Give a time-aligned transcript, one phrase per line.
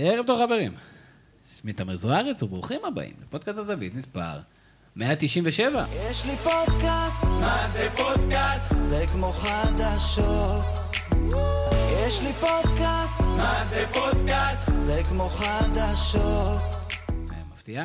[0.00, 0.72] ערב טוב חברים.
[1.60, 4.38] שמי תמיר זוארץ וברוכים הבאים לפודקאסט הזווית מספר
[4.96, 5.84] 197.
[6.10, 8.74] יש לי פודקאסט, מה זה פודקאסט?
[8.82, 10.60] זה כמו חדשות.
[12.06, 14.70] יש לי פודקאסט, מה זה פודקאסט?
[14.78, 16.60] זה כמו חדשות.
[17.54, 17.84] מפתיע.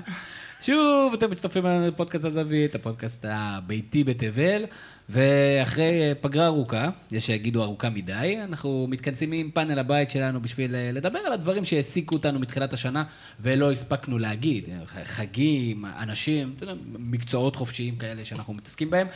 [0.65, 4.65] שוב, אתם מצטרפים אלינו לפודקאסט הזווית, הפודקאסט הביתי בתבל,
[5.09, 10.75] ואחרי אה, פגרה ארוכה, יש שיגידו ארוכה מדי, אנחנו מתכנסים עם פאנל הבית שלנו בשביל
[10.75, 13.03] אה, לדבר על הדברים שהעסיקו אותנו מתחילת השנה
[13.39, 14.69] ולא הספקנו להגיד.
[15.03, 16.55] חגים, אנשים,
[16.99, 19.07] מקצועות חופשיים כאלה שאנחנו מתעסקים בהם.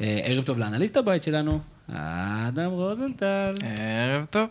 [0.00, 3.54] אה, ערב טוב לאנליסט הבית שלנו, אדם רוזנטל.
[3.62, 4.48] ערב טוב.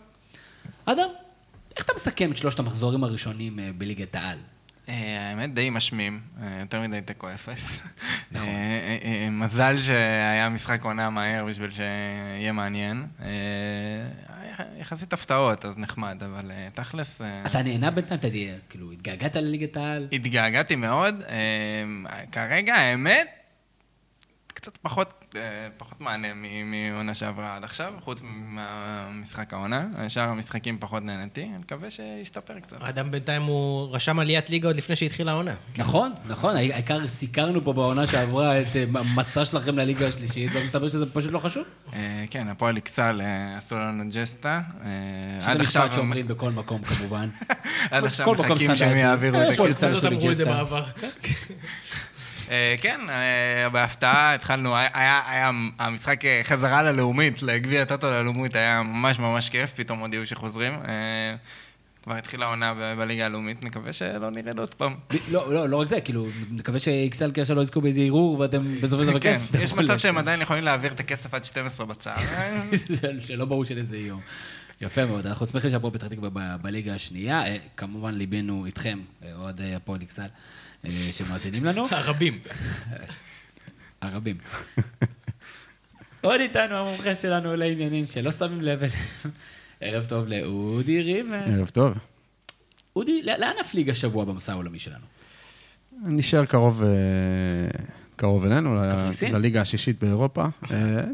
[0.84, 1.08] אדם,
[1.76, 4.38] איך אתה מסכם את שלושת המחזורים הראשונים בליגת העל?
[4.88, 7.80] אה, האמת די משמים, אה, יותר מדי תיקו אפס.
[8.32, 8.48] נכון.
[8.48, 13.06] אה, מזל שהיה משחק עונה מהר בשביל שיהיה מעניין.
[14.78, 17.20] יחסית הפתעות, אז נחמד, אבל תכלס...
[17.46, 18.20] אתה נהנה בינתיים?
[18.20, 18.28] אתה
[18.68, 20.08] כאילו, התגעגעת לליגת העל?
[20.12, 21.22] התגעגעתי מאוד.
[22.32, 23.41] כרגע, האמת,
[24.54, 25.40] קצת פחות, אה,
[25.76, 29.86] פחות מענה מ- מעונה שעברה עד עכשיו, חוץ מהמשחק העונה.
[30.08, 32.76] שאר המשחקים פחות נהניתי, אני מקווה שישתפר קצת.
[32.80, 35.54] האדם בינתיים הוא רשם עליית ליגה עוד לפני שהתחילה העונה.
[35.76, 41.12] נכון, נכון, העיקר סיקרנו פה בעונה שעברה את אה, המסע שלכם לליגה השלישית, ומסתבר שזה
[41.12, 41.64] פשוט לא חשוב.
[41.94, 42.76] אה, כן, הפועל
[43.20, 44.60] אה, עשו לנו ג'סטה.
[44.84, 44.90] אה,
[45.40, 47.28] שזה עד עכשיו משפט שאומרים בכל מקום כמובן.
[47.90, 48.96] עד עכשיו מחכים שהם.
[48.96, 50.00] יעבירו אה, את הכסף.
[52.52, 59.18] אה, כן, אה, בהפתעה התחלנו, היה- המשחק אה, חזרה ללאומית, לגביע הטוטו ללאומית, היה ממש
[59.18, 60.72] ממש כיף, פתאום הודיעו שחוזרים.
[62.04, 64.94] כבר התחילה העונה בליגה הלאומית, נקווה שלא נרד עוד פעם.
[65.30, 69.02] לא, לא, לא רק זה, כאילו, נקווה שאיקסל קשר לא יזכו באיזה ערעור, ואתם בסופו
[69.04, 69.58] של דבר כן, כן.
[69.60, 72.70] יש תלכו מצב שהם עדיין יכולים להעביר את הכסף עד 12 בצהריים.
[73.00, 74.20] של- שלא ברור של איזה יום.
[74.80, 76.28] יפה מאוד, אנחנו שמחים שהפועל פתח תקווה
[76.62, 77.42] בליגה השנייה.
[77.76, 78.98] כמובן, ליבנו איתכם,
[79.34, 80.26] אוהדי הפועל איקסל,
[80.90, 81.84] שמאזינים לנו.
[81.90, 82.38] הרבים.
[84.02, 84.36] הרבים.
[86.20, 89.34] עוד איתנו המומחה שלנו לעניינים שלא שמים לב אליהם.
[89.80, 91.34] ערב טוב לאודי ריבר.
[91.46, 91.92] ערב טוב.
[92.96, 95.04] אודי, לא- לאן הפליג השבוע במסע העולמי שלנו?
[96.04, 96.88] נשאר קרוב, אה,
[98.16, 98.74] קרוב אלינו?
[99.32, 100.42] לליגה השישית באירופה.
[100.42, 100.48] אה,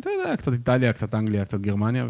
[0.00, 2.06] אתה יודע, קצת איטליה, קצת אנגליה, קצת גרמניה,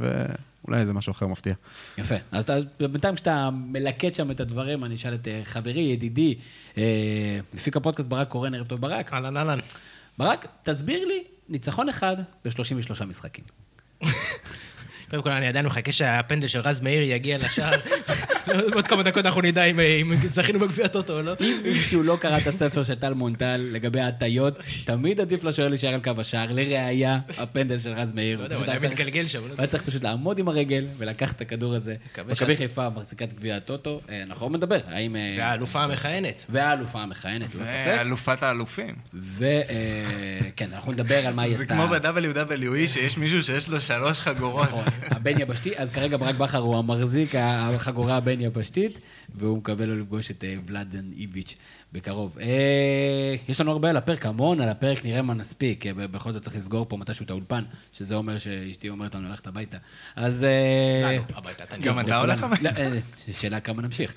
[0.69, 1.55] ואולי איזה משהו אחר מפתיע.
[1.99, 2.15] יפה.
[2.33, 2.59] אז אתה,
[2.89, 6.35] בינתיים כשאתה מלקט שם את הדברים, אני אשאל את אה, חברי, ידידי,
[6.79, 9.13] אה, מפיק הפודקאסט ברק קורן, ערב טוב ברק.
[9.13, 9.59] אהלן אהלן.
[10.19, 13.45] ברק, תסביר לי ניצחון אחד ב-33 משחקים.
[15.11, 17.81] קודם כל, אני עדיין מחכה שהפנדל של רז מאיר יגיע לשער.
[18.75, 19.81] עוד כמה דקות אנחנו נדע אם-
[20.29, 21.33] זכינו בגביע הטוטו או לא.
[21.41, 25.95] אם מישהו לא קרא את הספר של טל מונטל לגבי ההטיות, תמיד עדיף לשוער להישאר
[25.95, 26.47] על קו השער.
[26.53, 28.39] לראיה, הפנדל של רז מאיר.
[28.39, 29.39] לא יודע, הוא היה מתגלגל שם.
[29.39, 29.55] לא הוא.
[29.59, 31.95] היה צריך פשוט לעמוד עם הרגל ולקחת את הכדור הזה.
[32.29, 35.17] מכבי חיפה מחזיקה את גביע הטוטו, אה, אנחנו עוד נדבר, האם...
[35.17, 36.45] אה, והאלופה המכהנת.
[36.49, 37.97] והאלופה המכהנת, ללא ספק.
[38.01, 38.95] אלופת האלופים.
[39.39, 41.75] וכן, אנחנו נדבר על מה היא זה עשתה.
[41.75, 44.69] כמו ב-WWE, שיש מישהו שיש לו שלוש חגורות.
[44.69, 49.01] נכון, הבין יבשתי, אז כרגע ברק בכר הוא המחזיק החגורה הבין יבשתית,
[49.35, 51.57] והוא מקווה לו לפגוש את אה, ולאדן איביץ'
[51.93, 52.39] בקרוב.
[52.41, 55.87] אה, יש לנו הרבה על הפרק, המון על הפרק, נראה מה נספיק.
[55.87, 59.47] אה, בכל זאת צריך לסגור פה מתישהו את האולפן, שזה אומר שאשתי אומרת לנו ללכת
[59.47, 59.79] הביתה.
[60.17, 60.47] אז...
[61.35, 62.21] הביתה, אתה גם אתה.
[62.21, 62.71] הולך הביתה?
[62.89, 63.01] לא,
[63.33, 64.15] שאלה כמה נמשיך.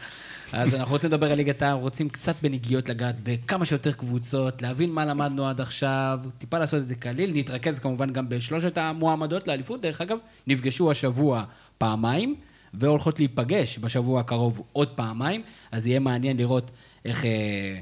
[0.53, 4.91] אז אנחנו רוצים לדבר על ליגת העל, רוצים קצת בנגיעות לגעת בכמה שיותר קבוצות, להבין
[4.91, 7.31] מה למדנו עד עכשיו, טיפה לעשות את זה קליל.
[7.33, 9.81] נתרכז כמובן גם בשלושת המועמדות לאליפות.
[9.81, 10.17] דרך אגב,
[10.47, 11.43] נפגשו השבוע
[11.77, 12.35] פעמיים,
[12.73, 16.71] והולכות להיפגש בשבוע הקרוב עוד פעמיים, אז יהיה מעניין לראות
[17.05, 17.79] איך אה,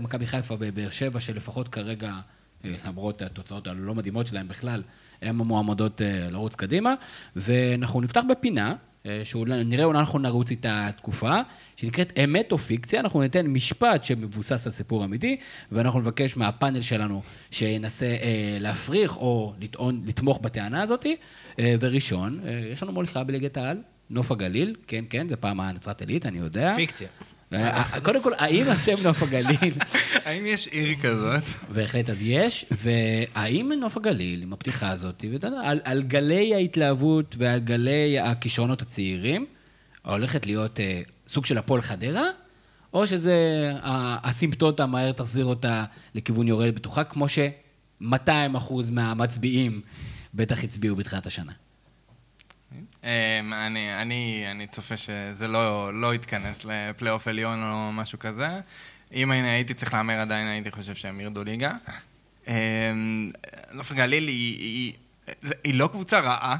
[0.00, 2.12] מכבי חיפה בבאר שבע, שלפחות כרגע,
[2.64, 4.82] אה, למרות התוצאות הלא מדהימות שלהם בכלל,
[5.22, 6.94] הן המועמדות אה, לרוץ קדימה.
[7.36, 8.74] ואנחנו נפתח בפינה,
[9.06, 11.40] אה, שאולי נראה אולי אנחנו נרוץ איתה תקופה,
[11.76, 13.00] שנקראת אמת או פיקציה.
[13.00, 15.36] אנחנו ניתן משפט שמבוסס על סיפור אמיתי,
[15.72, 21.06] ואנחנו נבקש מהפאנל שלנו שינסה אה, להפריך או לטעון, לתמוך בטענה הזאת.
[21.58, 23.78] אה, וראשון, אה, יש לנו מוליכה בליגת העל,
[24.10, 26.72] נוף הגליל, כן, כן, זה פעם הנצרת עילית, אני יודע.
[26.76, 27.08] פיקציה.
[28.02, 29.74] קודם כל, האם השם נוף הגליל...
[30.26, 31.42] האם יש עיר כזאת?
[31.74, 37.34] בהחלט, אז יש, והאם נוף הגליל, עם הפתיחה הזאת, ואתה יודע, על, על גלי ההתלהבות
[37.38, 39.46] ועל גלי הכישרונות הצעירים,
[40.04, 42.24] הולכת להיות אה, סוג של הפועל חדרה,
[42.92, 43.34] או שזה
[43.82, 45.84] ה- הסימפטוטה מהר תחזיר אותה
[46.14, 48.06] לכיוון יורד בטוחה, כמו ש-200
[48.56, 49.80] אחוז מהמצביעים
[50.34, 51.52] בטח הצביעו בתחילת השנה.
[53.04, 58.48] אמ, אני, אני, אני צופה שזה לא, לא יתכנס לפלייאוף עליון או משהו כזה.
[59.12, 61.72] אם אני הייתי צריך להמר עדיין, הייתי חושב שהם ירדו ליגה.
[62.48, 63.30] אמ,
[63.72, 64.92] נוף הגליל היא, היא,
[65.42, 66.56] זה- היא לא קבוצה רעה,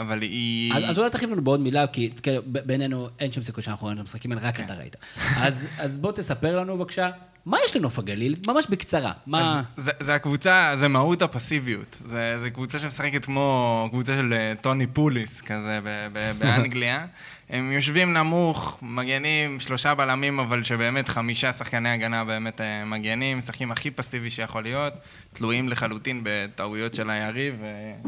[0.00, 0.74] אבל היא...
[0.74, 2.10] אז, אז אולי תרחיב לנו בעוד מילה, כי
[2.46, 4.64] בינינו אין שום סיכוי שאנחנו רואים את המשחקים האלה, רק כן.
[4.64, 4.96] אתה ראית.
[5.36, 7.10] אז, אז בוא תספר לנו בבקשה,
[7.46, 8.34] מה יש לנוף הגליל?
[8.46, 9.12] ממש בקצרה.
[9.26, 9.58] מה...
[9.58, 11.96] אז זה, זה הקבוצה, זה מהות הפסיביות.
[12.06, 17.06] זה, זה קבוצה שמשחקת כמו קבוצה של אה, טוני פוליס כזה ב, ב, באנגליה.
[17.50, 23.72] הם יושבים נמוך, מגנים, שלושה בלמים, אבל שבאמת חמישה שחקני הגנה באמת אה, מגנים, משחקים
[23.72, 24.92] הכי פסיבי שיכול להיות,
[25.32, 27.54] תלויים לחלוטין בטעויות של היריב,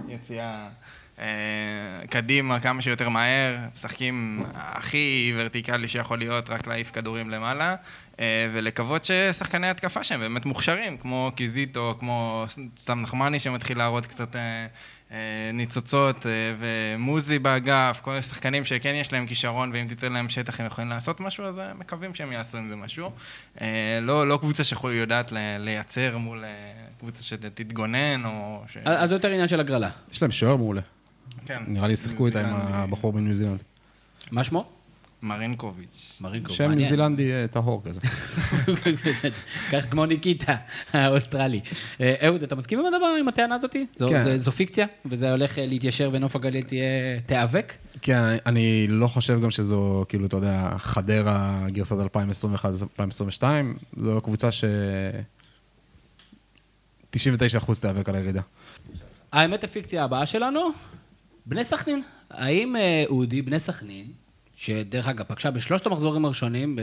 [0.06, 0.68] ויציאה אה,
[2.10, 7.76] קדימה כמה שיותר מהר, משחקים הכי ורטיקלי שיכול להיות, רק להעיף כדורים למעלה,
[8.20, 12.44] אה, ולקוות ששחקני התקפה שהם באמת מוכשרים, כמו קיזיטו, כמו
[12.78, 14.66] סתם נחמני שמתחיל להראות קצת אה,
[15.12, 20.28] אה, ניצוצות, אה, ומוזי באגף, כל מיני שחקנים שכן יש להם כישרון, ואם תיתן להם
[20.28, 23.10] שטח הם יכולים לעשות משהו, אז אה, מקווים שהם יעשו עם זה משהו.
[23.60, 26.50] אה, לא, לא קבוצה שיודעת לייצר מול אה,
[26.98, 28.76] קבוצה שתתגונן, או ש...
[28.84, 29.90] אז זה יותר עניין של הגרלה.
[30.12, 30.80] יש להם שוער מעולה.
[31.46, 31.62] כן.
[31.66, 32.46] נראה לי שיחקו איתה עם.
[32.56, 33.62] הבחור בניו זילנד.
[34.32, 34.64] מה שמו?
[35.22, 36.18] מרינקוביץ'.
[36.20, 36.52] מרינקו.
[36.52, 36.88] שם ניו.
[36.88, 38.00] זילנדי אה, טהור כזה.
[39.72, 40.56] כך כמו ניקיטה,
[40.92, 41.60] האוסטרלי.
[42.00, 43.76] אה, אהוד, אתה מסכים עם הדבר, עם הטענה הזאת?
[43.96, 44.36] זו, כן.
[44.36, 47.20] זו, פיקציה, וזה הולך אה, להתיישר ונוף הגליל תהיה...
[47.26, 47.76] תיאבק?
[48.02, 51.96] כן, אני- אני לא חושב גם שזו, כאילו, אתה יודע, חדרה גרסת
[53.40, 53.42] 2021-2022,
[54.00, 54.64] זו קבוצה ש...
[57.16, 57.16] 99%
[57.80, 58.40] תיאבק על הירידה.
[59.32, 60.60] האמת הפיקציה הבאה שלנו,
[61.46, 62.02] בני סכנין.
[62.30, 64.06] האם אה, אודי, בני סכנין,
[64.56, 66.78] שדרך אגב פגשה בשלושת המחזורים הראשונים,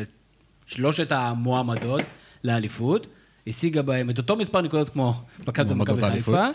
[0.65, 2.01] בשלושת המועמדות
[2.43, 3.07] לאליפות,
[3.47, 5.13] השיגה בהם את אותו מספר נקודות כמו
[5.47, 6.01] מכבי מכבי.
[6.11, 6.47] חיפה,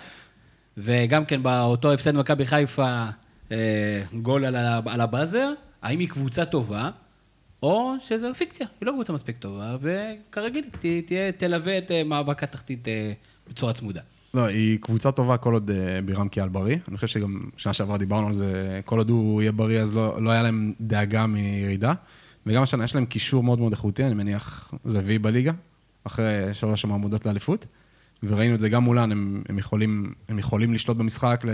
[0.76, 3.05] וגם כן באותו הפסד מכבי חיפה,
[3.53, 4.56] אה, גול על,
[4.87, 5.52] על הבאזר,
[5.82, 6.91] האם היא קבוצה טובה,
[7.62, 10.64] או שזו פיקציה, היא לא קבוצה מספיק טובה, וכרגיל,
[11.06, 12.88] תהיה, תלווה את אה, מאבק התחתית
[13.49, 14.00] בצורה צמודה.
[14.37, 16.77] לא, היא קבוצה טובה כל עוד אה, בירם קיאל בריא.
[16.88, 20.23] אני חושב שגם שנה שעברה דיברנו על זה, כל עוד הוא יהיה בריא, אז לא,
[20.23, 21.93] לא היה להם דאגה מירידה.
[22.47, 25.53] וגם השנה יש להם קישור מאוד מאוד איכותי, אני מניח רביעי בליגה,
[26.05, 27.67] אחרי שלוש המעמודות לאליפות.
[28.23, 31.44] וראינו את זה גם מולן, הם, הם, יכולים, הם יכולים לשלוט במשחק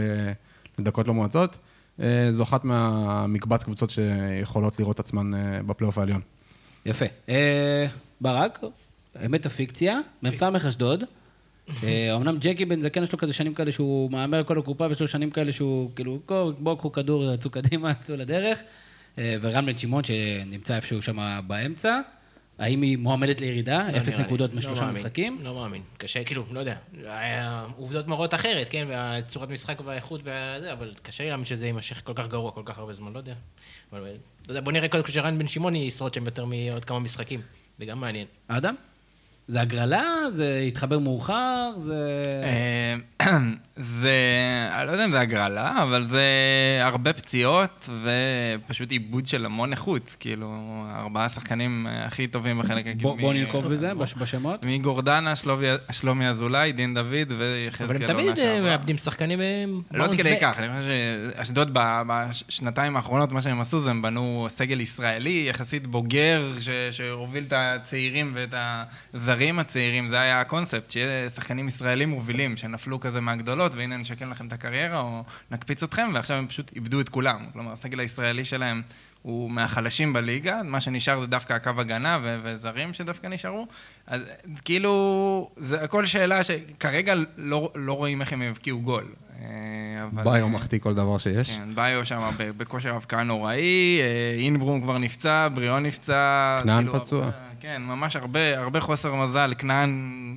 [0.78, 1.58] לדקות לא מועטות.
[2.00, 6.20] אה, זו אחת מהמקבץ קבוצות שיכולות לראות עצמן אה, בפלייאוף העליון.
[6.86, 7.04] יפה.
[7.28, 7.86] אה,
[8.20, 8.60] ברק,
[9.26, 11.04] אמת הפיקציה, מ"ס אשדוד.
[11.84, 15.00] אה, אמנם ג'קי בן זקן יש לו כזה שנים כאלה שהוא מהמר כל הקופה, ויש
[15.00, 16.18] לו שנים כאלה שהוא כאילו,
[16.58, 18.58] "בואו, קחו כדור, יצאו קדימה, יצאו לדרך.
[19.18, 22.00] אה, ורמלן שמעון שנמצא איפשהו שם באמצע.
[22.58, 23.88] האם היא מועמדת לירידה?
[23.92, 24.18] לא אפס.
[24.18, 24.86] נקודות לא משלושה.
[24.86, 25.38] משחקים?
[25.42, 25.82] לא מאמין.
[25.98, 26.76] קשה, כאילו, לא יודע.
[27.04, 28.86] העובדות מראות אחרת, כן?
[28.88, 32.78] והצורת משחק והאיכות וזה, אבל קשה לי להאמין שזה יימשך כל כך גרוע כל כך
[32.78, 33.34] הרבה זמן, לא יודע.
[33.92, 34.06] אבל, לא
[34.48, 37.40] יודע, בוא נראה קודם כל שרן בן שמעון ישרוד שם יותר מעוד כמה משחקים.
[37.78, 38.26] זה גם מעניין.
[38.48, 38.74] אדם?
[39.46, 40.02] זה הגרלה?
[40.28, 41.70] זה התחבר מאוחר?
[41.76, 42.22] זה...
[43.20, 43.30] אה,
[43.76, 44.10] זה,
[44.78, 46.22] אני לא יודע אם זה הגרלה, אבל זה
[46.82, 47.88] הרבה פציעות
[48.66, 50.16] ופשוט עיבוד של המון איכות.
[50.20, 50.56] כאילו,
[50.96, 53.02] ארבעה שחקנים אה, הכי טובים בחלק הקדמי.
[53.20, 54.60] בוא ננקוב בזה בש- בשמות.
[54.62, 55.34] מגורדנה,
[55.90, 58.60] שלומי- אזולאי, דין דוד אבל ויחזקאל הם עונה תמיד אה, שעברה.
[58.60, 59.40] מאבדים שחקנים
[59.92, 60.36] לא עד כדי.
[60.40, 60.88] כך, אני חושב
[61.36, 61.70] שאשדוד
[62.06, 67.52] בשנתיים האחרונות, מה שהם עשו זה הם בנו סגל ישראלי, יחסית בוגר, ש- שהוביל את
[67.56, 68.54] הצעירים ואת
[69.32, 74.46] הזרים הצעירים, זה היה הקונספט, שיהיה שחקנים ישראלים מובילים, שנפלו כזה מהגדולות, והנה נשקם לכם
[74.46, 77.46] את הקריירה, או נקפיץ אתכם, ועכשיו הם פשוט איבדו את כולם.
[77.52, 78.82] כלומר, הסגל הישראלי שלהם
[79.22, 83.66] הוא מהחלשים בליגה, מה שנשאר זה דווקא הקו הגנה ו- וזרים שדווקא נשארו.
[84.06, 84.22] אז
[84.64, 89.04] כאילו, זה הכל שאלה שכרגע לא, לא רואים איך הם יבקיעו גול.
[89.40, 89.46] אה,
[90.12, 91.50] אבל- ביו מחטיא כל דבר שיש.
[91.50, 96.58] כן, ביו שם בכושר הבקעה נוראי, אה, אינברום כבר נפצע, בריאון נפצע.
[96.62, 97.24] כנען כאילו, פצוע.
[97.24, 99.90] הרבה- כן, ממש הרבה, הרבה חוסר מזל, כנען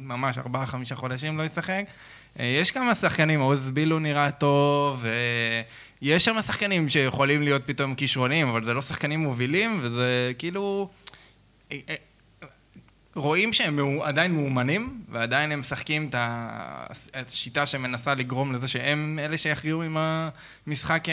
[0.03, 1.84] ממש ארבעה, חמישה חודשים לא ישחק.
[2.39, 5.62] אה, יש כמה שחקנים, עוז בילו נראה טוב, אה,
[6.01, 10.89] יש שם שחקנים שיכולים להיות פתאום כישרונים, אבל זה לא שחקנים מובילים, וזה כאילו...
[13.15, 16.15] רואים שהם עדיין מאומנים, ועדיין הם משחקים את
[17.27, 21.03] השיטה שמנסה לגרום לזה שהם אלה שיכריעו עם המשחק,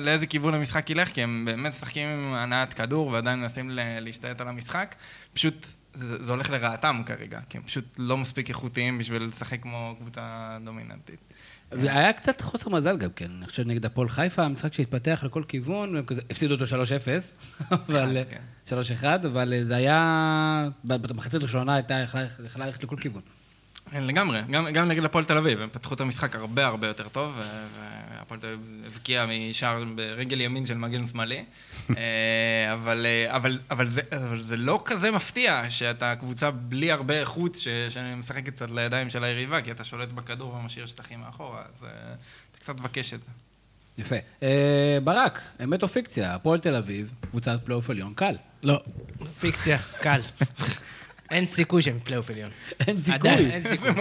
[0.00, 4.48] לאיזה כיוון המשחק ילך, כי הם באמת משחקים עם הנעת כדור ועדיין מנסים להשתלט על
[4.48, 4.94] המשחק.
[5.34, 9.94] פשוט זה, זה הולך לרעתם כרגע, כי הם פשוט לא מספיק איכותיים בשביל לשחק כמו
[9.98, 11.31] קבוצה דומיננטית.
[11.80, 13.30] היה קצת חוסר מזל גם כן.
[13.38, 16.68] אני חושב נגד הפועל חיפה, המשחק שהתפתח לכל כיוון, והם כזה, הפסידו אותו 3-0,
[17.88, 18.16] אבל...
[18.30, 18.40] כן.
[19.02, 20.68] 3-1, אבל זה היה...
[20.84, 23.22] במחצית הראשונה הייתה יכלה ללכת לכל כיוון.
[23.92, 27.08] כן, לגמרי, גם, גם נגד הפועל תל אביב, הם פתחו את המשחק הרבה הרבה יותר
[27.08, 27.64] טוב, ו-
[28.18, 31.44] והפועל תל אביב הבקיע משער ברגל ימין של מגן שמאלי,
[31.96, 37.20] אה, אבל, אה, אבל, אבל, זה, אבל זה לא כזה מפתיע שאתה קבוצה בלי הרבה
[37.20, 41.84] איכות ש- שמשחקת קצת לידיים של היריבה, כי אתה שולט בכדור ומשאיר שטחים מאחורה, אז
[41.84, 41.88] אה,
[42.50, 43.28] אתה קצת מבקש את זה.
[43.98, 44.16] יפה.
[44.42, 46.34] אה, ברק, אמת או פיקציה?
[46.34, 48.36] הפועל תל אביב, קבוצת פלייאוף עליון, קל.
[48.62, 48.80] לא.
[49.40, 50.20] פיקציה, קל.
[51.32, 52.50] אין סיכוי שהם פלייאוף עליון.
[52.86, 53.30] אין סיכוי.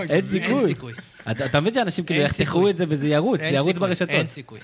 [0.10, 0.22] אין
[0.60, 0.94] סיכוי.
[1.26, 1.46] אין.
[1.46, 2.70] אתה מבין שאנשים כאילו יחתכו.
[2.70, 4.10] את זה וזה ירוץ, זה ירוץ ברשתות.
[4.10, 4.60] אין סיכוי.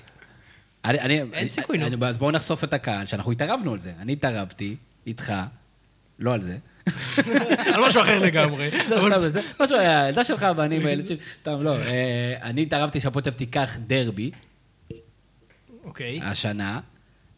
[0.84, 2.06] אני, אני, אין אני, סיכוי, נו.
[2.06, 3.92] אז בואו נחשוף את הקהל, שאנחנו התערבנו על זה.
[3.98, 5.32] אני התערבתי, איתך,
[6.18, 6.56] לא על זה.
[7.74, 8.70] על משהו אחר לגמרי.
[9.60, 11.76] משהו היה, הילדה שלך ואני והילד שלי, סתם, לא.
[11.76, 14.30] אה, אני התערבתי אביב תיקח דרבי
[15.84, 16.20] אוקיי.
[16.22, 16.80] השנה.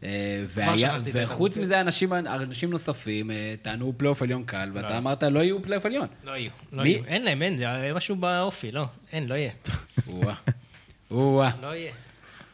[0.02, 1.64] אה, והיה, וחוץ הדרבי.
[1.64, 6.06] מזה, אנשים, אנשים נוספים אה, טענו פלייאוף עליון קל, ואתה אמרת, לא יהיו פלייאוף עליון.
[6.24, 6.50] לא יהיו.
[6.72, 6.88] לא מי?
[6.88, 7.04] יהיו.
[7.04, 8.86] אין להם, אין, זה משהו באופי, לא.
[9.12, 9.50] אין, לא יהיה.
[10.08, 10.34] או-אה.
[11.10, 11.92] או-אה, לא יהיה.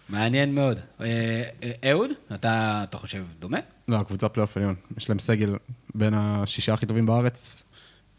[0.09, 0.79] מעניין מאוד.
[1.00, 3.59] אה, אה, אהוד, אתה אתה חושב דומה?
[3.88, 4.75] לא, הקבוצה פלייאוף עליון.
[4.97, 5.57] יש להם סגל
[5.95, 7.65] בין השישה הכי טובים בארץ.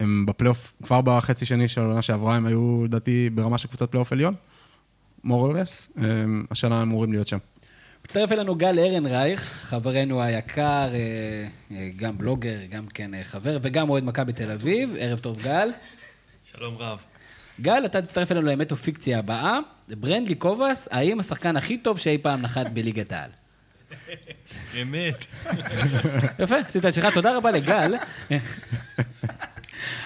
[0.00, 4.12] הם בפלייאוף, כבר בחצי שני של העונה שעברה, הם היו, לדעתי, ברמה של קבוצת פלייאוף
[4.12, 4.34] עליון.
[5.24, 6.00] more or less.
[6.50, 7.38] השנה הם אמורים להיות שם.
[8.08, 13.90] מצטרף אלינו גל ארנרייך, חברנו היקר, אה, אה, גם בלוגר, גם כן אה, חבר, וגם
[13.90, 14.94] אוהד מכבי תל אביב.
[14.98, 15.70] ערב טוב, גל.
[16.44, 17.04] שלום רב.
[17.60, 19.58] גל, אתה תצטרף אלינו לאמת או פיקציה הבאה.
[19.88, 23.30] ברנדלי קוואס, האם השחקן הכי טוב שאי פעם נחת בליגת העל?
[24.82, 25.24] אמת.
[26.38, 27.94] יפה, עשית את שלך, תודה רבה לגל.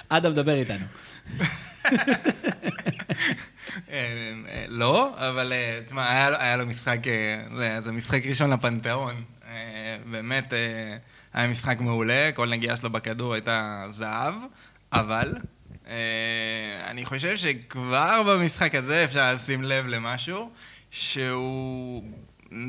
[0.09, 0.85] אדם, דבר איתנו.
[3.91, 3.97] אה,
[4.49, 6.99] אה, לא, אבל אה, תשמע, היה לו- משחק,
[7.81, 9.23] זה- משחק ראשון לפנתיאון.
[10.11, 10.52] באמת,
[11.35, 14.35] היה משחק מעולה, כל נגיעה שלו בכדור הייתה זהב,
[14.93, 15.35] אבל
[16.87, 20.50] אני חושב שכבר במשחק הזה אפשר לשים לב למשהו,
[20.91, 22.02] שהוא...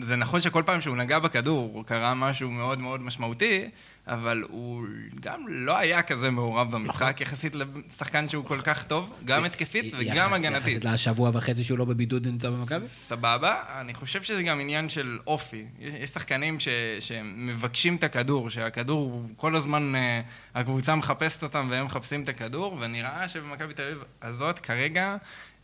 [0.02, 3.70] זה נכון שכל פעם שהוא נגע בכדור קרה משהו מאוד מאוד משמעותי,
[4.08, 4.86] אבל הוא
[5.20, 10.34] גם לא היה כזה מעורב במשחק, יחסית לשחקן שהוא כל כך טוב, גם התקפית וגם
[10.34, 10.68] הגנתית.
[10.68, 12.88] יחסית לשבוע וחצי שהוא לא בבידוד ונמצא במכבי?
[12.88, 15.66] סבבה, אני חושב שזה גם עניין של אופי.
[15.80, 16.58] יש, שחקנים
[17.00, 20.22] שמבקשים את הכדור, שהכדור, כל הזמן אה,
[20.56, 25.16] הקבוצה מחפשת אותם והם מחפשים את הכדור, ונראה שבמכבי תל אביב הזאת כרגע...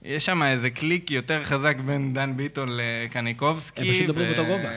[0.02, 3.82] יש שם איזה קליק יותר חזק בין דן ביטון לקניקובסקי.
[3.82, 4.70] הם פשוט מדברים באותו גובה.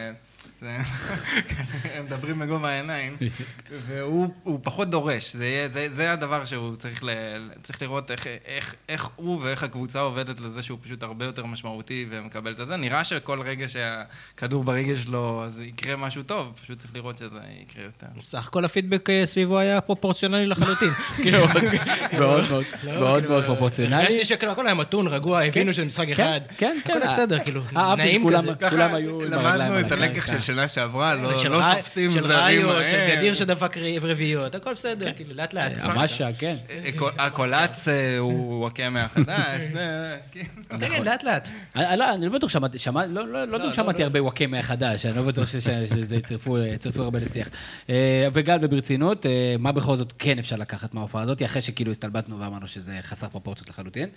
[1.94, 3.16] הם מדברים בגובה העיניים,
[3.86, 7.10] והוא הוא פחות דורש, זה, יהיה- זה, זה הדבר שהוא צריך, ל,
[7.62, 12.06] צריך לראות איך, איך, איך הוא ואיך הקבוצה עובדת לזה שהוא פשוט הרבה יותר משמעותי
[12.10, 12.76] ומקבל את זה.
[12.76, 17.84] נראה שכל רגע שהכדור ברגל שלו אז יקרה משהו טוב, פשוט צריך לראות שזה יקרה
[17.84, 18.06] יותר.
[18.24, 20.90] סך הכל הפידבק אה, סביבו היה פרופורציונלי לחלוטין.
[21.22, 21.38] כאילו,
[22.18, 23.96] מאוד מאוד, לא, מאוד כאילו, מאוד פרופורציונלי.
[23.96, 26.40] הרגשתי שכאילו הכל היה מתון, רגוע, הבינו שזה משחק אחד.
[26.58, 26.92] כן, כן.
[26.94, 28.54] הכל היה בסדר, כאילו, אהבתי נעים כזה.
[28.70, 30.40] כולם היו למדנו את הלקח.
[30.40, 32.38] של שנה שעברה, לא, של לא רא- שופטים של זרים.
[32.66, 35.72] ראיו, אה, של גדיר שדפק רביעיות, הכל בסדר, כאילו, לאט לאט.
[35.80, 36.56] המש"א, כן.
[36.70, 40.40] אה, הקולץ אה, הוא וואקמה החדש, אה, כן.
[40.80, 41.48] כן, כן, לאט לאט.
[41.76, 44.58] אני לא- אני לא בטוח שמעתי, שמע- לא- לא לא יודע אם שמעתי הרבה וואקמה
[44.58, 47.48] החדש, אני לא בטוח שזה יצרפו הרבה לשיח.
[47.90, 52.40] אה, וגל, וברצינות, אה, מה בכל זאת כן אפשר לקחת מההופעה הזאת, אחרי שכאילו הסתלבטנו
[52.40, 54.08] ואמרנו שזה חסר פרופורציות לחלוטין?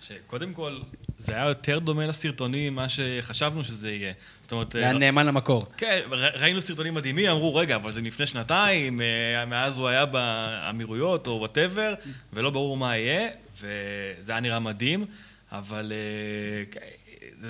[0.00, 0.78] שקודם כל,
[1.18, 4.12] זה היה יותר דומה לסרטונים ממה שחשבנו שזה יהיה.
[4.46, 4.74] זאת אומרת...
[4.74, 5.62] היה אה, נאמן למקור.
[5.76, 6.00] כן,
[6.34, 11.32] ראינו סרטונים מדהימים, אמרו, רגע, אבל זה לפני שנתיים, אה, מאז הוא היה באמירויות או
[11.38, 11.94] וואטאבר,
[12.32, 15.06] ולא ברור מה יהיה, וזה היה נראה מדהים,
[15.52, 16.80] אבל אה,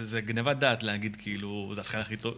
[0.03, 2.35] זה- גנבת דעת להגיד, כאילו, זה השחקן הכי טוב,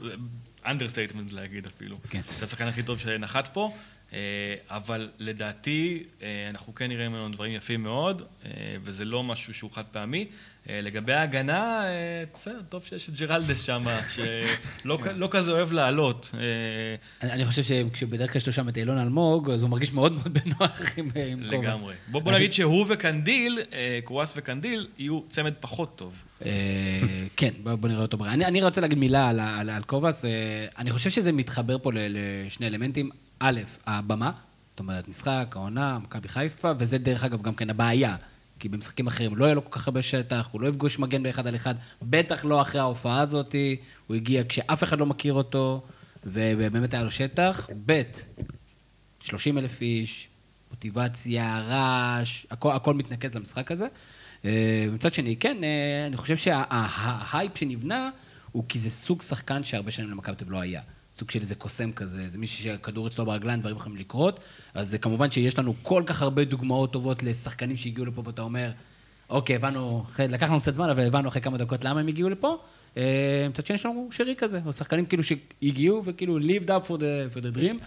[0.67, 1.97] understatement להגיד אפילו.
[2.11, 2.21] כן.
[2.39, 3.73] זה השחקן הכי טוב שנחת פה,
[4.71, 8.51] אבל לדעתי, אה, אנחנו כן נראה ממנו דברים יפים מאוד, אה,
[8.83, 10.27] וזה לא משהו שהוא חד פעמי.
[10.69, 11.91] אה, לגבי ההגנה, אה,
[12.35, 13.85] בסדר, טוב שיש את ג'רלדס שם,
[14.15, 16.31] שלא כ- לא כזה אוהב לעלות.
[17.23, 20.13] אה, אני חושב שכשבדרך כלל יש לו שם את אילון אלמוג, אז הוא מרגיש מאוד
[20.13, 21.53] מאוד בנוח עם קוואס.
[21.53, 21.95] לגמרי.
[22.09, 26.25] בוא נגיד שהוא וקנדיל, אה, קוואס וקנדיל, יהיו צמד פחות טוב.
[26.45, 26.51] אה,
[27.37, 28.25] כן, בוא נראה אותו.
[28.25, 30.25] אני, אני רוצה להגיד מילה על, ה- על, על קובאס.
[30.25, 30.31] אה,
[30.79, 33.11] אני חושב שזה מתחבר פה לשני אלמנטים.
[33.39, 34.31] א', הבמה,
[34.71, 38.17] זאת אומרת, משחק, העונה, מכבי חיפה, וזה דרך אגב גם כן הבעיה.
[38.59, 41.47] כי במשחקים אחרים לא יהיה לו כל כך הרבה שטח, הוא לא יפגוש מגן באחד
[41.47, 43.55] על אחד, בטח לא אחרי ההופעה הזאת.
[44.07, 45.83] הוא הגיע כשאף אחד לא מכיר אותו,
[46.25, 47.69] ובאמת היה לו שטח.
[47.87, 48.03] ב',
[49.21, 50.29] 30 אלף איש,
[50.71, 53.87] מוטיבציה, רעש, הכל, הכל מתנקז למשחק הזה.
[54.45, 58.11] אה, מצד שני, כן, אה, אני חושב שההייפ שנבנה
[58.53, 60.83] הוא כי זה סוג שחקן שהרבה שנים למכבי תל לא היה.
[61.19, 64.41] סוג של איזה קוסם כזה, זה מישהו שהכדור אצלו ברגליים, דברים יכולים לקרות.
[64.75, 68.71] אז זה כמובן שיש לנו כל כך הרבה דוגמאות טובות לשחקנים שהגיעו לפה, ואתה אומר,
[69.31, 72.29] אוקיי, הבנו, אחרי- לקח לנו קצת זמן, אבל הבנו אחרי כמה דקות למה הם הגיעו
[72.31, 72.57] לפה.
[72.97, 76.95] אה, מצד שני, יש לנו שרי כזה, או שחקנים כאילו שהגיעו וכאילו lived up for
[76.95, 77.03] the,
[77.35, 77.83] for the dream.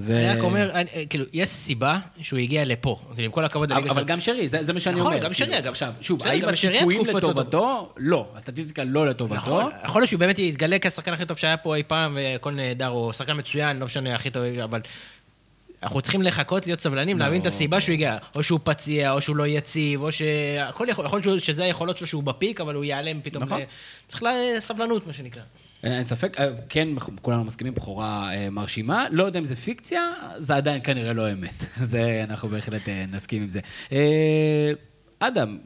[0.00, 0.16] ו...
[0.16, 3.00] אני רק אומר, אני- אה, כאילו, יש סיבה שהוא הגיע לפה.
[3.14, 4.06] כאילו, עם כל הכבוד לליגה אבל שלו.
[4.06, 5.24] גם שרי, זה, זה מה שאני נכון, אומר.
[5.24, 5.68] גם שרי, כאילו, אגב.
[5.68, 7.92] עכשיו, שוב, האם הסיכויים לטובתו?
[7.96, 8.26] לא.
[8.36, 9.34] הסטטיסטיקה לא לטובתו.
[9.36, 12.88] נכון, יכול להיות שהוא באמת יתגלה כשחקן הכי טוב שהיה פה אי פעם, והכל נהדר,
[12.88, 14.80] או שחקן מצוין, לא משנה, הכי טוב, אבל...
[15.82, 18.16] אנחנו צריכים לחכות, להיות סבלנים, להבין את הסיבה שהוא הגיע.
[18.36, 20.22] או שהוא פציע, או שהוא לא יציב, או ש...
[20.60, 23.42] הכל יכול, יכול להיות שזה היכולות שלו שהוא בפיק, אבל הוא ייעלם פתאום.
[23.44, 23.60] נכון.
[24.08, 25.42] צריך לה- סבלנות, מה שנקרא.
[25.82, 26.88] אין אין ספק, אה, כן,
[27.22, 29.06] כולנו מסכימים, בחורה אה, מרשימה.
[29.10, 30.00] לא יודע אם זה פיקציה,
[30.38, 31.64] זה עדיין כנראה לא אמת.
[31.92, 33.60] זה, אנחנו בהחלט אה, נסכים עם זה.
[33.92, 34.72] אה,
[35.18, 35.58] אדם,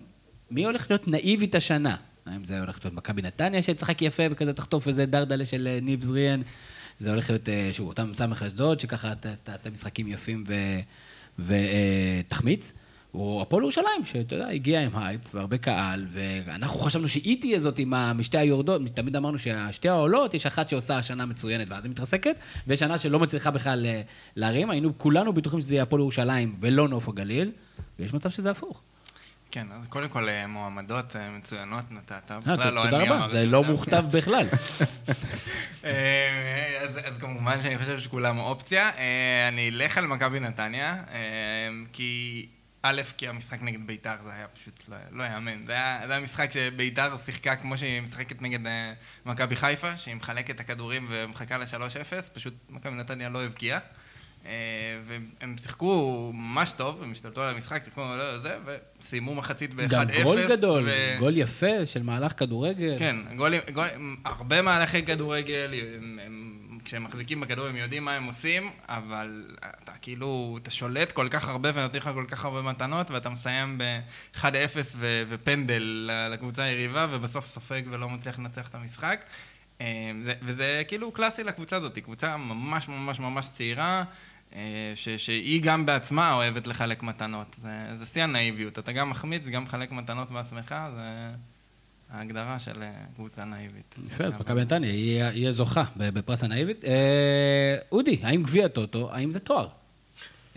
[0.50, 1.96] מי הולך להיות נאיבית השנה?
[2.26, 6.02] האם זה הולך להיות מכבי נתניה שתשחק יפה וכזה תחטוף איזה דרדלה של אה, ניב
[6.02, 6.40] זריאן?
[6.98, 8.42] זה הולך להיות, אה, שוב, אותה מ.ס.
[8.42, 10.44] אשדוד, שככה ת- תעשה משחקים יפים
[11.38, 12.72] ותחמיץ.
[13.14, 16.06] או הפועל ירושלים, שאתה יודע, הגיע עם הייפ והרבה קהל,
[16.46, 20.98] ואנחנו חשבנו שהיא תהיה זאת עם משתי היורדות, תמיד אמרנו שהשתי העולות, יש אחת שעושה
[20.98, 24.02] השנה מצוינת ואז היא מתרסקת, ויש שנה שלא מצליחה בכלל אה,
[24.36, 27.50] להרים, היינו כולנו בטוחים שזה יהיה הפועל ירושלים ולא נוף הגליל,
[27.98, 28.82] ויש מצב שזה הפוך.
[29.52, 33.30] כן, אז קודם כל אה, מועמדות אה, מצוינות נתת, אה, בכלל לא אני אמרתי.
[33.30, 33.64] זה לא.
[33.64, 34.46] מוכתב בכלל.
[36.82, 38.90] אז, כמובן שאני חושב שכולם אופציה.
[39.48, 41.02] אני אלך על מכבי נתניה,
[41.92, 42.46] כי
[42.82, 45.66] א', כי המשחק נגד ביתר זה היה פשוט לא, לא יאמן.
[45.66, 48.92] זה היה, זה היה משחק שביתר שיחקה כמו שהיא משחקת נגד אה,
[49.26, 53.78] מכבי חיפה, שהיא מחלקת את הכדורים ומחכה ל-3-0, פשוט מכבי נתניה לא הבקיעה.
[54.46, 54.52] אה,
[55.06, 58.56] והם שיחקו ממש טוב, הם השתלטו על המשחק, שיחקו לא זה,
[59.00, 59.88] וסיימו מחצית ב-1-0.
[59.88, 62.96] גם גול גדול, ו- גול יפה של מהלך כדורגל.
[62.98, 63.86] כן, גולים, גול,
[64.24, 69.44] הרבה מהלכי כדורגל, הם, הם, כשהם מחזיקים בכדור הם יודעים מה הם עושים, אבל
[69.84, 73.78] אתה כאילו, אתה שולט כל כך הרבה ונותנים לך כל כך הרבה מתנות, ואתה מסיים
[73.78, 74.44] ב-1-0
[74.96, 79.24] ו- ופנדל לקבוצה היריבה, ובסוף סופג ולא מצליח לנצח את המשחק.
[79.80, 84.04] אה, זה, וזה כאילו קלאסי לקבוצה הזאת, קבוצה ממש ממש ממש צעירה.
[84.54, 87.56] אה, ש, שהיא גם בעצמה אוהבת לחלק מתנות.
[87.62, 88.78] זה, זה שיא הנאיביות.
[88.78, 91.30] אתה גם מחמיץ, גם מחלק מתנות בעצמך, זה
[92.12, 93.94] ההגדרה של אה, קבוצה נאיבית.
[94.06, 96.84] יפה, אז מכבי נתניה היא היא הזוכה בפרס הנאיבית.
[96.84, 99.68] אה, אודי, האם גביע טוטו, האם זה תואר?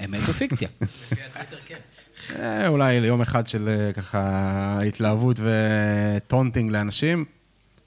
[0.05, 0.69] אמת או פיקציה?
[2.39, 7.25] אה, אולי ליום אחד של ככה התלהבות וטונטינג לאנשים.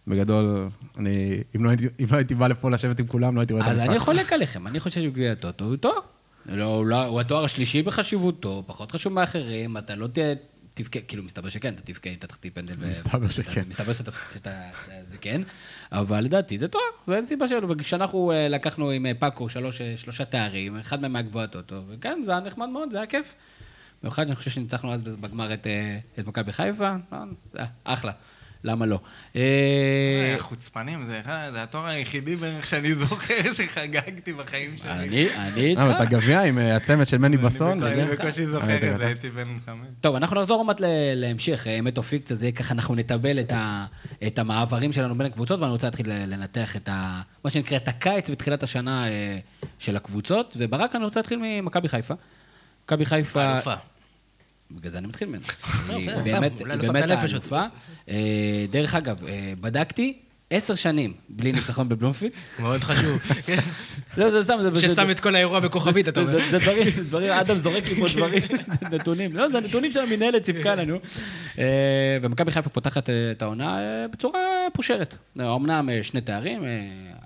[0.08, 0.68] בגדול,
[0.98, 3.64] אני, אם לא, הייתי, אם לא הייתי בא לפה לשבת עם כולם, לא הייתי רואה
[3.64, 3.90] את אז המשחק.
[3.90, 5.92] אני חולק עליכם, אני חושב שגביע טוטו הוא תואר.
[6.46, 10.18] לא, לא- הוא התואר השלישי בחשיבותו, פחות חשוב מאחרים, אתה לא ת-
[10.74, 12.74] תבכה, כאילו, מסתבר שכן, אתה תבכה אם אתה תחטיא פנדל.
[12.90, 13.62] מסתבר שכן.
[13.68, 14.68] מסתבר שאתה- שאתה-
[15.02, 15.42] שזה כן,
[15.92, 17.66] אבל לדעתי זה תואר, ואין סיבה שלא.
[17.70, 22.20] וכשאנחנו אה, לקחנו עם אה, פאקו שלוש, אה, שלושה תארים, אחד מהם מהגבוהה טוטו, וכן,
[22.24, 23.34] זה היה נחמד מאוד, זה היה כיף.
[24.02, 25.66] במיוחד אני חושב שניצחנו אז בגמר את,
[26.18, 26.94] את מכבי חיפה,
[27.54, 28.12] היה אחלה,
[28.64, 29.00] למה לא?
[29.36, 29.40] אה,
[30.34, 31.22] אה, חוצפנים, זה
[31.62, 34.90] התואר היחידי בערך שאני זוכר שחגגתי בחיים שלי.
[34.90, 35.80] אני אני איתך.
[35.80, 37.82] אה, ואת הגביע עם אה, הצמד של מני בסון.
[37.82, 38.04] אני?
[38.04, 39.86] בקושי אה, זוכר את אתה- זה, הייתי בן חמש.
[40.00, 40.76] טוב, אנחנו נחזור עוד מעט
[41.14, 43.38] להמשך, אה, אמת או פיקציה, זה יהיה ככה, אנחנו נטבל
[44.26, 46.88] את, המעברים שלנו בין הקבוצות, ואני רוצה להתחיל ל- לנתח את.
[47.44, 49.38] מה שנקרא, את הקיץ ותחילת השנה אה,
[49.78, 52.14] של הקבוצות, וברק, אני רוצה להתחיל ממכבי חיפה.
[52.84, 53.52] מכבי חיפה...
[54.70, 54.78] אלופה.
[54.80, 55.42] בגלל זה אני מתחיל ממנו.
[55.88, 57.30] לא, היא באמת, לא באמת לב פשוט.
[57.52, 57.62] האלופה.
[58.08, 58.16] אה,
[58.70, 60.18] דרך אגב, אה, בדקתי,
[60.50, 62.32] עשר שנים בלי ניצחון בבלומפילד.
[62.60, 63.22] מאוד חשוב.
[64.16, 64.70] לא, זה סתם, זה...
[64.80, 66.50] זה- ששם את כל האירוע בכוכבית, אתה זה- אומר.
[66.50, 68.42] זה- דברים, זה דברים, אדם זורק לי פה דברים,
[68.92, 69.36] נתונים.
[69.36, 70.98] לא, זה הנתונים שהמינהלת סיפקה לנו.
[71.58, 71.64] אה,
[72.22, 73.78] ומכבי חיפה פותחת את העונה
[74.12, 74.40] בצורה
[74.74, 75.14] פושרת.
[75.40, 76.62] אמנם שני תארים,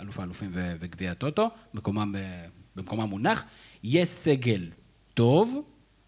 [0.01, 2.15] אלוף האלופים וגביע הטוטו, מקומם,
[2.77, 3.45] במקומם מונח.
[3.85, 4.67] יש סגל
[5.15, 5.63] טוב,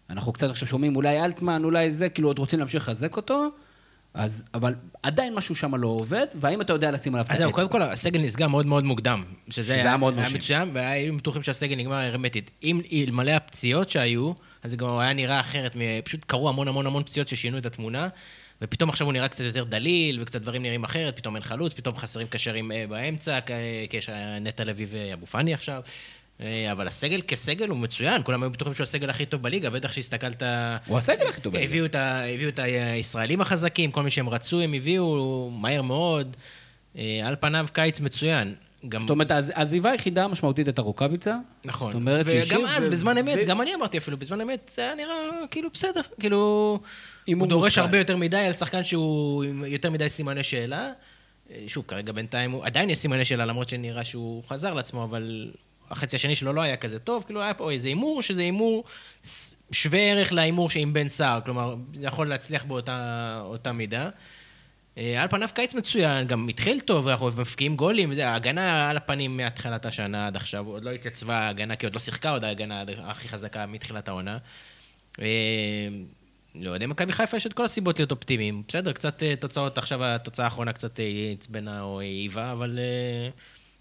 [0.09, 3.49] אנחנו קצת עכשיו שומעים אולי אלטמן, אולי זה, כאילו עוד רוצים להמשיך לחזק אותו,
[4.15, 7.47] אז, אבל עדיין משהו שם לא עובד, והאם אתה יודע לשים עליו את אז זהו,
[7.47, 7.61] האצבע?
[7.61, 9.23] קודם כל, הסגל נסגר מאוד מאוד מוקדם.
[9.49, 10.37] שזה שזה היה היה מאוד היה מרשים.
[10.37, 12.51] מצוין, והיינו בטוחים שהסגל נגמר הרמטית.
[12.63, 14.31] אם אלמלא הפציעות שהיו,
[14.63, 15.75] אז זה גם היה נראה אחרת.
[16.03, 18.07] פשוט קרו המון המון המון פציעות ששינו את התמונה,
[18.61, 21.97] ופתאום עכשיו הוא נראה קצת יותר דליל, וקצת דברים נראים אחרת, פתאום אין חלוץ, פתאום
[21.97, 23.39] חסרים קשרים אה, באמצע,
[23.89, 25.81] כי יש אה, נטע לביא ואבו פאני עכשיו.
[26.41, 29.91] אה, אבל הסגל כסגל הוא מצוין, כולם היו בטוחים שהוא הסגל הכי טוב בליגה, בטח
[29.91, 30.43] שהסתכלת...
[30.87, 31.69] הוא הסגל הכי טוב בליגה.
[31.69, 36.35] הביאו את, ה, הביאו את הישראלים החזקים, כל מי שהם רצו הם הביאו מהר מאוד.
[36.97, 38.55] אה, על פניו קיץ מצוין.
[38.89, 41.35] גם, זאת אומרת, העז- העזיבה היחידה המשמעותית הייתה רוקאביצה.
[41.65, 41.87] נכון.
[41.87, 44.71] זאת אומרת, וגם שהשאיר אז, ו- בזמן אמת, ו- גם אני אמרתי אפילו, בזמן אמת,
[44.75, 45.15] זה היה נראה
[45.51, 46.01] כאילו בסדר.
[46.19, 46.37] כאילו,
[47.25, 47.85] הוא הוא דורש מושחת.
[47.85, 50.91] הרבה יותר מדי על שחקן שהוא עם יותר מדי סימני שאלה.
[51.51, 55.51] אה, שוב, כרגע בינתיים הוא, עדיין יש סימני שאלה, למרות שנראה שהוא חזר לעצמו, אבל
[55.89, 58.83] החצי השני שלו לא היה כזה טוב, כאילו היה פה איזה הימור, שזה הימור
[59.71, 64.09] שווה ערך להימור שעם בן סער, כלומר, זה יכול להצליח באותה אותה מידה.
[64.97, 69.85] אה, על פניו קיץ מצוין, גם התחיל טוב, אנחנו מפקיעים גולים, ההגנה על הפנים מהתחילת
[69.85, 73.65] השנה עד עכשיו, עוד לא התייצבה ההגנה, כי עוד לא שיחקה עוד ההגנה הכי חזקה
[73.65, 74.37] מתחילת העונה.
[75.21, 75.87] אה,
[76.55, 78.63] לא יודע, מכבי חיפה יש את כל הסיבות להיות אופטימיים.
[78.67, 80.99] בסדר, קצת אה, תוצאות, עכשיו התוצאה האחרונה קצת
[81.33, 82.79] עצבנה או העיבה, אבל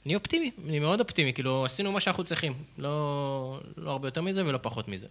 [0.07, 2.53] אני אופטימי, אני מאוד אופטימי, כאילו, עשינו מה שאנחנו צריכים.
[2.79, 5.07] לא, לא הרבה יותר מזה ולא פחות מזה.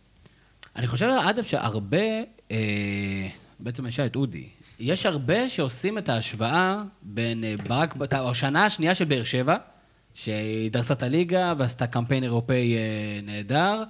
[0.76, 1.98] אני חושב, אדם, שהרבה,
[2.52, 3.28] אה,
[3.60, 4.48] בעצם אני אשאל את אודי,
[4.80, 9.56] יש הרבה שעושים את ההשוואה בין אה, ברק, השנה השנייה של באר שבע,
[10.14, 13.84] שהיא דרסה את הליגה ועשתה קמפיין אירופאי אה, נהדר,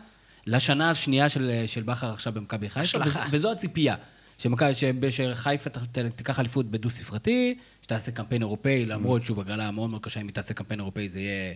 [0.47, 3.95] לשנה השנייה של, אה, של בכר עכשיו במכבי חיפה, וז, וזו הציפייה.
[4.37, 5.69] שחיפה
[6.15, 10.53] תיקח אליפות בדו-ספרתי, שתעשה קמפיין אירופאי, למרות שוב, הגרלה מאוד מאוד קשה, אם היא תעשה
[10.53, 11.53] קמפיין אירופאי זה יהיה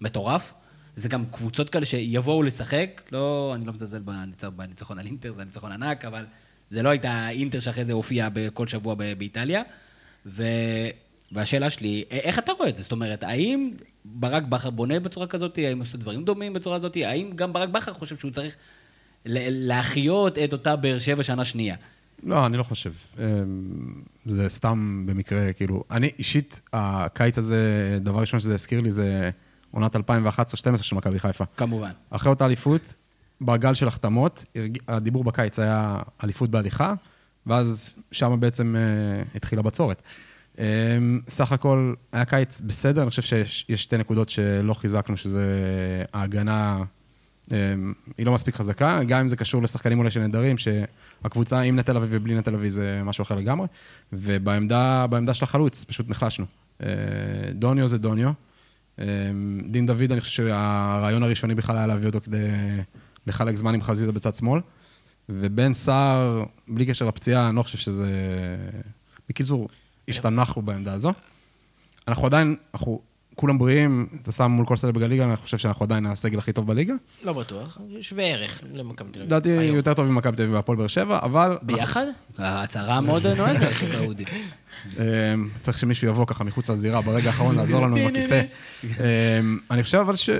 [0.00, 0.54] מטורף.
[0.96, 5.40] זה גם קבוצות כאלה שיבואו לשחק, לא, אני לא מזלזל בניצח, בניצחון על אינטר, זה
[5.40, 6.24] היה ניצחון ענק, אבל
[6.70, 9.62] זה לא הייתה אינטר שאחרי זה הופיע כל שבוע באיטליה.
[10.26, 10.42] ו...
[11.32, 12.82] והשאלה שלי, איך אתה רואה את זה?
[12.82, 13.70] זאת אומרת, האם
[14.04, 15.58] ברק בכר בונה בצורה כזאת?
[15.58, 16.96] האם עושה דברים דומים בצורה הזאת?
[16.96, 18.56] האם גם ברק בכר חושב שהוא צריך
[19.28, 21.76] להחיות את אותה באר שבע שנה שנייה?
[22.22, 22.92] לא, אני לא חושב.
[23.18, 23.24] אמ,
[24.26, 25.84] זה סתם במקרה, כאילו...
[25.90, 29.30] אני אישית, הקיץ הזה, דבר ראשון שזה הזכיר לי זה
[29.70, 30.00] עונת 2011-2012
[30.82, 31.44] של מכבי חיפה.
[31.56, 31.90] כמובן.
[32.10, 32.94] אחרי אותה אליפות,
[33.40, 34.44] בגל של החתמות,
[34.88, 36.94] הדיבור בקיץ היה אליפות בהליכה,
[37.46, 40.02] ואז שם בעצם אה, התחילה בצורת.
[40.58, 40.64] אה,
[41.28, 45.44] סך הכל היה קיץ בסדר, אני חושב שיש יש שתי נקודות שלא חיזקנו, שזה
[46.12, 46.82] ההגנה,
[47.50, 52.08] היא לא מספיק חזקה, גם אם זה קשור לשחקנים אולי שנהדרים, שהקבוצה עם נטל אביב
[52.12, 53.66] ובלי נטל אביב זה משהו אחר לגמרי,
[54.12, 56.46] ובעמדה בעמדה של החלוץ פשוט נחלשנו.
[56.82, 56.88] אה,
[57.52, 58.30] דוניו זה דוניו.
[58.98, 59.04] אה,
[59.70, 62.48] דין דוד, אני חושב שהרעיון הראשוני בכלל היה להביא אותו כדי
[63.26, 64.60] לחלק זמן עם חזיזה בצד שמאל.
[65.28, 68.10] ובן סער, בלי קשר לפציעה, אני לא חושב שזה...
[69.28, 69.68] בקיצור,
[70.08, 71.12] השתנחנו בעמדה הזו.
[72.08, 73.00] אנחנו עדיין, אנחנו
[73.34, 76.66] כולם בריאים, אתה שם מול כל סלב בליגה, אני חושב שאנחנו עדיין הסגל הכי טוב
[76.66, 76.94] בליגה.
[77.24, 79.26] לא בטוח, שווה ערך למכבי תל אביב.
[79.26, 79.48] לדעתי.
[79.48, 81.58] יותר טוב ממכבי תל אביב והפועל באר שבע, אבל...
[81.62, 82.04] ביחד?
[82.38, 84.24] ההצהרה מאוד נועזת של אודי.
[84.98, 85.04] אה,
[85.60, 88.42] צריך שמישהו יבוא ככה מחוץ לזירה ברגע האחרון לעזור לנו עם הכיסא.
[89.00, 90.30] אה, אני חושב אבל ש...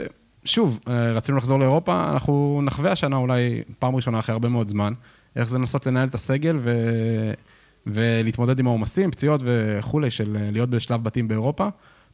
[0.44, 4.92] שוב, אה, רצינו לחזור לאירופה, אנחנו נחווה השנה אולי פעם ראשונה אחרי הרבה מאוד זמן,
[5.36, 6.72] איך זה לנסות לנהל את הסגל ו...
[7.86, 11.68] ולהתמודד עם העומסים, פציעות וכולי, של אה, להיות בשלב בתים באירופה,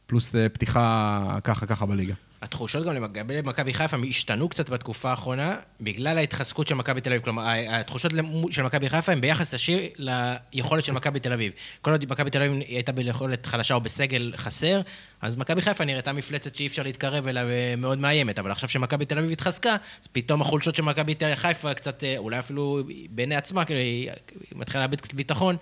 [0.05, 2.13] פלוס אה, פתיחה ככה ככה בליגה.
[2.41, 7.21] התחושות גם לגבי מכבי חיפה השתנו קצת בתקופה האחרונה, בגלל ההתחזקות של מכבי תל אביב.
[7.21, 8.11] כלומר, התחושות
[8.49, 11.53] של מכבי חיפה הן ביחס ישיר ליכולת של מכבי תל אביב.
[11.81, 14.81] כל עוד מכבי תל אביב הייתה ביכולת חלשה או בסגל חסר,
[15.21, 18.39] אז מכבי חיפה נראתה מפלצת שאי אפשר להתקרב אליה ומאוד מאיימת.
[18.39, 22.39] אבל עכשיו שמכבי תל אביב התחזקה, אז פתאום החולשות של מכבי חיפה קצת, אה, אולי
[22.39, 24.09] אפילו בעיני עצמה, כאילו, היא
[24.55, 25.57] מתחילה לאבד קצת ביטחון.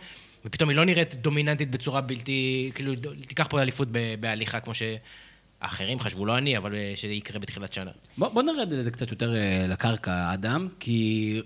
[0.46, 2.94] ופתאום היא לא נראית דומיננטית בצורה בלתי, כאילו,
[3.28, 3.88] תיקח פה אליפות
[4.20, 7.92] בהליכה, כמו שאחרים חשבו, לא אני, אבל אה, שזה יקרה בתחילת שנה.
[8.18, 11.42] בוא, בוא נרד לזה קצת יותר אה, לקרקע, אדם, כי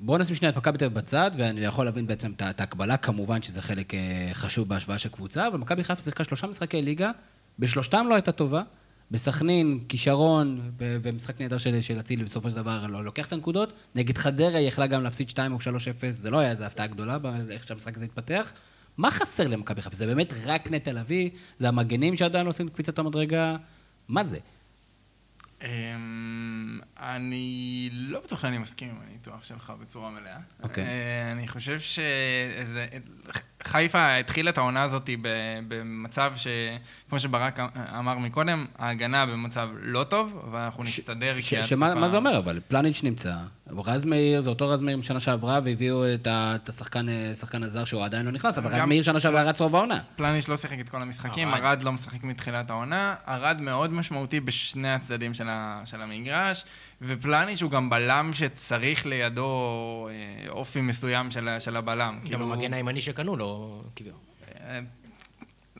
[0.00, 3.42] בוא נשים שנייה את מכבי תל אביב בצד, ואני יכול להבין בעצם את ההקבלה, כמובן
[3.42, 7.10] שזה חלק אה, חשוב בהשוואה של קבוצה, אבל מכבי חיפה שיחקה שלושה משחקי ליגה,
[7.58, 8.62] בשלושתם לא הייתה טובה.
[9.10, 13.72] בסכנין, כישרון, ומשחק נהדר של של אצילי, בסופו של דבר לא לוקח את הנקודות.
[13.94, 15.60] נגד חדרה היא יכלה גם להפסיד 2 או 3-0,
[16.10, 18.52] זה לא היה איזו הפתעה גדולה באיך שהמשחק הזה התפתח.
[18.96, 19.96] מה חסר למכבי חיפה?
[19.96, 21.30] זה באמת רק נטע לביא?
[21.56, 23.56] זה המגנים שעדיין עושים קפיצת המדרגה?
[24.08, 24.38] מה זה?
[25.62, 30.38] אמ, אני לא בטוח שאני מסכים עם הניתוח שלך בצורה מלאה.
[30.62, 30.84] אוקיי.
[30.84, 32.86] אה, אני חושב שאיזה...
[33.66, 35.10] חיפה התחילה את העונה הזאת
[35.68, 36.46] במצב ש...
[37.08, 37.58] כמו שברק
[37.98, 42.38] אמר מקודם, ההגנה במצב לא טוב, ואנחנו נסתדר ש- כי שמה התקופה- מה זה אומר
[42.38, 42.60] אבל?
[42.68, 43.34] פלניץ' נמצא,
[43.76, 47.62] רז מאיר זה אותו רז מאיר משנה שעברה, והביאו את ה- את השחקן אה, השחקן
[47.62, 49.98] הזר שהוא עדיין לא נכנס, אבל רז גם- מאיר שנה שעברה רץ רוב העונה.
[50.16, 51.64] פלניש לא שיחק את כל המשחקים, ארד.
[51.64, 56.64] ארד לא משחק מתחילת העונה, ארד מאוד משמעותי בשני הצדדים של, ה, של המגרש,
[57.02, 62.18] ופלניש הוא גם בלם שצריך לידו אה, אופי מסוים של, של הבלם.
[62.30, 64.20] גם המגן הימני שקנו לו, כביכול.
[64.60, 64.80] אה,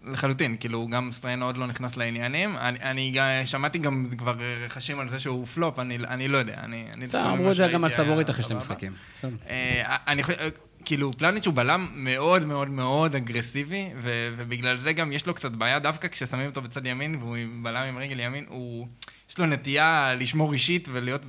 [0.04, 2.56] לחלוטין, כאילו, גם סטריין עוד לא נכנס לעניינים.
[2.56, 3.12] אני, אני
[3.44, 6.60] שמעתי גם כבר רכשים על זה שהוא פלופ, אני, אני לא יודע.
[6.62, 8.54] אני, אני בסדר, אמרו את זה גם שראיתי על סבורית היה אחרי שני.
[8.54, 8.92] משחקים.
[9.16, 9.36] בסדר.
[9.48, 10.38] אה, אני חושב,
[10.84, 15.52] כאילו, פלניץ' הוא בלם מאוד מאוד מאוד אגרסיבי, ו- ובגלל זה גם יש לו קצת
[15.52, 18.86] בעיה, דווקא כששמים אותו בצד ימין, והוא בלם עם רגל ימין, הוא...
[19.30, 21.22] יש לו נטייה לשמור אישית ולהיות,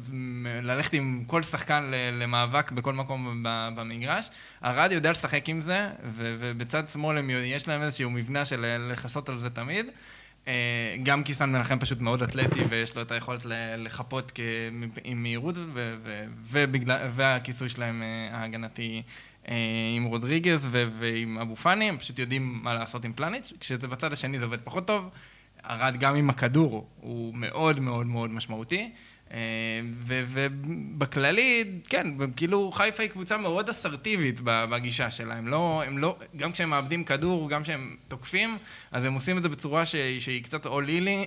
[0.63, 3.43] ללכת עם כל שחקן למאבק בכל מקום
[3.75, 4.29] במגרש.
[4.63, 9.37] ארד יודע לשחק עם זה, ובצד שמאל הם, יש להם איזשהו מבנה של לכסות על
[9.37, 9.85] זה תמיד.
[10.47, 13.41] אה, גם כי סן מנחם פשוט מאוד אתלטי ויש לו את היכולת
[13.77, 14.39] לחפות
[15.03, 15.55] עם מהירות
[17.15, 19.01] והכיסוי שלהם אה, ההגנתי
[19.47, 19.55] אה,
[19.95, 24.39] עם רודריגז ועם אבו פאני, הם פשוט יודעים מה לעשות עם פלניץ', כשזה בצד השני
[24.39, 25.09] זה עובד פחות טוב.
[25.69, 28.89] ארד גם עם הכדור הוא מאוד מאוד מאוד משמעותי.
[29.31, 35.35] אה, ובכללי, כן, כאילו חיפה היא קבוצה מאוד אסרטיבית בגישה שלה.
[35.35, 38.57] הם לא, הם לא, גם כשהם מאבדים כדור, גם כשהם תוקפים,
[38.91, 41.25] אז הם עושים את זה בצורה ש- שהיא קצת אולילי,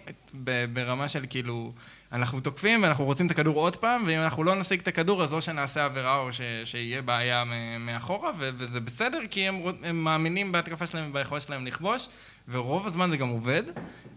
[0.73, 1.73] ברמה של כאילו...
[2.13, 5.33] אנחנו תוקפים ואנחנו רוצים את הכדור עוד פעם, ואם אנחנו לא נשיג את הכדור, אז
[5.33, 7.45] או שנעשה עבירה או ש, שיהיה בעיה
[7.81, 12.09] מאחורה, וזה בסדר, כי הם, הם מאמינים בהתקפה שלהם וביכולת שלהם לכבוש,
[12.49, 13.63] ורוב הזמן זה גם עובד.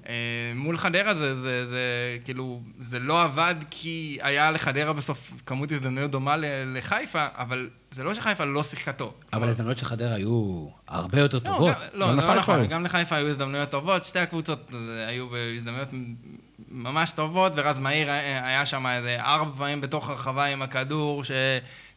[0.07, 5.71] אה, מול חדרה זה, זה, זה, כאילו, זה לא עבד כי היה לחדרה בסוף כמות
[5.71, 6.35] הזדמנויות דומה
[6.75, 9.13] לחיפה, אבל זה לא שחיפה לא שיחקה טוב.
[9.33, 11.75] אבל ההזדמנויות של חדרה היו הרבה יותר לא, טובות.
[11.75, 15.89] גם, לא, לא נכון, גם לחיפה היו הזדמנויות טובות, שתי הקבוצות אה, היו בהזדמנויות
[16.71, 21.23] ממש טובות, ורז מאיר היה שם איזה ארבע פעמים בתוך הרחבה עם הכדור,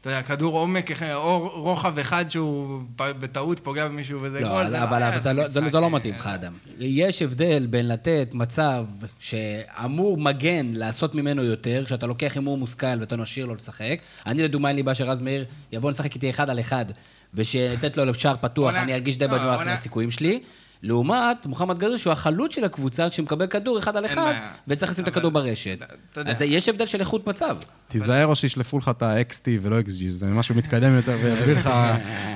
[0.06, 4.82] שאתה יודע, כדור עומק, או רוחב אחד שהוא בטעות פוגע במישהו וזה לא, גול, זה
[4.82, 6.52] אבל לא זה, לא, זה, זה לא מתאים לך, אדם.
[6.78, 8.86] יש הבדל בין לתת מצב
[9.18, 13.98] שאמור מגן לעשות ממנו יותר, כשאתה לוקח הימור מושכל ואתה משאיר לו לשחק.
[14.26, 16.86] אני לדוגמה אין לי בעיה שרז מאיר יבוא לשחק איתי אחד על אחד,
[17.34, 20.40] ושנתת לו לשער פתוח, אני ארגיש די בנוח מהסיכויים שלי.
[20.82, 24.34] לעומת מוחמד גריר, שהוא החלוץ של הקבוצה, שמקבל כדור אחד על אחד,
[24.68, 25.78] וצריך לשים את הכדור ברשת.
[26.16, 27.56] אז יש הבדל של איכות מצב.
[27.88, 31.70] תיזהר או שישלפו לך את ה-XT ולא XG, זה משהו מתקדם יותר ויסביר לך...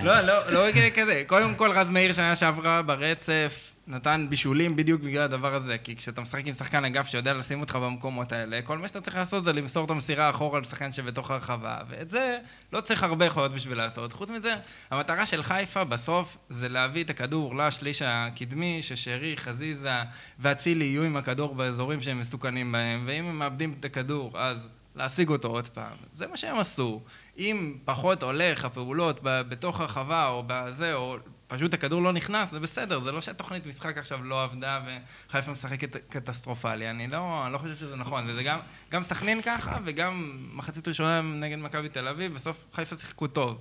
[0.04, 1.22] לא, לא, לא כזה.
[1.26, 6.20] קודם כל, רז מאיר שנה שעברה ברצף, נתן בישולים בדיוק בגלל הדבר הזה, כי כשאתה
[6.20, 9.52] משחק עם שחקן אגף שיודע לשים אותך במקומות האלה, כל מה שאתה צריך לעשות זה
[9.52, 12.38] למסור את המסירה אחורה לשחקן שבתוך הרחבה, ואת זה
[12.72, 14.12] לא צריך הרבה יכולות בשביל לעשות.
[14.12, 14.54] חוץ מזה,
[14.90, 20.02] המטרה של חיפה בסוף זה להביא את הכדור לשליש הקדמי, ששרי, חזיזה
[20.38, 25.28] ואצילי יהיו עם הכדור באזורים שהם מסוכנים בהם, ואם הם מאבדים את הכדור, אז להשיג
[25.28, 25.96] אותו עוד פעם.
[26.12, 27.00] זה מה שהם עשו.
[27.38, 31.16] אם פחות הולך הפעולות בתוך הרחבה או בזה, או
[31.50, 34.80] פשוט הכדור לא נכנס, זה בסדר, זה לא שהתוכנית משחק עכשיו לא עבדה
[35.28, 38.58] וחיפה משחקת קטסטרופלי, אני לא, אני לא חושב שזה נכון, וזה גם,
[38.90, 43.58] גם סכנין ככה, וגם מחצית ראשונה נגד מכבי תל אביב, בסוף חיפה שיחקו טוב.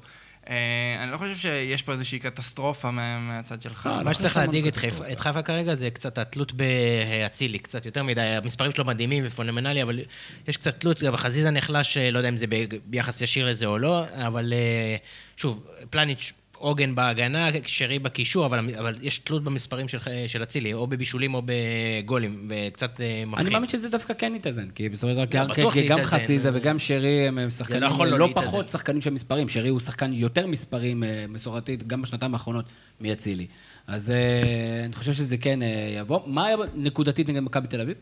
[0.49, 3.85] אה, אני לא חושב שיש פה איזושהי קטסטרופה מהצד שלך.
[3.85, 8.21] לא, מה שצריך להדאיג את חיפה כרגע זה קצת התלות באצילי, קצת יותר מדי.
[8.21, 9.99] המספרים שלו מדהימים ופונומנלי, אבל
[10.47, 12.45] יש קצת תלות, גם חזיזה נחלש, לא יודע אם זה
[12.85, 14.95] ביחס ישיר לזה או לא, אבל אה,
[15.37, 19.87] שוב, פלניץ' עוגן בהגנה, שרי בקישור, אבל, אבל יש תלות במספרים
[20.27, 23.45] של אצילי, או בבישולים או בגולים, וקצת אה, מפחיד.
[23.45, 27.27] אני מאמין שזה דווקא כן יתאזן, כי בסופו של דבר, כי גם חסיזה וגם שרי
[27.27, 29.49] הם שחקנים לא, לא, לא פחות שחקנים של מספרים.
[29.49, 32.65] שרי הוא שחקן יותר מספרים אה, מסורתית, גם בשנתיים האחרונות,
[33.01, 33.47] מאצילי.
[33.87, 35.59] אז אה, אני חושב שזה כן
[35.99, 36.19] יבוא.
[36.25, 37.95] מה היה נקודתית נגד מכבי תל אביב?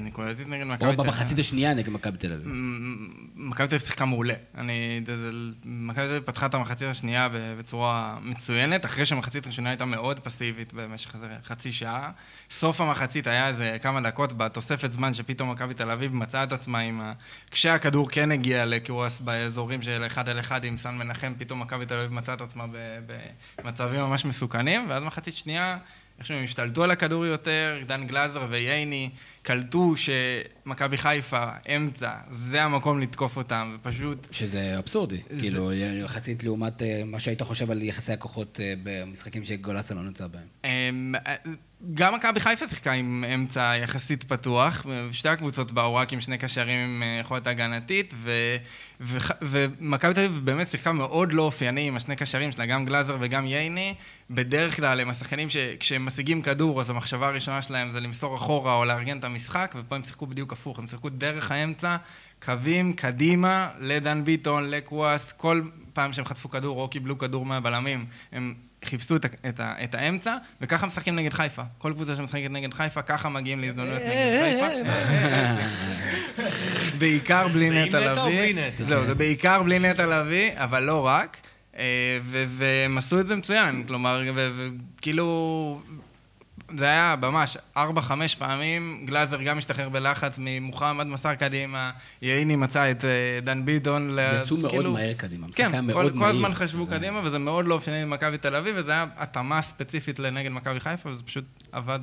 [0.00, 1.00] נקודתית נגד מכבי תל אביב.
[1.00, 2.46] או במחצית השנייה נגד מכבי תל אביב.
[3.36, 4.34] מכבי תל אביב שיחקה מעולה.
[5.64, 10.72] מכבי תל אביב פתחה את המחצית השנייה בצורה מצוינת, אחרי שהמחצית הראשונה הייתה מאוד פסיבית
[10.72, 12.10] במשך איזה חצי שעה.
[12.50, 16.78] סוף המחצית היה איזה כמה דקות בתוספת זמן שפתאום מכבי תל אביב מצאה את עצמה
[16.78, 17.12] עם ה...
[17.50, 21.94] כשהכדור כן הגיע לקרוס באזורים של אחד על אחד עם סן מנחם, פתאום מכבי תל
[21.94, 22.64] אביב מצאה את עצמה
[23.62, 25.78] במצבים ממש מסוכנים, ואז מחצית שנייה...
[26.18, 29.10] איכשהו הם השתלטו על הכדור יותר, דן גלאזר וייני
[29.42, 31.44] קלטו שמכבי חיפה,
[31.76, 34.28] אמצע, זה המקום לתקוף אותם, ופשוט...
[34.30, 35.42] שזה אבסורדי, זה...
[35.42, 40.26] כאילו, יחסית לעומת אה, מה שהיית חושב על יחסי הכוחות אה, במשחקים שגולסה לא נמצא
[40.26, 40.46] בהם.
[40.64, 41.14] אמ,
[41.94, 46.80] גם מכבי חיפה שיחקה עם אמצע יחסית פתוח, שתי הקבוצות באו רק עם שני קשרים
[46.80, 48.14] עם אה, יכולת הגנתית,
[49.40, 53.46] ומכבי תל אביב באמת שיחקה מאוד לא אופייני עם השני קשרים שלה, גם גלאזר וגם
[53.46, 53.94] ייני.
[54.30, 58.84] בדרך כלל הם השחקנים שכשהם משיגים כדור, אז המחשבה הראשונה שלהם זה למסור אחורה או
[58.84, 61.96] לארגן את המשחק, ופה הם שיחקו בדיוק הפוך, הם שיחקו דרך האמצע,
[62.44, 65.62] קווים קדימה לדן ביטון, לקוואס, כל
[65.92, 70.86] פעם שהם חטפו כדור או קיבלו כדור מהבלמים, הם חיפשו את, את, את האמצע, וככה
[70.86, 71.62] משחקים נגד חיפה.
[71.78, 74.66] כל קבוצה שמשחקת נגד חיפה, ככה מגיעים להזדמנויות נגד חיפה.
[76.98, 78.54] בעיקר בלי נטע לביא.
[78.86, 81.36] זהו, זה בעיקר בלי נטע לביא, אבל לא רק.
[82.56, 85.80] והם עשו את זה מצוין, כלומר, וכאילו...
[86.76, 91.90] זה היה ממש ארבע, חמש פעמים, גלאזר גם השתחרר בלחץ ממוחמד מסר קדימה,
[92.22, 93.04] ייני מצא את
[93.44, 94.18] דן ביטון.
[94.40, 96.90] יצאו מאוד כאילו, מהר קדימה, כן, כל, כל הזמן חשבו זה...
[96.90, 101.08] קדימה, וזה מאוד לא אופייני למכבי תל אביב, וזה היה התאמה ספציפית לנגד מכבי חיפה,
[101.08, 102.00] וזה פשוט עבד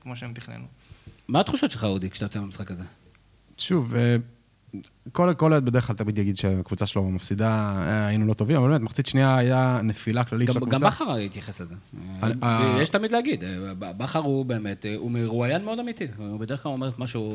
[0.00, 0.64] כמו שהם תכננו.
[1.28, 2.84] מה התחושות שלך, אודי, כשאתה יוצא מהמשחק הזה?
[3.58, 3.94] שוב,
[5.12, 7.74] כל אוהד בדרך כלל תמיד יגיד שהקבוצה שלו מפסידה,
[8.06, 10.78] היינו לא טובים, אבל באמת, מחצית שנייה היה נפילה כללית של הקבוצה.
[10.78, 11.74] גם בכר התייחס לזה.
[12.76, 13.44] ויש תמיד להגיד,
[13.78, 16.06] בכר הוא באמת, הוא מרואיין מאוד אמיתי.
[16.16, 17.34] הוא בדרך כלל אומר משהו,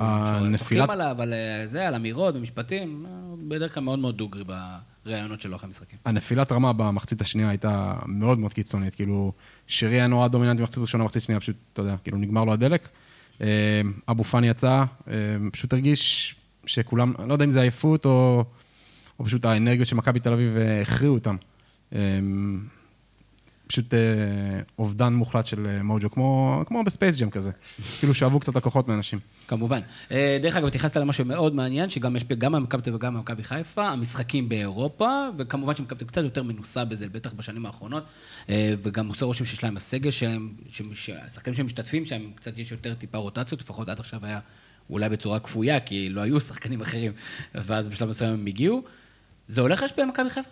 [0.58, 1.34] שתוקעים עליו, על
[1.66, 3.06] זה, על אמירות ומשפטים,
[3.48, 4.44] בדרך כלל מאוד מאוד דוגרי
[5.06, 6.00] ראיונות שלו אחרי משחקים.
[6.06, 8.96] הנפילת רמה במחצית השנייה הייתה מאוד מאוד קיצונית.
[8.96, 9.34] כאילו,
[9.68, 12.90] שירי היה נורא דומיננטי במחצית ראשונה, במחצית שנייה פשוט, אתה יודע, כאילו נגמר לו הדלק.
[13.42, 15.14] אה, אבו פאני יצא, אה,
[15.52, 16.36] פשוט הרגיש
[16.66, 18.44] שכולם, אני לא יודע אם זה עייפות או,
[19.20, 21.36] או פשוט האנרגיות של מכבי תל אביב אה, הכריעו אותם.
[21.94, 22.00] אה,
[23.68, 24.00] פשוט אה,
[24.80, 27.52] אובדן מוחלט של אה, מוג'ו, כמו, כמו ב Space Jam כזה.
[28.00, 29.20] כאילו שאבו קצת כוחות מאנשים.
[29.48, 29.80] כמובן.
[30.42, 33.88] דרך אגב, התייחסת למשהו מאוד מעניין, שגם יש גם במכבי תל אביב וגם במכבי חיפה,
[33.88, 38.04] המשחקים באירופה, וכמובן שמכבי תל קצת יותר מנוסה בזה, בטח בשנים האחרונות,
[38.82, 40.54] וגם עושה רושם שיש להם הסגל שלהם,
[40.94, 44.40] שהשחקנים שהם משתתפים שם, קצת יש יותר טיפה רוטציות, לפחות עד עכשיו היה
[44.90, 47.12] אולי בצורה כפויה, כי לא היו שחקנים אחרים,
[47.56, 48.84] ואז בשלב מסוים הם הגיעו.
[49.48, 50.50] זה הולך להשפיע במכבי חיפה?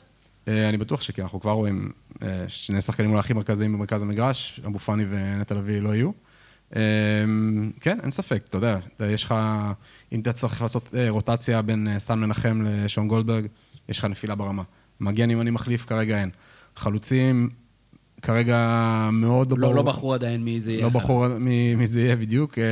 [0.48, 1.92] אה, אני בטוח שכן, אנחנו כבר רואים
[2.22, 6.12] אה, שני שחקנים אולי הכי מרכזיים במרכז המגרש, אבו פאני ונטע לביא לא יהיו.
[6.76, 6.82] אה,
[7.82, 9.36] כן, אין ספק, אתה יודע, יש לך,
[10.12, 13.46] אם אתה צריך לעשות רוטציה בין סן מנחם לשון גולדברג,
[13.90, 14.64] יש לך נפילה ברמה.
[15.00, 16.30] מגן ימני מחליף, כרגע אין.
[16.76, 17.50] חלוצים,
[18.24, 18.58] כרגע
[19.14, 20.84] מאוד לא, ברור- לא בחרו עדיין מי זה יהיה.
[20.84, 20.90] לא.
[20.90, 22.58] בחור מי, מי זה יהיה בדיוק.
[22.60, 22.64] אה,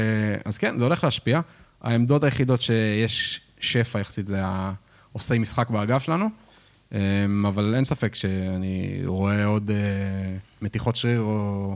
[0.45, 1.39] אז כן, זה הולך להשפיע.
[1.81, 6.25] העמדות היחידות שיש שפע יחסית זה העושי משחק באגף שלנו,
[6.93, 6.99] אה,
[7.47, 9.75] אבל אין ספק שאני רואה עוד אה,
[10.61, 11.75] מתיחות שריר או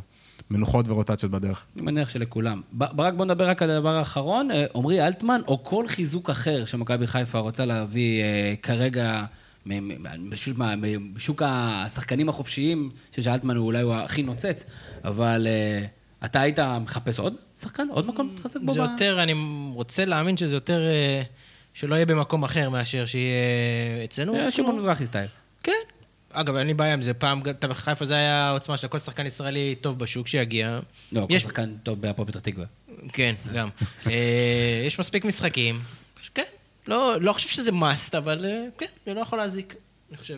[0.49, 1.65] מנוחות ורוטציות בדרך.
[1.75, 2.61] אני מניח שלכולם.
[2.71, 4.51] ברק, בוא נדבר רק על הדבר האחרון.
[4.51, 8.23] אה, עמרי אלטמן, או כל חיזוק אחר שמכבי חיפה רוצה להביא
[8.61, 9.25] כרגע,
[10.29, 14.65] בשוק, מה- מ- בשוק השחקנים החופשיים, אני חושב שאלטמן הוא אולי הוא הכי נוצץ,
[15.03, 15.85] אבל אה,
[16.25, 17.87] אתה היית מחפש עוד שחקן?
[17.91, 18.73] עוד מקום להתחזק בו?
[18.73, 19.33] זה יותר, אני
[19.73, 21.21] רוצה להאמין שזה יותר, אה,
[21.73, 23.35] שלא יהיה במקום אחר מאשר שיהיה
[24.03, 24.35] אצלנו.
[24.35, 25.27] אה, שמעון מזרחי סטייל.
[25.63, 25.71] כן.
[26.33, 27.13] אגב, אין לי בעיה עם זה.
[27.13, 27.41] פעם,
[27.73, 30.79] חיפה זה היה עוצמה של כל שחקן ישראלי טוב בשוק שיגיע.
[31.11, 32.65] לא, כל יש- שחקן טוב בהפועל פתח תקווה.
[33.13, 33.69] כן, גם.
[34.87, 35.79] יש מספיק משחקים.
[36.35, 36.43] כן,
[36.87, 39.75] לא לא חושב שזה must, אבל אה, כן, זה לא יכול להזיק,
[40.09, 40.37] אני חושב.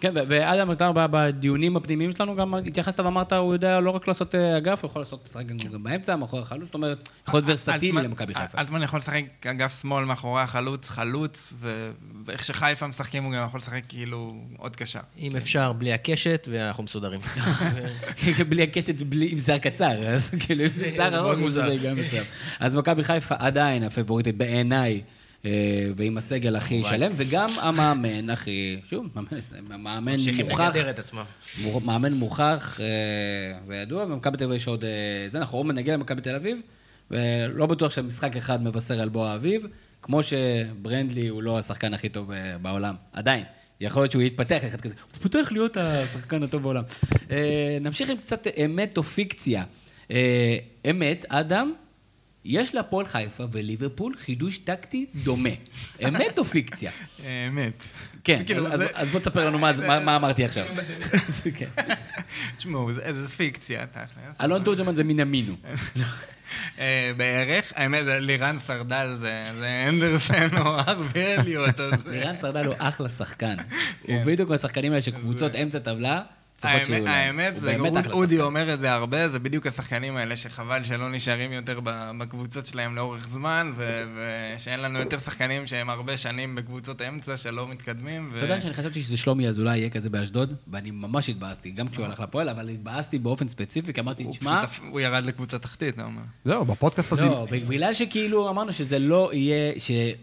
[0.00, 4.56] כן, ואדם, אתה בדיונים הפנימיים שלנו גם התייחסת ואמרת, הוא יודע לא רק לעשות אה,
[4.58, 7.90] אגף, הוא יכול לעשות משחק גם גם באמצע, מאחורי החלוץ, זאת אומרת, יכול להיות ורסטילי
[7.92, 8.60] אלטמן- למכבי חיפה.
[8.60, 11.90] אלטמן יכול לשחק אגף שמאל מאחורי החלוץ, חלוץ, ו-
[12.24, 15.00] ואיך שחיפה משחקים הוא גם יכול לשחק כאילו עוד קשר.
[15.18, 17.20] אם אפשר, בלי הקשת, ואנחנו מסודרים.
[18.48, 21.48] בלי הקשת, בלי, עם שיער קצר, אז כאילו, אם זה שיער ארוך.
[21.48, 22.24] זה היגיון מסוים.
[22.60, 25.21] אז מכבי חיפה עדיין הפייבוריטית בעיניי, אה,
[25.96, 29.36] ועם הסגל הכי שלם, וגם המאמן הכי, שוב, מאמן-
[30.44, 30.76] מוכח,
[31.84, 32.86] מאמן מוכח אה,
[33.66, 34.84] וידוע, ומכבי תל אביב יש עוד...
[34.84, 34.90] אה,
[35.28, 36.58] זה, אנחנו עוד נגיע למכבי תל אביב,
[37.10, 39.66] ולא בטוח שמשחק אחד מבשר על בוא האביב,
[40.02, 43.44] כמו שברנדלי הוא לא השחקן הכי טוב אה, בעולם, עדיין.
[43.80, 46.82] יכול להיות שהוא יתפתח אחד כזה, הוא פותח להיות השחקן הטוב בעולם.
[47.30, 49.64] אה, נמשיך עם קצת אמת או פיקציה.
[50.10, 50.56] אה,
[50.90, 51.72] אמת, אדם,
[52.44, 55.48] יש להפועל חיפה וליברפול חידוש טקטי דומה.
[56.08, 56.90] אמת או פיקציה?
[57.48, 57.72] אמת.
[58.24, 58.42] כן,
[58.94, 60.66] אז- בוא תספר לנו מה אמרתי עכשיו.
[61.58, 61.68] כן.
[62.56, 64.40] תשמעו, זה- פיקציה, תכלס.
[64.40, 65.54] אלון תורג'מן זה מנמינו.
[66.78, 71.80] אה, בערך, האמת, לירן סרדל זה אנדרסן או ארווי אליוט.
[71.80, 73.56] אז- לירן סרדל הוא אחלה שחקן.
[74.02, 76.22] הוא בדיוק מהשחקנים האלה שקבוצות אמצע טבלה
[76.62, 77.38] צריכות שיהיו האמת- להם.
[77.40, 78.44] האמת, הוא זה באמת אוד- אחלה אודי שחקן.
[78.46, 81.80] אומר את זה הרבה, זה בדיוק השחקנים האלה שחבל שלא נשארים יותר
[82.18, 84.04] בקבוצות שלהם לאורך זמן, ו-
[84.56, 88.30] ושאין לנו יותר שחקנים שהם הרבה שנים בקבוצות אמצע שלא מתקדמים.
[88.32, 91.88] ו- אתה יודע שאני חשבתי שזה שלומי אזולאי יהיה כזה באשדוד, ואני ממש התבאסתי, גם
[91.88, 96.04] כשהוא הלך לפועל, אבל התבאסתי באופן ספציפי, כי אמרתי, תשמע, הוא ירד לקבוצה תחתית, אתה
[96.04, 96.22] אומר.
[96.44, 99.72] זהו, בפודקאסט לא, בגלל שכאילו אמרנו שזה לא יהיה,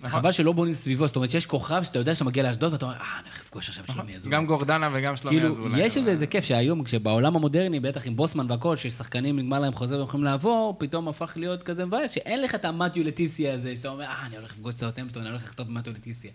[0.01, 0.09] נכון.
[0.09, 2.95] שחבל שלא בונים סביבו, זאת אומרת שיש כוכב שאתה יודע שאתה מגיע לאשדוד, ואתה אומר,
[2.97, 4.35] אה, אני הולך לפגוש עכשיו את שלומי אזולאי.
[4.37, 5.79] גם גורדנה וגם שלומי כאילו, אזולאי.
[5.81, 9.73] יש איזה אבל- איזה כיף שהיום, כשבעולם המודרני, בטח עם בוסמן והכל, ששחקנים נגמר להם
[9.73, 13.75] חוזה והם יכולים לעבור, פתאום הפך להיות כזה מבאס, שאין לך את המתיו לטיסיה הזה,
[13.75, 16.31] שאתה אומר, אה, אני הולך לפגוש את סאוטהמפטון, אני הולך לכתוב מתיו לטיסיה.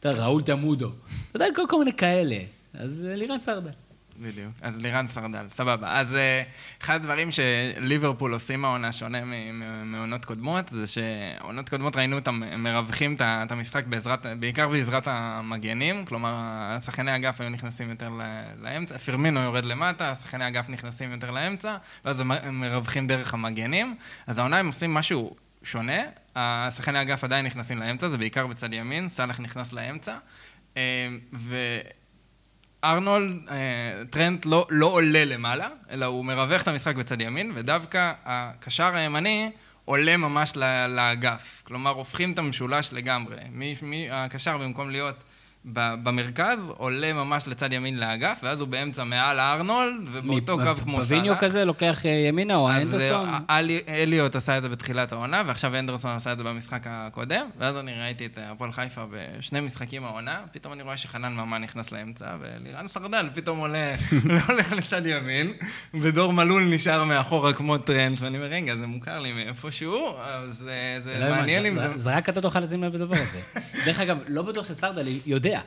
[0.00, 0.88] אתה יודע, ראול תמודו.
[1.30, 2.38] אתה יודע, כל- מיני כאלה.
[2.74, 3.70] אז אה, לירן סרדה.
[4.20, 4.52] בדיוק.
[4.62, 6.00] אז לירן סרדל, סבבה.
[6.00, 6.42] אז אה,
[6.82, 9.18] אחד הדברים שליברפול עושים העונה שונה
[9.84, 16.36] מעונות קודמות, זה שעונות קודמות ראינו אותם מרווחים את המשחק בעזרת, בעיקר בעזרת המגנים, כלומר,
[16.84, 18.10] שחקני אגף היו נכנסים יותר
[18.62, 23.96] לאמצע, פרמינו יורד למטה, שחקני אגף נכנסים יותר לאמצע, ואז הם מרווחים דרך המגנים.
[24.26, 26.02] אז העונה הם עושים משהו שונה,
[26.36, 30.16] השחקני אגף עדיין נכנסים לאמצע, זה בעיקר בצד ימין, סאלח נכנס לאמצע.
[30.76, 31.56] אה, ו...
[32.84, 38.12] ארנולד, אה, טרנט לא, לא עולה למעלה, אלא הוא מרווח את המשחק בצד ימין, ודווקא
[38.24, 39.50] הקשר הימני
[39.84, 40.52] עולה ממש
[40.88, 41.62] לאגף.
[41.64, 43.36] כלומר, הופכים את המשולש לגמרי.
[43.52, 45.24] מי, מי, הקשר במקום להיות
[45.72, 51.04] במרכז, עולה ממש לצד ימין לאגף, ואז הוא באמצע מעל הארנולד, ובאותו קו כמו סאלח.
[51.06, 53.28] פביניו כזה לוקח אה, ימינה, או האנדרסון?
[53.28, 57.46] אה, אלי- אליוט עשה את זה בתחילת העונה, ועכשיו אנדרסון עשה את זה במשחק הקודם,
[57.58, 61.92] ואז אני ראיתי את הפועל חיפה בשני משחקים העונה, פתאום אני רואה שחנן ממן נכנס
[61.92, 63.94] לאמצע, ולירן סרדל פתאום עולה,
[64.24, 65.52] לא הולך לצד ימין,
[66.02, 71.00] ודור מלול נשאר מאחורה כמו טרנט, ואני אומר, רגע, זה מוכר לי מאיפשהו, אז אה,
[71.00, 71.96] זה לא מעניין אם זה...
[71.98, 73.40] זה רק אתה תוכל לשים לב לדבר הזה.
[73.86, 75.57] דרך אגב, לא בטוח שסרדל יודע.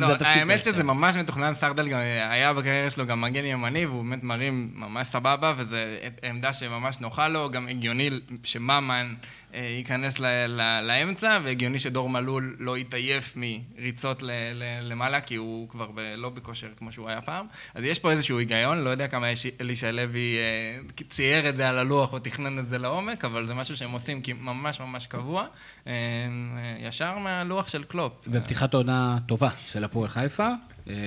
[0.00, 0.64] לא, התפקיד האמת.
[0.64, 1.98] שזה ממש מתוכנן, סרדל גם
[2.30, 5.76] היה בקריירה שלו גם מגן ימני, והוא באמת מרים ממש סבבה, וזו
[6.22, 8.10] עמדה שממש נוחה לו, גם הגיוני
[8.44, 9.14] שממן
[9.54, 15.68] ייכנס ל- ל- לאמצע, והגיוני שדור מלול לא יתעייף מריצות ל- ל- למעלה, כי הוא
[15.68, 17.46] כבר ב- לא בכושר כמו שהוא היה פעם.
[17.74, 20.78] אז יש פה איזשהו היגיון, לא יודע כמה יש- אלישע לוי אה,
[21.08, 24.22] צייר את זה על הלוח או תכנן את זה לעומק, אבל זה משהו שהם עושים
[24.22, 25.46] כי ממש ממש קבוע,
[25.86, 28.12] אה, אה, ישר מהלוח של קלופ.
[28.28, 30.54] ופתיחת עונה טובה של הפועל חיפה, אה,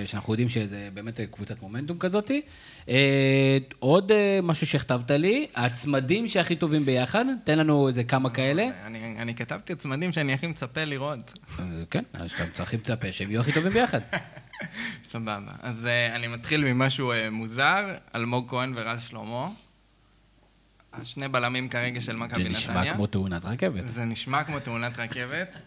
[0.05, 2.41] שאנחנו יודעים שזה באמת קבוצת מומנטום כזאתי.
[2.89, 8.69] אה, עוד אה, משהו שהכתבת לי, הצמדים שהכי טובים ביחד, תן לנו איזה כמה כאלה.
[8.85, 11.39] אני, אני כתבתי צמדים שאני הכי מצפה לראות.
[11.59, 13.99] אה, כן, אז אתה צריך לצפה שהם יהיו הכי טובים ביחד.
[15.11, 15.51] סבבה.
[15.61, 19.47] אז אני מתחיל ממשהו מוזר, אלמוג כהן ורז שלמה.
[20.93, 22.81] השני בלמים כרגע של מכבי זה נתניה.
[22.81, 23.83] נשמע כמו תאונת רכבת.
[23.85, 25.57] זה נשמע כמו תאונת רכבת.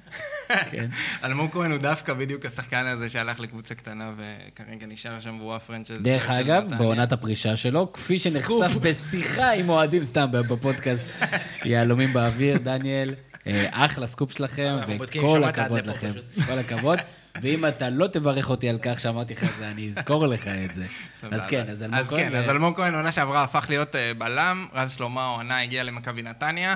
[0.70, 0.88] כן.
[1.24, 5.59] אלמוג כהן הוא דווקא בדיוק השחקן הזה שהלך לקבוצה קטנה וכרגע נשאר שם והוא ה
[5.59, 6.02] franchise.
[6.02, 6.64] דרך אגב.
[6.78, 11.08] בעונת הפרישה שלו, כפי שנחשף בשיחה עם אוהדים סתם בפודקאסט
[11.64, 13.14] יהלומים באוויר, דניאל,
[13.46, 16.12] אה, אחלה סקופ שלכם, וכל הכבוד לכם.
[16.46, 16.98] כל הכבוד.
[17.42, 20.74] ואם אתה לא תברך אותי על כך שאמרתי לך את זה, אני אזכור לך את
[20.74, 20.84] זה.
[21.30, 22.18] אז כן, אז אלמוג אז כהן.
[22.20, 25.82] כן, ו- אז אלמוג כהן עונה שעברה הפך להיות אה, בלם, רז שלמה העונה הגיע
[25.84, 26.74] למכבי נתניה.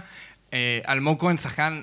[0.53, 1.81] אה, אלמוג כהן שחקן,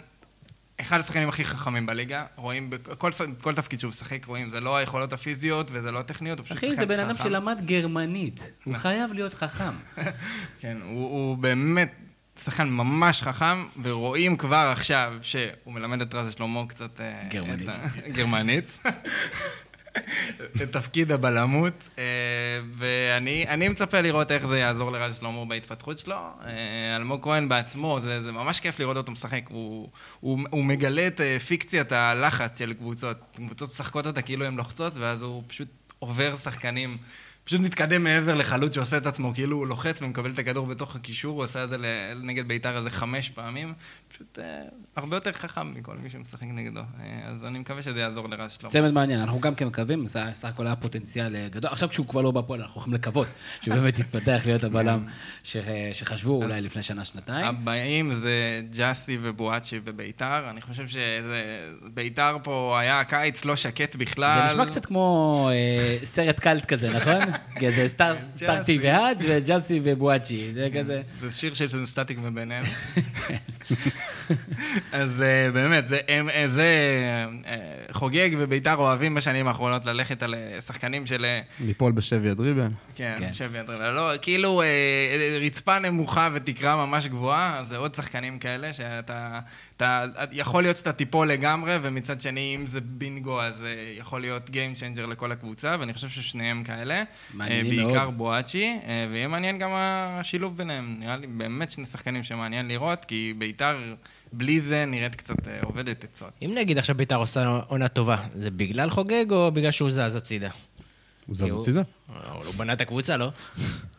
[0.81, 3.11] אחד השחקנים הכי חכמים בליגה, רואים בכל
[3.41, 6.67] כל תפקיד שהוא משחק, רואים, זה לא היכולות הפיזיות וזה לא הטכניות, הוא פשוט שחקן
[6.67, 6.87] אחי, חכם.
[6.87, 8.51] זה בן אדם שלמד גרמנית.
[8.63, 9.73] הוא חייב להיות חכם.
[10.61, 11.91] כן, הוא, הוא באמת
[12.39, 17.01] שחקן ממש חכם, ורואים כבר עכשיו שהוא מלמד את רז שלמה קצת...
[17.01, 17.69] אה, גרמנית.
[17.69, 18.77] את גרמנית.
[20.63, 22.03] את תפקיד הבלמות, אה,
[22.77, 26.15] ואני אני מצפה לראות איך זה יעזור לרז שלמה בהתפתחות שלו.
[26.15, 29.41] אה, אלמוג כהן בעצמו, זה, זה ממש כיף לראות אותו משחק.
[29.49, 33.17] הוא, הוא, הוא מגלה את פיקציית הלחץ של קבוצות.
[33.35, 35.67] קבוצות משחקות אותה כאילו הן לוחצות, ואז הוא פשוט
[35.99, 36.97] עובר שחקנים.
[37.43, 41.35] פשוט מתקדם מעבר לחלוץ שעושה את עצמו, כאילו הוא לוחץ ומקבל את הכדור בתוך הקישור,
[41.35, 41.77] הוא עשה את זה
[42.23, 43.73] נגד ביתר איזה חמש פעמים.
[44.13, 44.61] פשוט אה,
[44.95, 46.79] הרבה יותר חכם מכל מי שמשחק נגדו.
[46.79, 48.69] אה, אז אני מקווה שזה יעזור לרז שלמה.
[48.71, 51.71] צמד מעניין, אנחנו גם כן מקווים, סך הכל היה פוטנציאל אה, גדול.
[51.71, 53.27] עכשיו כשהוא כבר לא בפועל, אנחנו יכולים לקוות
[53.61, 55.03] שבאמת יתפתח להיות הבלם
[55.43, 55.57] ש-
[55.93, 57.45] שחשבו אולי לפני שנה-שנתיים.
[57.45, 58.33] הבאים זה
[58.77, 60.49] ג'אסי ובואצ'י בביתר.
[60.49, 64.39] אני חושב שביתר פה היה קיץ לא שקט בכלל.
[64.47, 65.49] זה נשמע קצת כמו
[66.03, 67.19] סרט קאלט כזה, נכון?
[67.61, 71.01] כזה סטאר- סטארטי והאג' וג'אסי ובואצ'י, זה כזה.
[71.21, 72.63] זה שיר של סטטיק ובן אל.
[74.91, 76.63] אז אה, באמת, זה, הם, אה, זה
[77.45, 81.25] אה, חוגג וביתר אוהבים בשנים האחרונות ללכת על אה, שחקנים של...
[81.25, 82.69] אה, ליפול בשבי הדריבל.
[82.95, 83.33] כן, כן.
[83.33, 83.91] שבי אדרבה.
[83.91, 89.39] לא, כאילו אה, רצפה נמוכה ותקרה ממש גבוהה, אז זה עוד שחקנים כאלה שאתה...
[89.77, 93.65] אתה, יכול להיות שאתה תיפול לגמרי, ומצד שני, אם זה בינגו, אז
[93.97, 97.03] יכול להיות Game Changer לכל הקבוצה, ואני חושב ששניהם כאלה.
[97.33, 98.17] מעניינים בעיקר מאוד.
[98.17, 100.95] בואצ'י, אה, ויהיה מעניין גם השילוב ביניהם.
[100.99, 103.95] נראה לי באמת שני שחקנים שמעניין לראות, כי ביתר
[104.33, 106.29] בלי זה נראית קצת עובדת עצות.
[106.41, 110.49] אם נגיד עכשיו ביתר עושה עונה טובה, זה בגלל חוגג או בגלל שהוא זז הצידה?
[111.27, 111.81] הוא זז הצידה?
[112.15, 113.31] אבל הוא בנה את הקבוצה, לא?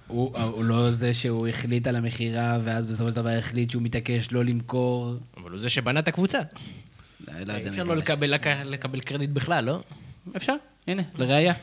[0.07, 4.29] הוא הוא לא זה שהוא החליט על המכירה, ואז בסופו של דבר החליט שהוא מתעקש
[4.33, 5.15] לא למכור.
[5.37, 6.39] אבל הוא זה שבנה את הקבוצה.
[7.29, 7.53] לא לא.
[7.53, 9.81] אי אפשר לא לא לקבל- לק- לקבל קרדיט בכלל, לא?
[10.37, 10.55] אפשר,
[10.87, 11.55] הנה, לראייה.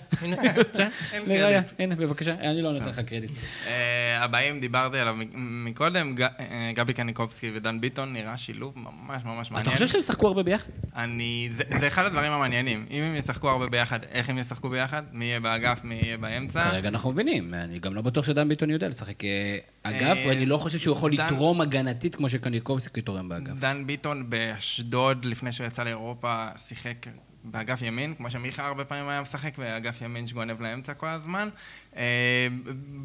[1.11, 1.61] אין לראייה.
[1.79, 3.31] הנה, בבקשה, אני לא נותן לך קרדיט.
[3.67, 9.53] אה, הבאים, דיברתי עליו מקודם, אה, גבי קניקובסקי ודן ביטון, נראה שילוב ממש ממש אתה
[9.53, 9.73] מעניין.
[9.73, 10.69] חושב שהם ישחקו הרבה ביחד?
[10.95, 12.85] אני, זה, אחד הדברים המעניינים.
[12.91, 15.03] אם הם ישחקו הרבה ביחד, איך הם ישחקו ביחד?
[15.11, 16.69] מי יהיה באגף, מי יהיה באמצע?
[16.69, 20.57] כרגע אנחנו מבינים, אני גם לא בטוח שדן ביטון יודע לשחק אה, אגף, ואני לא
[20.57, 23.53] חושב שהוא יכול לתרום הגנתית כמו שקניקובסקי תורם באגף.
[23.59, 27.07] דן ביטון באשדוד, לפני שהוא יצא לאירופה, שיחק
[27.43, 31.49] באגף ימין, כמו שמיכה הרבה פעמים היה משחק, באגף ימין שגונב לאמצע כל הזמן.
[31.97, 32.47] אה,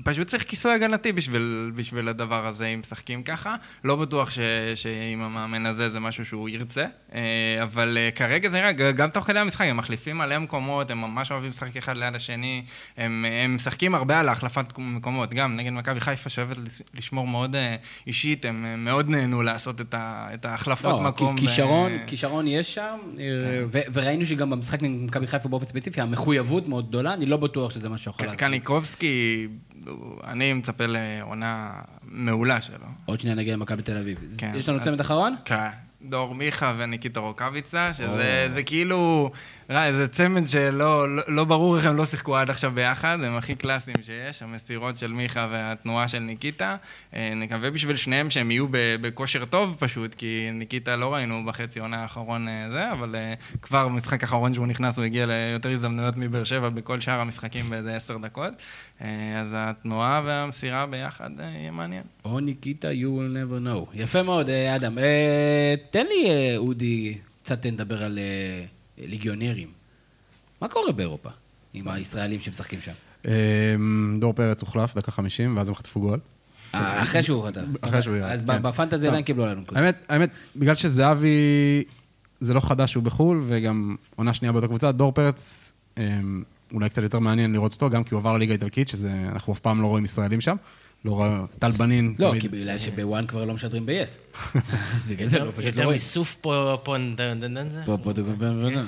[0.05, 3.55] פשוט צריך כיסוי הגנתי בשביל, בשביל הדבר הזה, אם משחקים ככה.
[3.85, 4.39] לא בטוח ש,
[4.75, 6.85] שעם המאמן הזה זה משהו שהוא ירצה,
[7.15, 7.21] אה,
[7.63, 11.31] אבל אה, כרגע זה נראה, גם תוך כדי המשחק, הם מחליפים מלא מקומות, הם ממש
[11.31, 12.65] אוהבים לשחק אחד ליד השני,
[12.97, 17.57] הם, הם משחקים הרבה על החלפת מקומות, גם נגד מכבי חיפה שאוהבת לש- לשמור מאוד
[17.57, 17.77] אה,
[18.07, 21.37] אישית, הם מאוד נהנו לעשות את, ה, את ההחלפות לא, מקום.
[21.37, 23.25] כי- כישרון, ו- כישרון יש שם, אה,
[23.73, 27.73] ו- וראינו שגם במשחק נגד מכבי חיפה באופן ספציפי, המחויבות מאוד גדולה, אני לא בטוח
[27.73, 28.41] שזה מה שיכול לעשות.
[28.81, 29.49] קניקובסקי,
[30.25, 31.71] אני מצפה לעונה
[32.03, 32.87] מעולה שלו.
[33.07, 34.19] עוד שנייה נגיע למכבי תל אביב.
[34.39, 35.37] כן, יש לנו אז- צמד אחרון?
[35.45, 35.69] כן.
[36.03, 39.31] דור מיכה וניקיטה רוקאביצה, שזה זה כאילו,
[39.69, 43.55] זה צמד שלא לא, לא ברור איך הם לא שיחקו עד עכשיו ביחד, הם הכי
[43.55, 46.77] קלאסיים שיש, המסירות של מיכה והתנועה של ניקיטה.
[47.15, 52.03] אה, נקווה בשביל שניהם שהם יהיו בכושר טוב פשוט, כי ניקיטה לא ראינו בחצי עונה
[52.03, 56.45] האחרון אה, זה, אבל אה, כבר במשחק האחרון שהוא נכנס הוא הגיע ליותר הזדמנויות מבאר
[56.45, 58.55] שבע בכל שאר המשחקים באיזה עשר דקות.
[59.41, 62.03] אז התנועה והמסירה ביחד יהיה מעניין.
[62.25, 63.79] או ניקיטה, you will never know.
[63.95, 64.99] יפה מאוד, אדם.
[65.91, 68.19] תן לי, אודי, קצת נדבר על
[68.99, 69.69] ליגיונרים.
[70.61, 71.31] מה קורה באירופה
[71.75, 72.93] עם הישראלים שמשחקים שם?
[73.25, 76.19] אמ, דור פרץ הוחלף, דקה 50, ואז הם חטפו גול.
[76.75, 77.61] אה, אחרי שהוא חטף.
[77.81, 78.47] אחרי שהוא ירד, אז כן.
[78.47, 79.09] ב- בפנטזי טוב.
[79.09, 79.81] עדיין קיבלו עלינו נקודה.
[79.81, 81.85] האמת, האמת, בגלל שזהבי,
[82.41, 86.43] זה לא חדש שהוא בחו"ל, וגם עונה שנייה באותה קבוצה, דור פרץ, אמ,
[86.73, 89.59] אולי קצת יותר מעניין לראות אותו, גם כי הוא עבר לליגה האיטלקית, שזה, אנחנו אף
[89.59, 90.57] פעם לא רואים ישראלים שם.
[91.05, 92.15] לא רואה, טל בנין.
[92.19, 94.39] לא, כי בגלל שבוואן כבר לא משדרים ב-yes.
[94.95, 95.97] אז בגלל זה לא, פשוט לא יותר רואים.
[95.97, 96.97] מסוף פה, פה?
[97.85, 98.81] פה, פה, פה, פה, פה.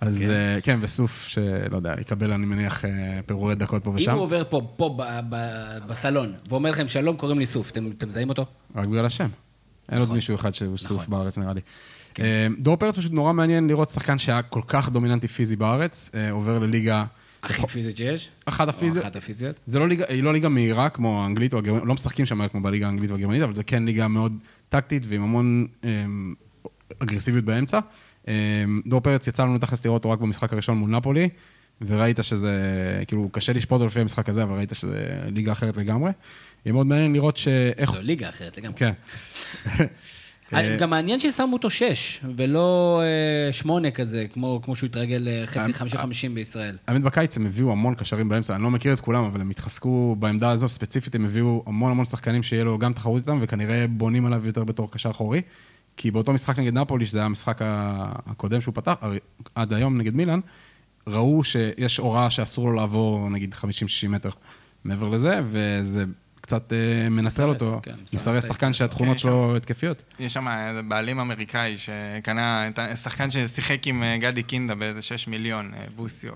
[0.00, 2.90] אז אה, כן, וסוף, שלא יודע, יקבל, אני מניח, אה,
[3.26, 7.16] פירורי דקות פה אם ושם, הוא עובר פה, פה ב- ב- בסלון, ואומר לכם, שלום,
[7.16, 8.46] קוראים לי סוף, אתם מזהים אותו?
[8.76, 9.28] רק בגלל השם.
[9.92, 10.88] אין עוד מישהו אחד שהוא נכון.
[10.88, 11.60] סוף בארץ, נראה לי.
[12.18, 16.58] אה, דור פרץ פשוט נורא מעניין לראות שחקן שהיה כל כך דומיננטי פיזי בארץ, עובר
[16.58, 17.04] לליגה...
[17.44, 18.28] הכי פיזית שיש?
[18.44, 19.04] אחת הפיזיות.
[19.04, 19.60] אחת הפיזיות?
[19.66, 22.60] זה לא ליגה, היא לא ליגה מהירה כמו האנגלית או הגרמנית, לא משחקים שם כמו
[22.60, 24.38] בליגה האנגלית והגרמנית, אבל זה כן ליגה מאוד
[24.68, 26.34] טקטית ועם המון אמ,
[26.98, 27.80] אגרסיביות באמצע.
[28.28, 31.28] אמ, דור פרץ יצא לנו תכלס לראות אותו רק במשחק הראשון מול נפולי,
[31.80, 32.52] וראית שזה,
[33.06, 36.10] כאילו, קשה לשפוט לפי המשחק הזה, אבל ראית שזה ליגה אחרת לגמרי.
[36.64, 37.90] יהיה מאוד מעניין לראות שאיך...
[37.90, 38.78] זו ליגה אחרת לגמרי.
[38.78, 38.92] כן.
[40.52, 45.42] אה, גם מעניין ששמו אותו שש, ולא אה, שמונה כזה, כמו כמו שהוא התרגל אה,
[45.46, 46.78] חצי אה, חמישי חמישים בישראל.
[46.86, 50.16] האמת, בקיץ הם הביאו המון קשרים באמצע, אני לא מכיר את כולם, אבל הם התחזקו
[50.18, 54.26] בעמדה הזו ספציפית, הם הביאו המון המון שחקנים שיהיה לו גם תחרות איתם, וכנראה בונים
[54.26, 55.42] עליו יותר בתור קשר אחורי.
[55.96, 57.60] כי באותו משחק נגד נפולי, שזה היה המשחק
[58.26, 58.94] הקודם שהוא פתח,
[59.54, 60.40] עד היום נגד מילאן,
[61.06, 64.30] ראו שיש הוראה שאסור לו לעבור נגיד 50-60 מטר
[64.84, 66.04] מעבר לזה, וזה
[66.44, 67.80] קצת אה, מסרס, אותו.
[67.82, 68.72] כן, מסרס את שחקן.
[68.72, 70.02] שהתכונות כן, שלו התקפיות.
[70.18, 75.70] יש שם איזה בעלים אמריקאי שקנה, שחקן ששיחק עם אה, גדי קינדה באיזה 6 מיליון,
[75.74, 76.32] אה, בוסיו,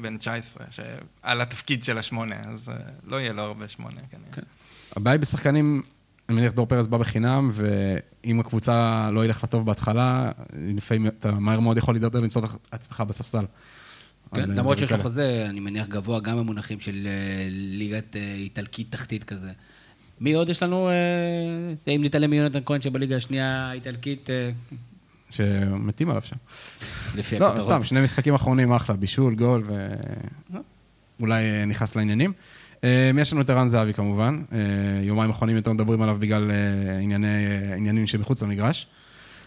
[0.00, 4.48] בן 19, שעל התפקיד של השמונה, אז אה, לא יהיה לו הרבה שמונה כנראה.
[4.96, 5.82] הבעיה היא בשחקנים,
[6.28, 11.60] אני מניח דור פרץ בא בחינם, ואם הקבוצה לא ילך לטוב בהתחלה, לפעמים אתה מהר
[11.60, 13.44] מאוד יכול להידרדר למצוא את עצמך בספסל.
[14.34, 14.98] כן, למרות שיש לו.
[14.98, 19.50] חוזה, אני מניח, גבוה גם במונחים של אה, ליגת אה, איטלקית תחתית כזה.
[20.20, 20.88] מי עוד יש לנו?
[20.88, 24.30] אה, אם נתעלם מיונתן כהן שבליגה השנייה האיטלקית,
[25.30, 26.36] שמתים עליו שם.
[27.16, 27.64] לפי לא, הכותרות.
[27.64, 29.64] סתם, שני משחקים אחרונים, אחלה, בישול, גול,
[31.20, 32.32] ואולי אה, נכנס לעניינים.
[33.20, 34.42] יש לנו את ערן זהבי כמובן,
[35.02, 36.50] יומיים אחרונים יותר מדברים עליו בגלל
[37.02, 38.86] ענייני, עניינים שמחוץ למגרש.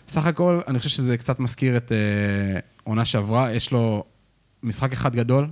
[0.07, 1.91] סך הכל, אני חושב שזה קצת מזכיר את
[2.83, 4.03] עונה שעברה, יש לו
[4.63, 5.47] משחק אחד גדול,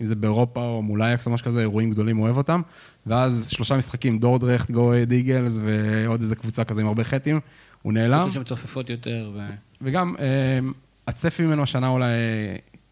[0.00, 2.62] אם זה באירופה או מול אייקס או משהו כזה, אירועים גדולים, הוא אוהב אותם,
[3.06, 7.40] ואז שלושה משחקים, דורדרכט, גו דיגלס ועוד איזה קבוצה כזה עם הרבה חטים,
[7.82, 8.26] הוא נעלם.
[8.28, 9.30] יש שם צופפות יותר.
[9.34, 10.58] ו- וגם, אה,
[11.06, 12.06] הצפי ממנו השנה אולי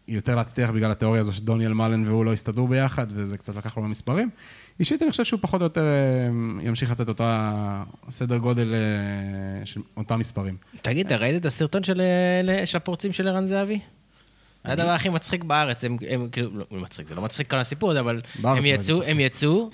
[0.07, 3.83] יותר להצליח בגלל התיאוריה הזו שדוניאל מלן והוא לא הסתדרו ביחד, וזה קצת לקח לו
[3.83, 4.29] במספרים.
[4.79, 9.81] אישית, אני חושב שהוא פחות או יותר אה, ימשיך לתת אותה סדר גודל אה, של
[9.97, 10.57] אותם מספרים.
[10.81, 13.79] תגיד, אתה ראית את הסרטון של, אה, של הפורצים של ערן זהבי?
[14.65, 17.91] זה הדבר הכי מצחיק בארץ, הם, הם כאילו, לא מצחיק, זה לא מצחיק כל הסיפור
[17.91, 19.69] הזה, אבל הם יצאו, זה הם יצאו,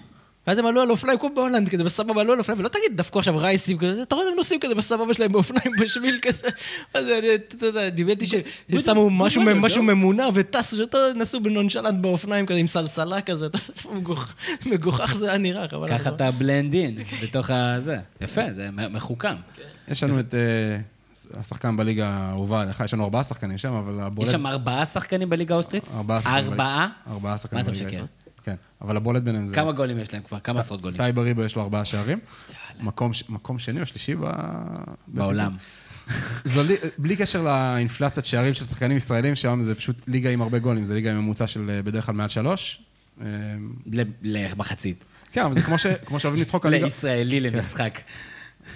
[0.48, 3.20] ואז הם עלו על אופניים כמו בהולנד, כזה בסבבה עלו על אופניים, ולא תגיד דווקא
[3.20, 6.48] עכשיו רייסים כזה, אתה רואה אותם נוסעים כזה בסבבה שלהם באופניים בשביל כזה,
[6.94, 12.60] אז אני, אתה יודע, דיברתי ששמו משהו משהו ממונע וטסו, שאתה נסעו בנונשלנט באופניים כזה
[12.60, 13.48] עם סלסלה כזה,
[14.66, 16.10] מגוחך זה היה נראה, ככה.
[16.10, 17.98] אתה בלנד אין בתוך הזה.
[18.22, 19.36] יפה, זה מחוכם.
[19.88, 20.40] יש לנו את אה,
[21.40, 24.28] השחקן בליגה האהובה עליך, יש לנו ארבעה שחקנים שם, אבל הבולט...
[24.28, 25.84] יש שם ארבעה שחקנים בליגה האוסטרית?
[25.96, 26.88] ארבעה שחקנים בליגה- ארבעה?
[27.08, 28.06] ארבעה שחקנים מה אתה בליגה משקר?
[28.44, 29.56] כן, אבל הבולט ביניהם זה...
[29.56, 30.40] כמה גולים יש להם כבר?
[30.40, 30.98] כמה עשרות גולים?
[30.98, 32.20] טאי בריבו יש לו ארבעה שערים.
[33.30, 34.16] מקום שני או שלישי.
[35.08, 35.56] בעולם.
[36.46, 36.62] זו
[36.98, 40.94] בלי קשר לאינפלציית שערים של שחקנים ישראלים, שם זה פשוט ליגה עם הרבה גולים, זה
[40.94, 42.82] ליגה עם ממוצע של אה, בדרך כלל מעל שלוש.
[43.22, 43.26] אה,
[43.86, 45.04] ל- למחצית.
[45.32, 45.62] כן, אבל זה
[46.06, 48.00] כמו שאוהבים לצחוק על ליגה, לישראלי למשחק.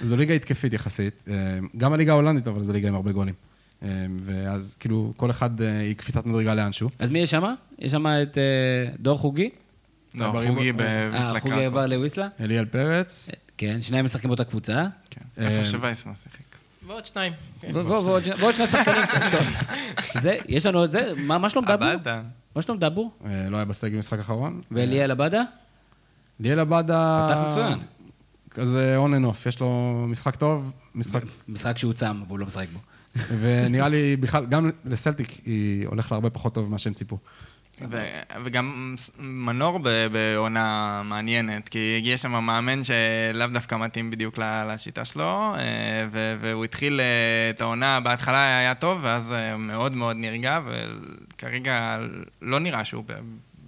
[0.02, 1.24] זו ליגה התקפית יחסית.
[1.28, 1.34] אה,
[1.78, 3.34] גם הליגה ההולנדית, אבל זו ליגה עם הרבה גולים.
[3.84, 3.88] אה,
[4.26, 6.90] ואז כאילו, כל אחד אה, היא קפיצת מדרגה לאנשהו.
[7.00, 7.54] אז מי יש שם?
[7.80, 8.38] יש שם את
[9.00, 9.50] דור חוגי.
[10.16, 11.66] לא, חוגי אה, בוויסלה חוגי.
[11.66, 12.28] עבר לוויסלה?
[12.40, 13.30] אליאל פרץ.
[13.58, 14.88] כן, שניים משחקים באותה קבוצה.
[15.10, 15.22] כן.
[15.38, 16.40] איפה שווייסמן שיחק.
[16.88, 17.34] ועוד שניים.
[17.74, 17.88] ו-
[18.40, 19.04] ועוד שני שחקנים.
[20.48, 21.88] יש לנו את זה, מה שלום דבור?
[21.88, 22.22] עבדה.
[22.56, 23.12] מה שלום דבור?
[23.50, 24.62] לא היה בסגל במשחק האחרון.
[24.72, 25.44] ואליאל עבדה?
[26.40, 27.28] ליאל עבדה...
[27.30, 27.80] פתח מצוין.
[28.54, 31.22] כזה on and off, יש לו משחק טוב, משחק...
[31.48, 32.80] משחק שהוא צם והוא לא משחק בו.
[33.42, 37.18] ונראה לי בכלל, גם לסלטיק היא הולך לה הרבה פחות טוב ממה שהם ציפו.
[37.82, 39.80] ו- וגם מנור
[40.12, 46.66] בעונה מעניינת, כי הגיע שם מאמן שלאו דווקא מתאים בדיוק לשיטה שלו, אה, ו- והוא
[46.66, 51.98] התחיל אה, את העונה, בהתחלה היה טוב, ואז אה, מאוד מאוד נרגע, וכרגע
[52.42, 53.04] לא נראה שהוא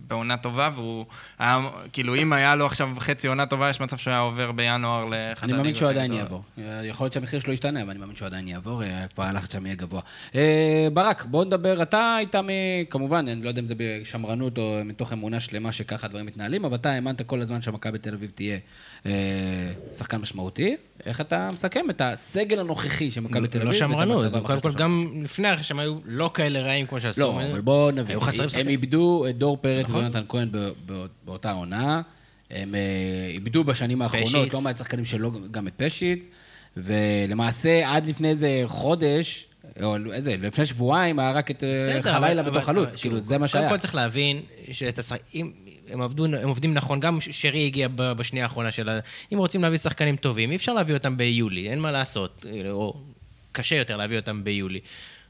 [0.07, 1.05] בעונה טובה, והוא
[1.39, 1.59] היה,
[1.93, 5.43] כאילו, אם היה לו עכשיו חצי עונה טובה, יש מצב שהוא היה עובר בינואר לאחת
[5.43, 6.13] אני מאמין הליגות שהוא עדיין.
[6.13, 6.43] יעבור.
[6.57, 9.53] אה, יכול להיות שהמחיר שלו ישתנה, אבל אני מאמין שהוא עדיין יעבור, אה, כבר הלחץ
[9.53, 10.01] שם יהיה גבוה.
[10.35, 12.49] אה, ברק, בוא נדבר, אתה היית מ...
[12.89, 16.75] כמובן, אני לא יודע אם זה בשמרנות או מתוך אמונה שלמה שככה הדברים מתנהלים, אבל
[16.75, 18.59] אתה האמנת כל הזמן שמכבי תל אביב תהיה אה,
[19.91, 20.75] שחקן משמעותי.
[21.05, 23.67] איך אתה מסכם את הסגל הנוכחי של מכבי תל אביב?
[23.67, 27.21] לא שמרנות, קודם כל גם לפני הרכש הם היו לא כאלה רעים כמו שעשו.
[27.21, 28.17] לא, אבל בואו נבין.
[28.61, 28.67] הם.
[28.67, 29.99] איבדו את דור פרץ נכון.
[29.99, 30.49] ויונתן כהן
[31.25, 32.01] באותה עונה.
[32.51, 32.79] הם אה,
[33.29, 34.53] איבדו בשנים האחרונות.
[34.53, 36.29] לא מעט שחקנים שלא, גם את פשיץ.
[36.77, 39.47] ולמעשה, עד לפני איזה חודש,
[39.83, 42.95] או איזה, לפני שבועיים, היה רק את אה, חלילה אבל- חלוץ.
[42.95, 43.63] כאילו, זה מה שהיה.
[43.63, 44.41] קודם כל צריך להבין
[44.71, 45.15] שאת השח...
[45.35, 45.51] אם...
[45.89, 48.99] הם, עבדו, הם עובדים נכון, גם שרי הגיע בשנייה האחרונה שלה.
[49.33, 52.45] אם רוצים להביא שחקנים טובים, אי אפשר להביא אותם ביולי, אין מה לעשות.
[52.69, 52.93] או
[53.51, 54.79] קשה יותר להביא אותם ביולי.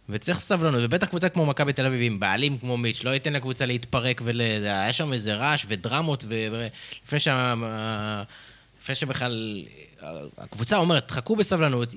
[0.10, 3.66] וצריך סבלנות, ובטח קבוצה כמו מכבי תל אביב, עם בעלים כמו מיץ', לא ייתן לקבוצה
[3.66, 4.41] להתפרק ול...
[4.41, 6.68] היה שם איזה רעש ודרמות, ו...
[7.06, 7.53] לפני שה...
[8.82, 9.66] לפני שבכלל...
[10.38, 11.93] הקבוצה אומרת, חכו בסבלנות,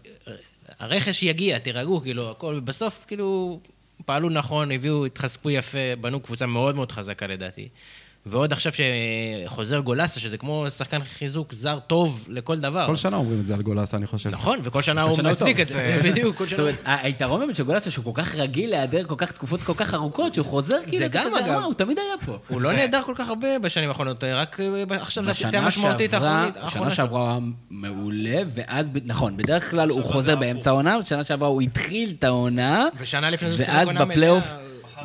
[0.78, 3.60] הרכש יגיע, תירגעו, כאילו, הכל, בסוף, כאילו,
[4.04, 7.68] פעלו נכון, הביאו, התחזקו יפה, בנו קבוצה מאוד מאוד חזקה לדעתי.
[8.30, 8.72] ועוד עכשיו
[9.46, 12.86] שחוזר גולסה, שזה כמו שחקן חיזוק זר טוב לכל דבר.
[12.86, 14.30] כל שנה אומרים את זה על גולסה, אני חושב.
[14.30, 15.60] נכון, וכל שנה הוא מצדיק.
[15.60, 16.00] את זה.
[16.04, 16.60] בדיוק, כל זאת שנה.
[16.62, 19.74] אומרת, ה- היתרון באמת של גולסה שהוא כל כך רגיל להיעדר כל כך תקופות כל
[19.76, 21.48] כך ארוכות, שהוא חוזר כאילו, אתה גם, אגב.
[21.54, 22.38] "וואו, הוא תמיד היה פה.
[22.48, 26.10] הוא לא נהדר כל כך הרבה בשנים האחרונות, רק אה, עכשיו זו הפציעה בשנה המשמעותית
[26.10, 26.54] שעברה, האחרונית.
[26.54, 26.96] שנה האחרונה שלו.
[26.96, 27.38] שעברה הוא היה
[27.70, 32.86] מעולה, ואז, נכון, בדרך כלל הוא חוזר באמצע העונה, בשנה שעברה הוא התחיל את העונה,
[32.98, 33.92] ושנה לפני זה הוא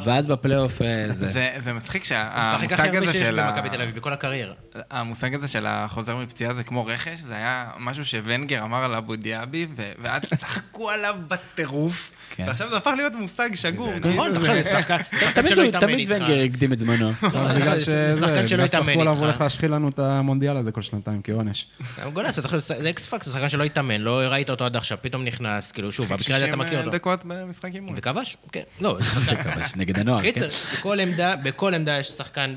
[0.05, 1.25] ואז בפלייאוף, אה, זה.
[1.25, 3.39] זה, זה מצחיק הוא משחק הכי שהמושג הרבה הזה שיש של...
[3.39, 4.53] ה- במכבי תל אביב, בכל הקריירה.
[4.91, 9.15] המושג הזה של החוזר מפציעה זה כמו רכש, זה היה משהו שוונגר אמר על אבו
[9.15, 12.11] דיאבי, ו- ואז צחקו עליו בטירוף.
[12.39, 13.91] ועכשיו זה הפך להיות מושג שגור.
[13.93, 14.97] כאילו, נכון, תחשוב, זה שחקן
[15.33, 16.23] תמיד שלא התאמן תמיד איתך.
[16.23, 17.09] ונגר הקדים את זמנו.
[17.09, 19.19] עכשיו, בגלל זה שזה, שחקן שלא בגלל התאמן שצחקו עליו, איתך.
[19.19, 21.65] הוא הולך להשחיל לנו את המונדיאל הזה כל שנתיים כעונש.
[22.13, 25.23] גולס, אתה חושב, זה אקס פקטור, שחקן שלא התאמן, לא ראית אותו עד עכשיו, פתאום
[25.23, 26.91] נכנס, כאילו, שוב, במקרה הזה אתה מכיר אותו.
[26.91, 27.93] דקות במשחק אימון.
[27.97, 28.63] וכבש, כן.
[28.81, 28.97] לא,
[29.75, 30.31] נגד הנוער, כן?
[30.31, 32.55] קיצר, בכל עמדה, בכל עמדה יש שחקן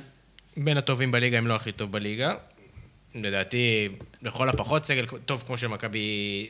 [0.57, 2.35] בין הטובים בליגה, אם לא הכי טוב בליגה.
[3.25, 3.89] לדעתי,
[4.23, 6.01] לכל הפחות סגל טוב כמו של מכבי,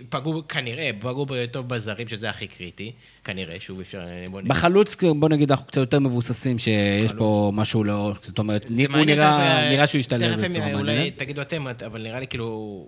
[0.09, 2.93] פגעו, כנראה, פגעו טוב בזרים, שזה הכי קריטי.
[3.25, 4.03] כנראה, שוב, אפשר...
[4.31, 4.41] בוא.
[4.45, 8.13] בחלוץ, בוא נגיד, אנחנו קצת יותר מבוססים, שיש פה משהו לא...
[8.23, 11.19] זאת אומרת, הוא נראה נראה שהוא השתלב בצורה אולי מעניינת.
[11.19, 12.87] תגידו אתם, אבל נראה לי כאילו...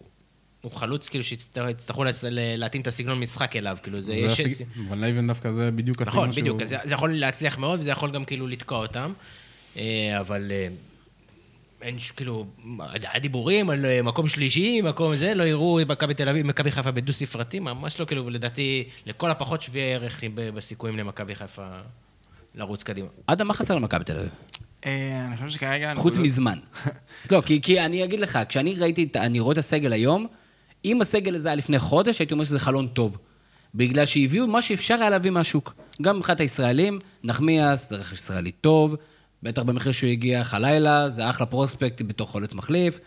[0.63, 4.15] הוא חלוץ כאילו שיצטרכו להתאים את הסגנון משחק אליו, כאילו זה...
[4.15, 4.41] יש-
[4.89, 7.81] אבל לייבן דווקא זה בדיוק נכון, הסגנון בדיוק, שהוא- אז זה זה יכול להצליח מאוד
[7.81, 9.13] וזה יכול גם כאילו לתקוע אותם,
[9.77, 9.83] אה,
[10.21, 10.69] אבל אה,
[11.83, 12.11] אין ש...
[12.11, 12.47] כאילו,
[12.91, 16.91] היה דיבורים על אה, מקום שלישי, מקום זה, לא יראו מכבי תל אביב, מכבי חיפה
[16.91, 21.67] בדו-ספרתי, ממש לא, כאילו, לדעתי, לכל הפחות שווה ערך בסיכויים למכבי חיפה
[22.55, 23.09] לרוץ קדימה.
[23.27, 24.29] אדם, מה חסר למכבי תל אביב?
[24.87, 25.93] אה, אני חושב שכרגע...
[25.95, 26.59] חוץ הנקודות- מזמן.
[27.31, 30.27] לא, כי, כי אני אגיד לך, כשאני ראיתי, את- אני רואה את הסגל היום,
[30.85, 33.19] אם הסגל הזה היה לפני חודש, הייתי אומר שזה חלון טוב.
[33.75, 35.75] בגלל שהביאו מה שאפשר היה להביא מהשוק.
[36.03, 38.97] גם מבחינת הישראלים, נחמיאס זה רכש ישראלי טוב,
[39.43, 43.01] בטח במחיר שהוא הגיע, חלילה, זה אחלה פרוספקט בתור חולץ מחליף.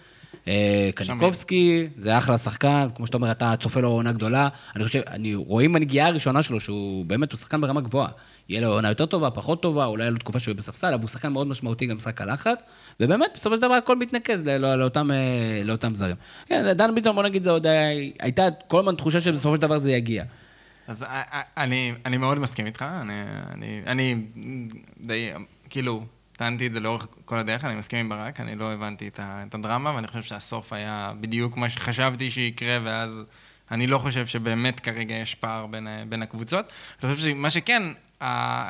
[0.48, 4.48] אה, קניקובסקי, זה אחלה שחקן, כמו שאתה אומר, אתה צופה לו עונה גדולה.
[4.76, 8.10] אני חושב, אני רואים בנגיעה הראשונה שלו, שהוא באמת, הוא שחקן ברמה גבוהה.
[8.50, 11.10] יהיה לו עונה יותר טובה, פחות טובה, אולי יהיה לו תקופה שהוא בספסל, אבל הוא
[11.10, 12.64] שחקן מאוד משמעותי גם במשחק הלחץ,
[13.00, 15.18] ובאמת, בסופו של דבר הכל מתנקז לא- לאותם, אה,
[15.66, 16.16] לאותם זרים.
[16.46, 17.66] כן, דן ביטון, בוא נגיד, זה עוד
[18.20, 20.24] הייתה כל הזמן תחושה שבסופו של דבר זה יגיע.
[20.88, 23.14] אז א- א- אני, אני מאוד מסכים איתך, אני,
[23.54, 24.16] אני, אני
[25.02, 25.30] די,
[25.70, 26.06] כאילו,
[26.42, 29.20] טענתי את זה לאורך כל הדרך, אני מסכים עם ברק, אני לא הבנתי את,
[29.54, 33.24] הדרמה, ואני חושב שהסוף היה בדיוק מה שחשבתי שיקרה, ואז
[33.72, 36.72] אני לא חושב שבאמת כרגע יש פער בין, בין הקבוצות.
[37.04, 37.84] אני חושב שמה שכן,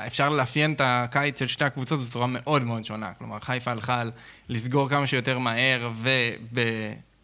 [0.07, 3.13] אפשר לאפיין את הקיץ של שתי הקבוצות בצורה מאוד מאוד שונה.
[3.13, 4.03] כלומר, חיפה הלכה
[4.49, 5.91] לסגור כמה שיותר מהר,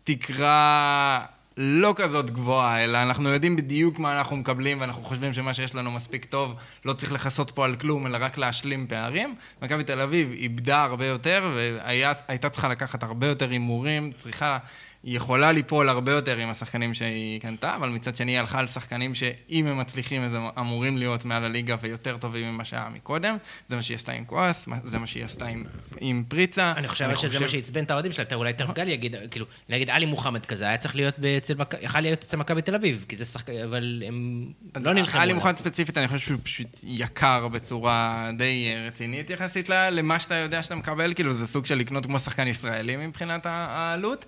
[0.07, 1.25] ובתקרה
[1.57, 5.91] לא כזאת גבוהה, אלא אנחנו יודעים בדיוק מה אנחנו מקבלים, ואנחנו חושבים שמה שיש לנו
[5.91, 6.55] מספיק טוב,
[6.85, 9.35] לא צריך לכסות פה על כלום, אלא רק להשלים פערים.
[9.61, 14.57] מכבי תל אביב איבדה הרבה יותר, והייתה צריכה לקחת הרבה יותר הימורים, צריכה
[15.03, 18.67] היא יכולה ליפול הרבה יותר עם השחקנים שהיא קנתה, אבל מצד שני היא הלכה על
[18.67, 23.37] שחקנים שאם הם מצליחים אז הם אמורים להיות מעל הליגה ויותר טובים ממה שהיה מקודם.
[23.67, 25.63] זה מה שהיא עשתה עם קואס, זה מה שהיא עשתה עם,
[25.99, 26.73] עם פריצה.
[26.77, 30.05] אני חושב שזה מה שעצבן את האוהדים שלה, אולי תכף גל יגיד, כאילו, נגיד עלי
[30.05, 33.53] מוחמד כזה, היה צריך להיות אצל יכל להיות אצל מכבי תל אביב, כי זה שחקן,
[33.63, 34.45] אבל הם
[34.75, 35.21] לא נלחמו.
[35.21, 40.63] עלי מוחמד ספציפית, אני חושב שהוא פשוט יקר בצורה די רצינית יחסית למה שאתה יודע
[40.63, 44.25] שאתה מקבל, כאילו זה סוג של לקנות כמו שחקן ישראלי מבחינת העלות,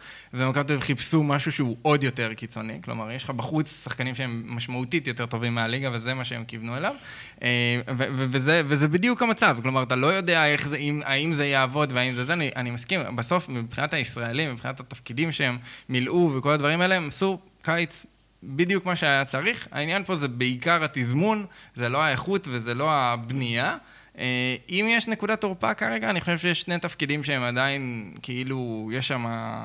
[0.66, 5.26] אביב חיפשו משהו שהוא עוד יותר קיצוני, כלומר, יש לך בחוץ שחקנים שהם משמעותית יותר
[5.26, 6.95] טובים מהליגה, וזה מה שהם כיוונו אליו,
[7.43, 11.91] אה, וזה, וזה בדיוק המצב, כלומר, אתה לא יודע איך זה, אם, האם זה יעבוד
[11.91, 15.57] והאם זה זה, אני, אני מסכים, בסוף, מבחינת הישראלים, מבחינת התפקידים שהם
[15.89, 18.05] מילאו וכל הדברים האלה, הם עשו קיץ
[18.43, 19.68] בדיוק מה שהיה צריך.
[19.72, 21.45] העניין פה זה בעיקר התזמון,
[21.76, 23.78] זה לא האיכות וזה לא הבנייה.
[24.20, 29.07] אה, אם יש נקודת תורפה כרגע, אני חושב שיש שני תפקידים שהם עדיין, כאילו, יש
[29.07, 29.22] שם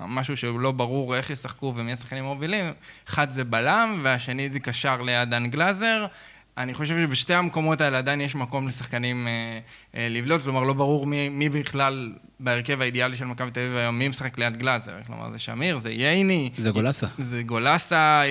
[0.08, 2.72] משהו שהוא לא ברור איך ישחקו ומי השחקנים מובילים.
[3.08, 6.06] אחד זה בלם, והשני זה קשר ליד דן גלאזר.
[6.58, 9.58] אני חושב שבשתי המקומות האלה עדיין יש מקום לשחקנים אה,
[9.96, 13.98] אה, לבלוט, כלומר לא ברור מי, מי בכלל בהרכב האידיאלי של מכבי תל אביב היום,
[13.98, 16.50] מי משחק ליד גלאזר, כלומר זה שמיר, זה ייני.
[16.58, 17.06] זה גולסה.
[17.18, 18.22] זה גולסה,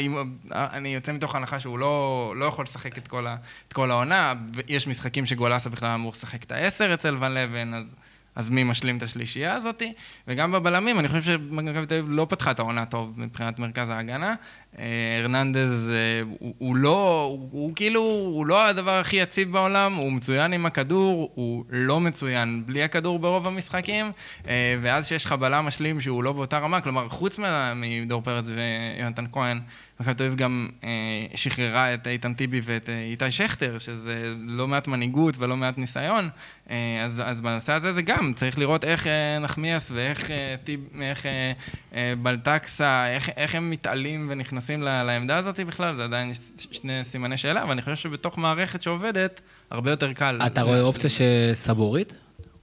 [0.51, 3.35] אני יוצא מתוך הנחה שהוא לא, לא יכול לשחק את כל, ה,
[3.67, 4.33] את כל העונה,
[4.67, 7.95] יש משחקים שגולסה בכלל אמור לשחק את העשר אצל ון לבן, אז...
[8.35, 9.83] אז מי משלים את השלישייה הזאת?
[10.27, 14.35] וגם בבלמים, אני חושב שמכבי תל אביב לא פתחה את העונה טוב מבחינת מרכז ההגנה.
[14.79, 19.93] אה, הרננדז אה, הוא, הוא לא, הוא, הוא כאילו, הוא לא הדבר הכי יציב בעולם,
[19.93, 24.11] הוא מצוין עם הכדור, הוא לא מצוין בלי הכדור ברוב המשחקים,
[24.47, 27.39] אה, ואז שיש לך בלם משלים שהוא לא באותה רמה, כלומר, חוץ
[27.75, 29.59] מדור פרץ ויונתן כהן,
[29.99, 30.89] מכבי תל אביב גם אה,
[31.35, 36.29] שחררה את איתן טיבי ואת אה, איתי שכטר, שזה לא מעט מנהיגות ולא מעט ניסיון.
[36.69, 40.79] אה, אז, אז בנושא הזה זה גם, צריך לראות איך אה, נחמיאס ואיך אה, טיב,
[41.01, 41.51] איך, אה,
[41.95, 46.31] אה, בלטקסה, איך, איך הם מתעלים ונכנסים לעמדה הזאת בכלל, זה עדיין
[46.71, 49.41] שני סימני שאלה, ואני חושב שבתוך מערכת שעובדת,
[49.71, 50.39] הרבה יותר קל.
[50.45, 52.13] אתה רואה אופציה שסבורית?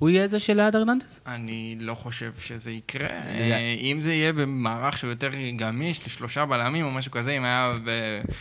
[0.00, 1.20] הוא יהיה זה שליד ארננדס?
[1.26, 3.08] אני לא חושב שזה יקרה.
[3.08, 7.72] אה, אם זה יהיה במערך שהוא יותר גמיש, לשלושה בלמים או משהו כזה, אם היה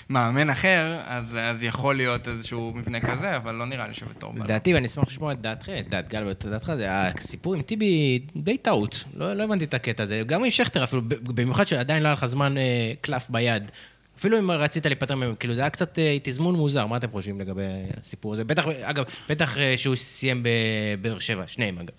[0.10, 4.44] במאמן אחר, אז, אז יכול להיות איזשהו מבנה כזה, אבל לא נראה לי שבתור בלם.
[4.44, 6.74] לדעתי, ואני אשמח לשמוע את דעתך, את דעת גל ואת דעתך,
[7.18, 9.04] הסיפור עם טיבי די טעות.
[9.16, 10.24] לא, לא הבנתי את הקטע הזה.
[10.26, 13.72] גם עם שכטר אפילו, במיוחד שעדיין לא היה לך זמן אה, קלף ביד.
[14.20, 17.40] אפילו אם רצית להיפטר מהם, כאילו זה היה קצת אה, תזמון מוזר, מה אתם חושבים
[17.40, 17.64] לגבי
[18.02, 18.44] הסיפור הזה?
[18.44, 21.94] בטח, אגב, בטח אה, שהוא סיים בבאר שבע, שניהם אגב.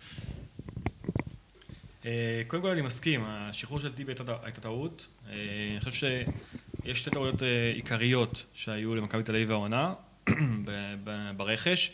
[2.06, 4.12] אה, קודם כל אני מסכים, השחרור של טיבי
[4.42, 5.06] הייתה טעות.
[5.28, 6.08] אני חושב
[6.84, 7.42] שיש שתי טעויות
[7.74, 9.94] עיקריות שהיו למכבי תל אביב העונה
[11.36, 11.92] ברכש.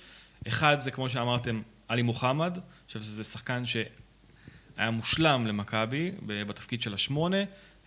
[0.48, 6.94] אחד זה כמו שאמרתם, עלי מוחמד, אני חושב שזה שחקן שהיה מושלם למכבי בתפקיד של
[6.94, 7.38] השמונה.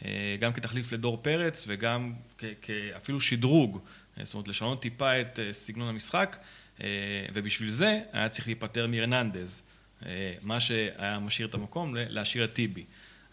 [0.05, 2.13] אה, גם כתחליף לדור פרץ וגם
[2.61, 3.79] כאפילו שדרוג,
[4.17, 6.37] אה, זאת אומרת לשנות טיפה את אה, סגנון המשחק
[7.33, 9.63] ובשביל זה היה צריך להיפטר מארננדז,
[10.43, 12.85] מה שהיה משאיר את המקום להשאיר את טיבי.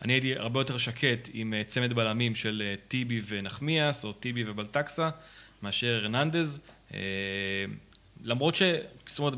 [0.03, 5.11] אני הייתי הרבה יותר שקט עם צמד בלמים של טיבי ונחמיאס או טיבי ובלטקסה
[5.63, 6.61] מאשר ארננדז
[8.25, 8.63] למרות ש...
[9.07, 9.35] זאת אומרת,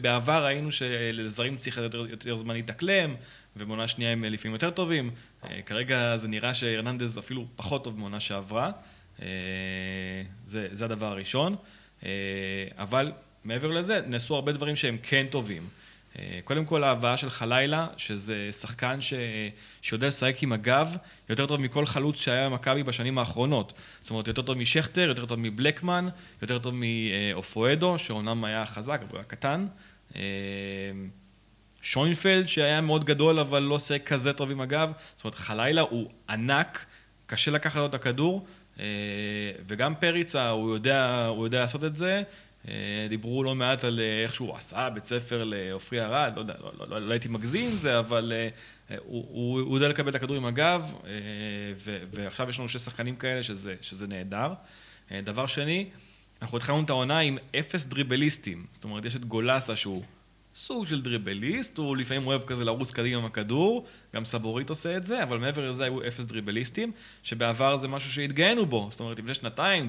[0.00, 3.14] בעבר ראינו שלזרים צריך יותר, יותר זמן להתאקלם
[3.56, 5.10] ובעונה שנייה הם לפעמים יותר טובים
[5.66, 8.70] כרגע זה נראה שהרננדז אפילו פחות טוב מעונה שעברה,
[9.22, 9.26] אה,
[10.44, 11.56] זה, זה הדבר הראשון,
[12.04, 12.10] אה,
[12.78, 13.12] אבל
[13.44, 15.68] מעבר לזה נעשו הרבה דברים שהם כן טובים.
[16.44, 19.14] קודם כל ההבאה של חלילה, שזה שחקן ש...
[19.82, 20.96] שיודע לשחק עם הגב
[21.28, 23.72] יותר טוב מכל חלוץ שהיה במכבי בשנים האחרונות.
[24.00, 26.08] זאת אומרת, יותר טוב משכטר, יותר טוב מבלקמן,
[26.42, 29.66] יותר טוב מאופואדו, שאומנם היה חזק, אבל הוא היה קטן.
[31.82, 36.10] שוינפלד שהיה מאוד גדול אבל לא עושה כזה טוב עם הגב, זאת אומרת חלילה הוא
[36.28, 36.84] ענק,
[37.26, 38.46] קשה לקחת לו את הכדור
[38.80, 38.84] אה,
[39.68, 42.22] וגם פריצה הוא יודע, הוא יודע לעשות את זה,
[42.68, 46.54] אה, דיברו לא מעט על אה, איך שהוא עשה בית ספר לעופרי ארד, לא יודע,
[46.60, 48.32] לא, לא, לא, לא הייתי מגזים עם זה, אבל
[48.88, 50.94] הוא, הוא, הוא יודע לקבל את הכדור עם הגב
[51.76, 54.52] ו, ועכשיו יש לנו שני שחקנים כאלה שזה, שזה נהדר.
[55.12, 55.86] דבר שני,
[56.42, 60.02] אנחנו התחלנו את העונה עם אפס דריבליסטים, זאת אומרת יש את גולסה שהוא
[60.54, 65.04] סוג של דריבליסט, הוא לפעמים אוהב כזה לרוץ קדימה עם הכדור, גם סבורית עושה את
[65.04, 66.92] זה, אבל מעבר לזה היו אפס דריבליסטים,
[67.22, 68.88] שבעבר זה משהו שהתגאינו בו.
[68.90, 69.88] זאת אומרת, לפני שנתיים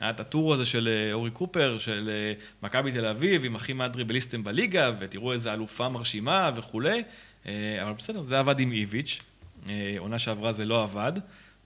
[0.00, 2.32] היה את הטור הזה של אה, אורי קופר, של אה,
[2.62, 7.02] מכבי תל אביב, עם הכי מעט דריבליסטים בליגה, ותראו איזה אלופה מרשימה וכולי,
[7.46, 9.20] אה, אבל בסדר, זה עבד עם איביץ',
[9.98, 11.12] עונה שעברה זה לא עבד,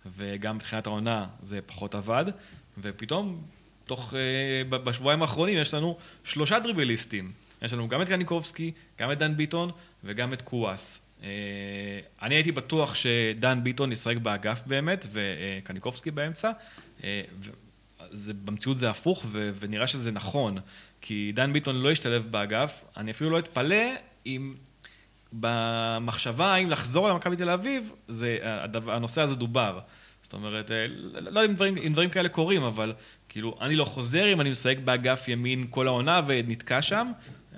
[0.06, 2.24] וגם מבחינת העונה זה פחות עבד,
[2.78, 3.42] ופתאום,
[3.86, 4.14] תוך,
[4.68, 7.32] בשבועיים האחרונים יש לנו שלושה דריבליסטים.
[7.62, 9.70] יש לנו גם את קניקובסקי, גם את דן ביטון
[10.04, 11.00] וגם את קוואס.
[11.22, 11.28] אה,
[12.22, 16.50] אני הייתי בטוח שדן ביטון ישחק באגף באמת, וקניקובסקי באמצע.
[17.04, 17.22] אה,
[18.12, 20.58] זה, במציאות זה הפוך, ו- ונראה שזה נכון,
[21.00, 22.84] כי דן ביטון לא השתלב באגף.
[22.96, 23.84] אני אפילו לא אתפלא
[24.26, 24.54] אם
[25.32, 29.78] במחשבה האם לחזור למכבי תל אביב, זה, הדבר, הנושא הזה דובר.
[30.22, 32.92] זאת אומרת, אה, לא יודע אם אם דברים כאלה קורים, אבל
[33.28, 37.10] כאילו, אני לא חוזר אם אני משחק באגף ימין כל העונה ונתקע שם,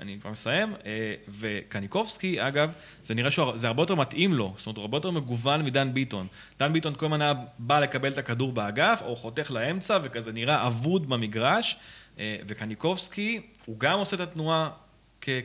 [0.02, 2.74] אני כבר מסיים, אה, וקניקובסקי, אגב,
[3.04, 6.26] זה נראה שזה הרבה יותר מתאים לו, זאת אומרת, הוא הרבה יותר מגוון מדן ביטון.
[6.58, 10.66] דן ביטון כל הזמן היה בא לקבל את הכדור באגף, או חותך לאמצע, וכזה נראה
[10.66, 11.76] אבוד במגרש,
[12.18, 14.70] אה, וקניקובסקי, הוא גם עושה את התנועה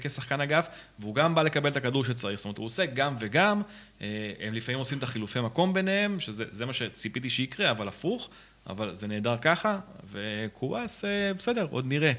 [0.02, 0.68] כשחקן אגף,
[1.00, 2.38] והוא גם בא לקבל את הכדור שצריך.
[2.38, 3.62] זאת אומרת, הוא עושה גם וגם,
[4.02, 8.30] אה, הם לפעמים עושים את החילופי מקום ביניהם, שזה זה מה שציפיתי שיקרה, אבל הפוך,
[8.70, 9.80] אבל זה נהדר ככה,
[10.12, 12.12] וקובאס, אה, בסדר, עוד נראה.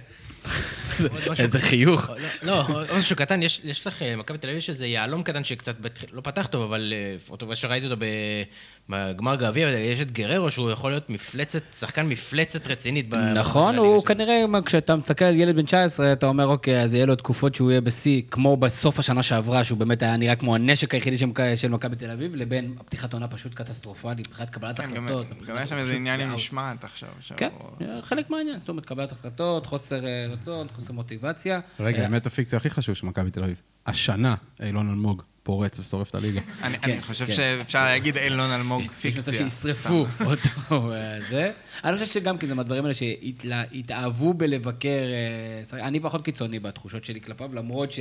[1.38, 2.10] איזה חיוך.
[2.42, 5.44] לא, עוד משהו קטן, יש, יש לך, אה, מכבי תל אביב יש איזה יהלום קטן
[5.44, 5.74] שקצת,
[6.12, 8.42] לא פתח טוב, אבל אה, מה שראיתי אותו ב-
[8.88, 13.14] בגמר גביע, יש את גררו, שהוא יכול להיות מפלצת, שחקן מפלצת רצינית.
[13.34, 14.04] נכון, הוא.
[14.04, 17.54] כנראה, מה, כשאתה מסתכל על ילד בן 19, אתה אומר, אוקיי, אז יהיה לו תקופות
[17.54, 21.26] שהוא יהיה בשיא, כמו בסוף השנה שעברה, שהוא באמת היה נראה כמו הנשק היחידי של
[21.26, 25.26] מכ- של מכבי תל אביב, לבין פתיחת עונה פשוט קטסטרופלית, מבחינת קבלת כן, החלטות.
[25.48, 26.34] גם היה שם איזה עניין עם.
[26.34, 27.08] משמעת עכשיו.
[27.36, 31.60] כן, שהוא- חלק מהעניין, זאת אומרת, קבלת החלטות, חוסר אה, רצון, חוסר מוטיבציה.
[31.80, 33.60] רגע, אה, האמת הפיקציה הכי חשוב של מכבי תל אביב.
[33.86, 36.40] השנה אילון אלמוג פורץ ושורף את הליגה.
[36.62, 37.32] אני כן, אני חושב כן.
[37.32, 39.20] שאפשר להגיד אילון אלמוג יש פיקציה.
[39.20, 41.52] מצב שישרפו אותו, אה, זה.
[41.84, 44.88] אני חושב שגם כי זה מהדברים האלה שהתאהבו בלבקר,
[45.74, 48.00] אה, אני פחות קיצוני בתחושות שלי כלפיו, למרות ש...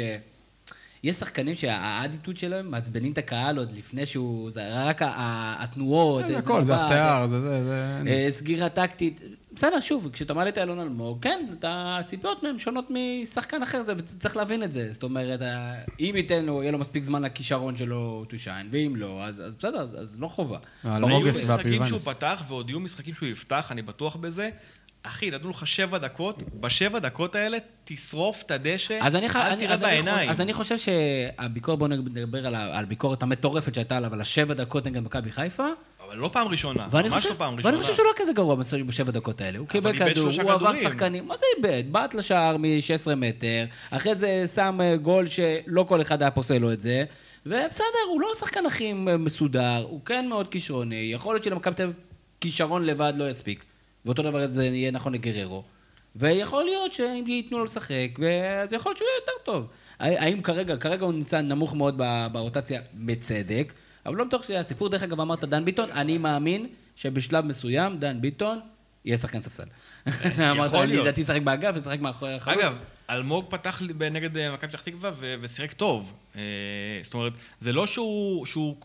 [1.04, 4.52] יש שחקנים שהאדיטוד שלהם מעצבנים את הקהל עוד לפני שהוא...
[4.52, 8.02] זה רק התנועות, זה הכל, זה מבט, השיער, זה זה, זה...
[8.08, 9.22] אה, סגירה טקטית.
[9.58, 13.94] בסדר, שוב, כשאתה מעלה את אלון אלמוג, כן, אתה- הציפיות מהם שונות משחקן אחר, זה,
[13.98, 14.94] וצריך להבין את זה.
[14.94, 15.40] זאת אומרת,
[16.00, 19.56] אם ייתן לו, יהיה לו מספיק זמן לכישרון שלו to shine, ואם לא, אז, אז
[19.56, 20.58] בסדר, אז, אז לא חובה.
[20.86, 22.00] אלמוג היו אוגסט משחקים שהוא.
[22.00, 24.50] פתח, ועוד יהיו משחקים שהוא יפתח, אני בטוח בזה.
[25.04, 29.58] אחי, נתנו לך שבע דקות, בשבע דקות האלה תשרוף את הדשא, אז אני, אל אני,
[29.60, 30.30] תראה אז, אני, בעיניים.
[30.30, 34.86] אז אני חושב שהביקורת, בואו נדבר על, על הביקורת המטורפת שהייתה עליו, על השבע דקות
[34.88, 35.68] נגד מכבי חיפה,
[36.08, 37.74] אבל לא פעם ראשונה, ממש חושב, לא פעם ראשונה.
[37.74, 38.56] ואני חושב שהוא לא כזה גרוע
[38.86, 39.60] בשבע דקות האלה.
[39.60, 40.76] הוא קיבל כדור, הוא עבר.
[40.76, 41.84] שחקנים, מה זה איבד?
[41.92, 46.74] בעט לשער מ-16 מטר, אחרי זה שם אה, גול שלא כל אחד היה פוסל לו
[46.74, 47.04] את זה,
[47.46, 51.96] ובסדר, הוא לא השחקן הכי מסודר, הוא כן מאוד כישרוני, יכול להיות שלמכבי תל אביב
[52.42, 53.66] כישרון לבד לא יספיק,
[54.06, 55.64] ואותו דבר זה יהיה נכון לגררו.
[56.16, 58.10] ויכול להיות שאם ייתנו לו לשחק,
[58.64, 59.68] אז יכול להיות שהוא יהיה יותר טוב.
[60.00, 62.02] האם כרגע, כרגע הוא נמצא נמוך מאוד
[62.32, 63.74] ברוטציה, בצדק,
[64.08, 64.90] אבל לא בטוח שזה הסיפור.
[64.90, 68.60] דרך אגב, אמרת דן ביטון, אני מאמין שבשלב מסוים דן ביטון
[69.06, 69.64] יהיה שחקן ספסל.
[70.52, 70.98] אמרת, אני.
[70.98, 72.58] לדעתי ישחק באגף, ישחק מאחורי החלוץ.
[72.60, 72.80] אגב,
[73.10, 73.82] אלמוג פתח
[74.12, 76.14] נגד אה, מכבי פתח תקווה ושיחק טוב.
[76.36, 76.42] אה,
[77.04, 78.76] זאת אומרת, זה לא שהוא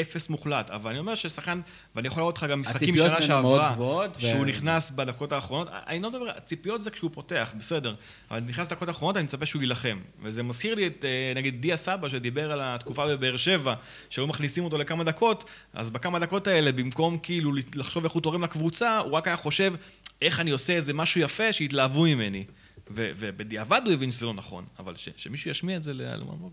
[0.00, 1.60] אפס מוחלט, אבל אני אומר ששחקן,
[1.96, 6.02] ואני יכול לראות לך גם משחקים שנה שעברה, גבוהות, ו- שהוא נכנס בדקות האחרונות, אני
[6.02, 7.94] לא מדבר, הציפיות זה כשהוא פותח, בסדר,
[8.30, 9.98] אבל נכנס לדקות האחרונות, אני מצפה שהוא יילחם.
[10.22, 13.74] וזה מזכיר לי את, אה, נגיד, דיה סבא, שדיבר על התקופה בבאר שבע,
[14.10, 15.44] שהיו מכניסים אותו לכמה דקות,
[15.74, 19.74] אז בכמה דקות האלה, במקום כאילו לחשוב איך הוא תורם לקבוצה, הוא רק היה חושב,
[20.22, 22.44] איך אני עושה איזה משהו יפה, שיתלהבו ממני.
[22.90, 26.52] ובדיעבד הוא הבין שזה לא נכון, אבל ש- שמישהו ישמיע את זה לאלמוג.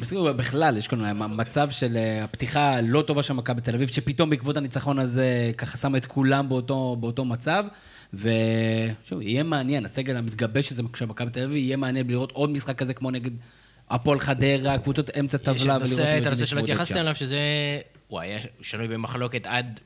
[0.00, 0.98] בסדר, בכלל, יש כאן
[1.36, 5.76] מצב של אה, הפתיחה הלא טובה של מכבי תל אביב, שפתאום בעקבות הניצחון הזה, ככה
[5.76, 7.64] שמה את כולם באותו, באותו מצב.
[8.14, 12.78] ושוב, יהיה מעניין, הסגל המתגבש הזה של מכבי תל אביב, יהיה מעניין לראות עוד משחק
[12.78, 13.30] כזה כמו נגד
[13.90, 16.60] הפועל חדרה, קבוצות אמצע טבלה, יש ולראות הנושא- את הנושא שלא
[16.94, 16.96] שם.
[17.00, 17.38] אליו, שזה...
[18.08, 19.80] הוא היה שנוי במחלוקת עד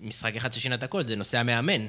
[0.00, 1.86] משחק אחד ששינה את הכל, זה נושא המאמן.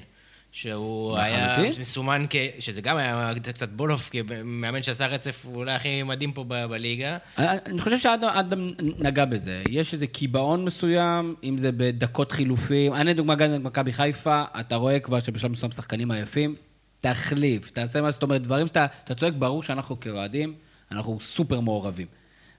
[0.52, 1.58] שהוא היה.
[1.80, 2.36] מסומן כ...
[2.60, 7.18] שזה גם היה קצת בולוף, כמאמן שעשה רצף אולי הכי מדהים פה ב- בליגה.
[7.38, 9.64] אני חושב שאדם נגע בזה.
[9.70, 12.94] יש איזה קיבעון מסוים, אם זה בדקות חילופים.
[12.94, 16.56] אני לדוגמה גם מכבי חיפה, אתה רואה כבר שבשלב מסוים שחקנים עייפים,
[17.02, 20.54] תחליף, תעשה מה זאת אומרת, דברים שאתה אתה צועק, ברור שאנחנו כאוהדים,
[20.92, 22.08] אנחנו סופר מעורבים.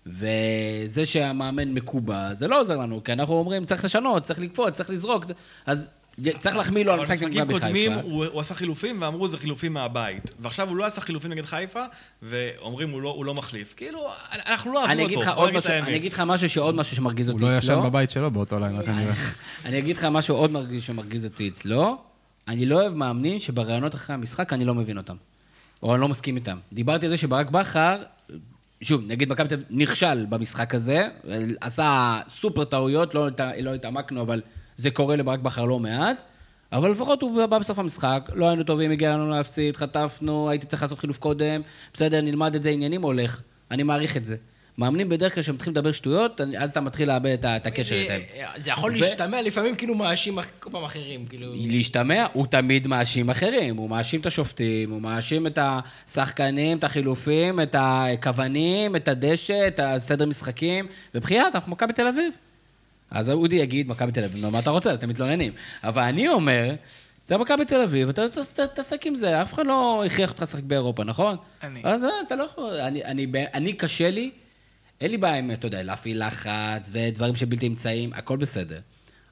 [0.07, 4.91] וזה שהמאמן מקובע, זה לא עוזר לנו, כי אנחנו אומרים, צריך לשנות, צריך לקפוץ, צריך
[4.91, 5.25] לזרוק,
[5.67, 5.89] אז
[6.39, 7.93] צריך להחמיא לו על משחק נגד מכבי קודמים.
[7.93, 10.31] הוא, הוא עשה חילופים ואמרו זה חילופים מהבית.
[10.41, 11.85] ועכשיו הוא לא עשה חילופים נגד חיפה,
[12.23, 13.75] ואומרים הוא לא, הוא לא מחליף.
[13.77, 13.99] כאילו,
[14.47, 15.89] אנחנו לא אוהבים אותו, בוא עוד נגיד את משהו, האמת.
[15.89, 17.73] אני אגיד לך משהו שעוד משהו שמרגיז הוא אותי לא אצלו.
[17.75, 19.13] ישן בבית שלו באותו לילה, כנראה.
[19.65, 21.97] אני אגיד לך משהו עוד מרגיז שמרגיז אותי אצלו.
[22.49, 25.17] אני לא אוהב מאמנים שבראיונות אחרי המשחק אני לא מבין אותם.
[25.83, 26.59] או אני לא מסכים איתם.
[26.73, 28.03] דיברתי על זה שברק בכר,
[28.83, 31.09] שוב, נגיד מכבי תל אביב נכשל במשחק הזה,
[31.61, 34.41] עשה סופר טעויות, לא, הת- לא התעמקנו, אבל
[34.79, 36.23] זה קורה לברק בכר לא מעט.
[36.73, 40.83] אבל לפחות הוא בא בסוף המשחק, לא היינו טובים, הגיע לנו להפסיד, חטפנו, הייתי צריך
[40.83, 41.61] לעשות חילוף קודם,
[41.95, 44.37] בסדר, נלמד את זה, עניינים הולך, אני מעריך את זה.
[44.79, 48.21] מאמנים בדרך כלל כשהם מתחילים לדבר שטויות, אז אתה מתחיל לאבד את הקשר איתם.
[48.57, 51.47] זה יכול ו- להשתמע לפעמים כאילו מאשים כל פעם אחרים, כאילו...
[51.55, 53.77] להשתמע, הוא תמיד מאשים אחרים.
[53.77, 59.81] הוא מאשים את השופטים, הוא מאשים את השחקנים, את החילופים, את הכוונים, את הדשא, את
[59.83, 60.87] הסדר משחקים.
[61.15, 62.33] ובחיית, אנחנו מכבי תל אביב.
[63.11, 64.91] אז אודי יגיד, מכבי תל אביב, נו, מה אתה רוצה?
[64.91, 65.53] אז אתם מתלוננים.
[65.85, 66.75] אבל אני אומר,
[67.25, 68.23] זה מכבי תל אביב, אתה
[68.75, 71.37] תעסק עם זה, אף אחד לא הכריח אותך לשחק באירופה, נכון?
[71.63, 71.81] אני.
[71.85, 74.31] אז אה, אתה לא יכול, אני, אני, ב- אני קשה לי,
[75.01, 78.79] אין לי בעיה עם, אתה יודע, להפעיל לחץ ודברים שבלתי אמצעים, הכל בסדר.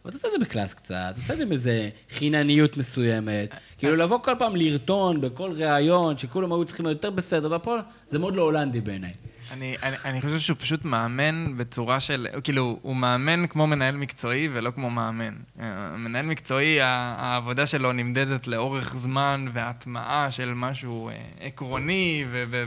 [0.05, 3.49] אבל תעשה את זה בקלאס קצת, תעשה את זה עם איזה חינניות מסוימת.
[3.79, 8.19] כאילו לבוא כל פעם לרטון בכל ראיון, שכולם היו צריכים להיות יותר בסדר, והפועל, זה
[8.19, 9.13] מאוד לא הולנדי בעיניי.
[9.53, 14.49] אני, אני, אני חושב שהוא פשוט מאמן בצורה של, כאילו, הוא מאמן כמו מנהל מקצועי
[14.53, 15.35] ולא כמו מאמן.
[15.61, 22.65] אה, מנהל מקצועי, העבודה שלו נמדדת לאורך זמן והטמעה של משהו אה, עקרוני ו- ו-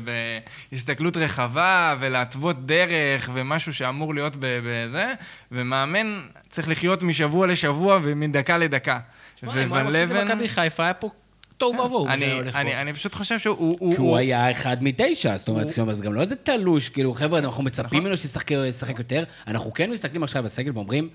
[0.71, 5.13] והסתכלות רחבה ולהתוות דרך ומשהו שאמור להיות בזה,
[5.51, 8.99] ומאמן צריך לחיות משבוע לשבוע ומדקה לדקה.
[9.35, 11.09] תשמע, אם הוא היה מפסיד למכבי חיפה, היה פה
[11.59, 12.07] תוהו ובוהו.
[12.07, 12.41] אני,
[12.85, 13.77] זה פשוט חושב שהוא...
[13.79, 17.13] הוא, כי הוא היה אחד מתשע, זאת אומרת, כאילו, אז גם לא איזה תלוש, כאילו,
[17.13, 17.65] חבר'ה, אנחנו נכון.
[17.65, 21.09] מצפים ממנו שישחק ישחק יותר, אנחנו כן מסתכלים עכשיו על הסגל ואומרים,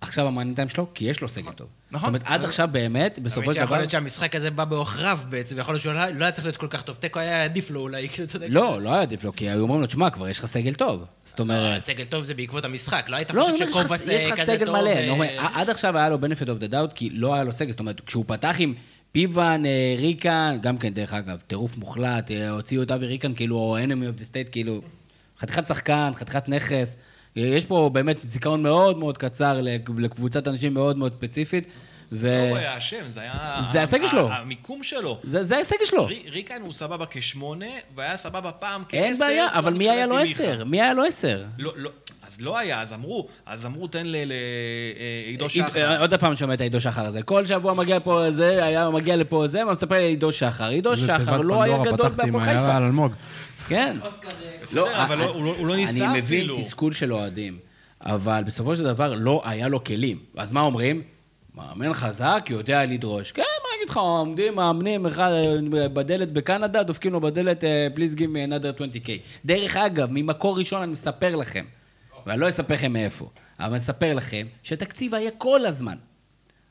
[0.00, 1.66] עכשיו המאני טיים שלו, כי יש לו סגל טוב.
[1.66, 2.08] זאת נכון.
[2.08, 3.76] אומרת, עד עכשיו באמת, בסופו של דבר...
[3.76, 6.66] להיות שהמשחק הזה בא בעוכריו בעצם, ויכול להיות שהוא לא לא היה צריך להיות כל
[6.70, 6.96] כך טוב.
[6.96, 8.46] תיקו היה עדיף לו אולי, כאילו, אתה יודע.
[8.50, 11.04] לא, לא היה עדיף לו, כי היו אומרים לו, תשמע, כבר יש לך סגל טוב.
[11.24, 11.84] זאת אומרת...
[11.84, 14.52] סגל טוב זה בעקבות המשחק, לא היית לא, חושב שקובאס יש לך- יש לך כזה
[14.52, 15.08] סגל טוב, מלא.
[15.08, 17.70] אומר, עד עכשיו היה לו benefit of the doubt, כי לא היה לו סגל.
[17.70, 18.74] זאת אומרת, כשהוא פתח עם
[19.12, 23.76] פיוון, אה, ריקן, גם כן, דרך אגב, טירוף מוחלט, אה, הוציאו את אבי ריקן, כאילו,
[23.84, 24.80] enemy of the state, כאילו,
[25.38, 26.96] חתיכת שחקן, חתיכת נכס.
[27.36, 31.64] אה, יש פה באמת זיכרון מאוד מאוד קצר לק- לקבוצת אנשים מאוד מאוד ספציפית.
[32.12, 32.48] ו...
[32.50, 33.56] הוא היה אשם, זה היה...
[33.72, 34.30] זה הסגל שלו.
[34.32, 35.18] המיקום שלו.
[35.22, 36.06] זה זה ההישג שלו.
[36.06, 39.04] רי- ריקן הוא סבבה כשמונה, והיה סבבה פעם כעשר.
[39.04, 40.18] אין בעיה, אבל מי היה לו.
[40.18, 40.64] עשר?
[40.64, 41.44] מי היה לו עשר?
[41.58, 41.90] לא, לא,
[42.30, 45.80] אז לא היה, אז אמרו, אז אמרו, תן לעידו עיד- שחר.
[45.92, 47.22] אה, עוד פעם שומע את עידו שחר הזה.
[47.22, 50.68] כל שבוע מגיע פה זה, היה מגיע לפה זה, ומספר לי עידו שחר.
[50.68, 52.78] עידו שחר לא היה גדול בהפועל חיפה.
[53.68, 53.96] כן.
[54.62, 56.58] בסדר, אבל לא- הוא לא- לא ניסה אני מבין אפילו.
[56.60, 57.58] תסכול של אוהדים,
[58.00, 60.18] אבל בסופו של דבר לא היה לו כלים.
[60.36, 61.02] אז מה אומרים?
[61.54, 63.32] מאמן חזק, יודע לדרוש.
[63.32, 65.30] כן, מה אגיד לך, עומדים מאמנים אחד
[65.70, 69.10] בדלת בקנדה, דופקים לו בדלת, אה, please give me another 20K.
[69.44, 71.64] דרך אגב, ממקור ראשון אני מספר לכם,
[72.30, 75.96] ואני לא אספר לכם מאיפה, אבל אני אספר לכם שהתקציב היה כל הזמן.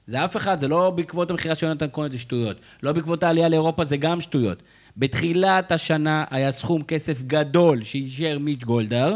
[0.08, 2.58] זה אף אחד, זה לא בעקבות המכירה של יונתן כהן, זה שטויות.
[2.84, 4.64] לא בעקבות העלייה לאירופה, זה גם שטויות.
[4.98, 9.16] בתחילת השנה היה סכום כסף גדול שאישר מיץ' גולדהר,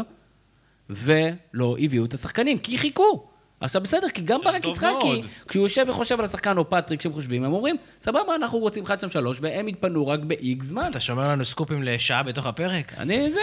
[0.90, 3.26] ולא הביאו את השחקנים, כי חיכו.
[3.64, 5.22] עכשיו בסדר, כי גם ברק יצחקי.
[5.48, 8.98] כשהוא יושב וחושב על השחקן או פטריק שהם חושבים, הם אומרים, סבבה, אנחנו רוצים 1,
[8.98, 10.88] 2, 3, והם יתפנו רק ב-X זמן.
[10.90, 12.94] אתה שומר לנו סקופים לשעה בתוך הפרק?
[12.98, 13.40] אני, זה,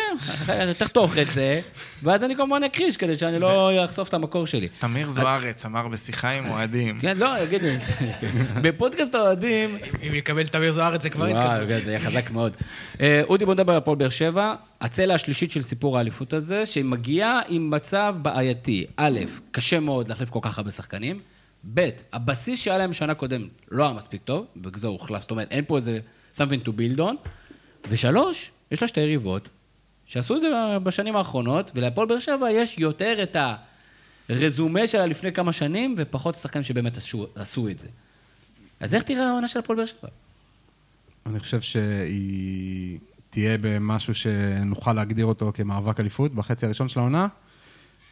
[0.78, 1.62] תחתוך את זה,
[2.04, 4.68] ואז אני כמובן אכחיש כדי שאני לא אחשוף את המקור שלי.
[4.80, 7.00] תמיר זוארץ אמר בשיחה עם אוהדים.
[7.02, 7.94] כן, לא, אגיד את זה.
[8.62, 11.70] בפודקאסט האוהדים, אם נקבל את תמיר זוארץ זה כבר וואו, התקדמות.
[11.70, 12.56] כן, זה יהיה חזק מאוד.
[13.02, 14.56] אה, אודי, בוא נדבר על הפועל באר שבע.
[14.82, 18.86] הצלע השלישית של סיפור האליפות הזה, שמגיעה עם מצב בעייתי.
[18.98, 19.20] א',
[19.52, 21.20] קשה מאוד להחליף כל כך הרבה שחקנים.
[21.74, 25.22] ב', הבסיס שהיה להם שנה קודם לא היה מספיק טוב, ובגלל זה הוא הוחלף.
[25.22, 26.00] זאת אומרת, אין פה איזה
[26.36, 27.30] something to build on.
[27.90, 29.50] ושלוש, יש לה שתי יריבות,
[30.06, 30.50] שעשו את זה
[30.84, 33.36] בשנים האחרונות, ולהפועל באר שבע יש יותר את
[34.30, 37.88] הרזומה שלה לפני כמה שנים, ופחות שחקנים שבאמת עשו, עשו את זה.
[38.80, 40.10] אז איך תראה העונה של הפועל באר שבע?
[41.26, 43.00] אני חושב שהיא
[43.32, 47.28] תהיה במשהו שנוכל להגדיר אותו כמאבק אליפות בחצי הראשון של העונה,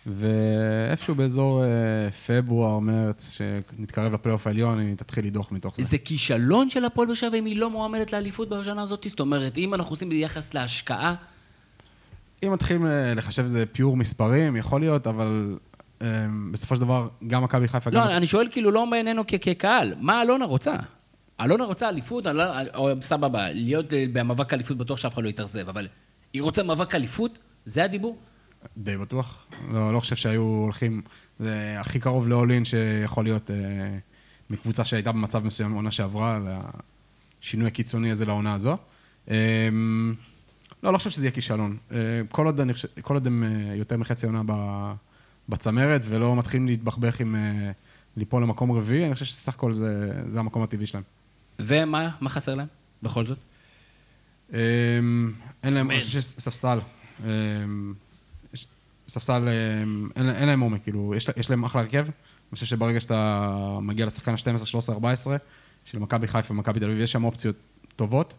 [0.05, 5.83] ואיפשהו באזור אה, פברואר, מרץ, שנתקרב לפלייאוף העליון, היא תתחיל לדוח מתוך זה.
[5.83, 9.05] זה כישלון של הפועל באר שבע אם היא לא מועמדת לאליפות בשנה הזאת?
[9.09, 11.15] זאת אומרת, אם אנחנו עושים ביחס להשקעה,
[12.43, 15.57] אם מתחילים אה, לחשב איזה פיור מספרים, יכול להיות, אבל
[16.01, 16.07] אה,
[16.51, 18.07] בסופו של דבר, גם מכבי חיפה, גם...
[18.07, 20.75] לא, אני שואל כאילו לא בעינינו כ- כקהל, מה אלונה רוצה?
[21.41, 22.27] אלונה רוצה אליפות,
[22.75, 25.87] או סבבה, להיות אה, במאבק אליפות בטוח שאף אחד לא יתאכזב, אבל
[26.33, 27.39] היא רוצה מאבק אליפות?
[27.65, 28.17] זה הדיבור?
[28.77, 29.45] די בטוח.
[29.71, 31.01] לא, לא חושב שהיו הולכים,
[31.39, 33.55] זה הכי קרוב לאולין שיכול להיות אה,
[34.49, 36.39] מקבוצה שהייתה במצב מסוים בעונה שעברה,
[37.41, 38.77] לשינוי הקיצוני הזה לעונה הזו.
[39.29, 39.69] אה,
[40.83, 41.77] לא, לא חושב שזה יהיה כישלון.
[41.91, 41.97] אה,
[42.31, 44.41] כל עוד, אני חושב, כל עוד הם אה, יותר מחצי עונה
[45.49, 47.71] בצמרת ולא מתחילים להתבחבך עם אה,
[48.17, 51.03] ליפול למקום רביעי, אני חושב שסך הכל זה, זה המקום הטבעי שלהם.
[51.59, 52.67] ומה מה חסר להם,
[53.03, 53.37] בכל זאת?
[54.53, 54.59] אה,
[55.63, 56.79] אין להם, אני חושב שספסל.
[59.07, 59.53] ספסל, אה,
[60.15, 62.05] אין, אין להם עומק, כאילו, יש, יש להם אחלה הרכב.
[62.05, 65.37] אני חושב שברגע שאתה מגיע לשחקן ה-12, 13, 14,
[65.85, 67.55] של מכבי חיפה ומכבי תל אביב, יש שם אופציות
[67.95, 68.33] טובות.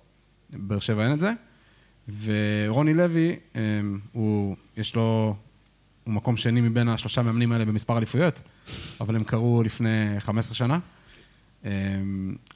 [0.50, 1.32] באר שבע אין את זה.
[2.22, 3.36] ורוני לוי,
[4.12, 5.36] הוא, יש לו,
[6.04, 8.42] הוא מקום שני מבין השלושה מאמנים האלה במספר אליפויות,
[9.00, 10.78] אבל הם קרו לפני 15 שנה.
[11.64, 11.70] אה,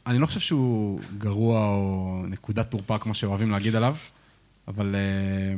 [0.07, 3.97] אני לא חושב שהוא גרוע או נקודת תורפה, כמו שאוהבים להגיד עליו,
[4.69, 5.55] אבל אה,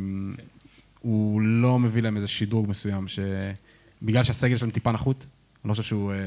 [1.00, 5.26] הוא לא מביא להם איזה שדרוג מסוים, שבגלל שהסגל שלהם טיפה נחות,
[5.64, 6.18] אני לא חושב שהוא אה,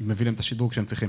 [0.00, 1.08] מביא להם את השדרוג שהם צריכים.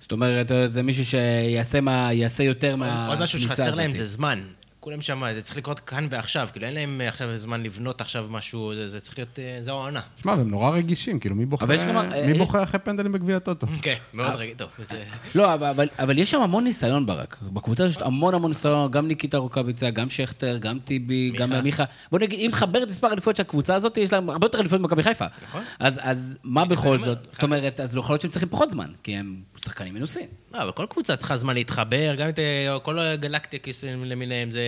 [0.00, 3.08] זאת אומרת, זה מישהו שיעשה יותר מה...
[3.08, 4.06] עוד משהו שחסר להם הזאת.
[4.06, 4.42] זה זמן.
[4.82, 6.48] כולם שם, זה צריך לקרות כאן ועכשיו.
[6.52, 10.00] כאילו, אין להם עכשיו זמן לבנות עכשיו משהו, זה, זה צריך להיות, אה, זו העונה.
[10.22, 13.36] שמע, הם נורא רגישים, כאילו, מי בוכה, גם- אה, מי אה, בוכה אחרי פנדלים בגביע
[13.36, 13.66] הטוטו?
[13.82, 14.68] כן, מאוד רגע, טוב.
[14.88, 15.04] זה-
[15.34, 17.36] לא, אבל, אבל, אבל יש שם המון ניסיון ברק.
[17.42, 21.46] בקבוצה הזאת המון המון ניסיון, גם ניקיטה רוקאביצה, גם שכטר, גם טיבי, מיכה.
[21.46, 21.84] גם מיכה.
[22.10, 24.82] בוא נגיד, אם נחבר את מספר האליפויות של הקבוצה הזאת, יש להם הרבה יותר אליפויות
[24.82, 25.24] ממכבי חיפה.
[25.48, 25.62] נכון.
[25.78, 27.18] אז, אז מה בכל זאת?
[27.32, 30.26] זאת אומרת, אז לא יכול להיות שהם צריכים פחות זמן, כי הם שחקנים מנוסים.
[30.54, 34.60] לא, אבל כל קבוצה צריכה זמן להתחבר, גם את אה, כל הגלקטיקס למיניהם, זה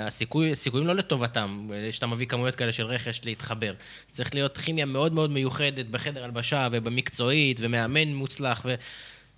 [0.00, 3.74] הסיכוי, הסיכויים לא לטובתם, שאתה מביא כמויות כאלה של רכש להתחבר.
[4.10, 8.74] צריך להיות כימיה מאוד מאוד מיוחדת בחדר הלבשה ובמקצועית, ומאמן מוצלח, ו...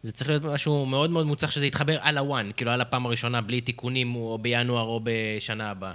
[0.02, 3.40] זה צריך להיות משהו מאוד מאוד מוצלח שזה יתחבר על הוואן, כאילו על הפעם הראשונה,
[3.40, 5.92] בלי תיקונים, או בינואר או בשנה הבאה.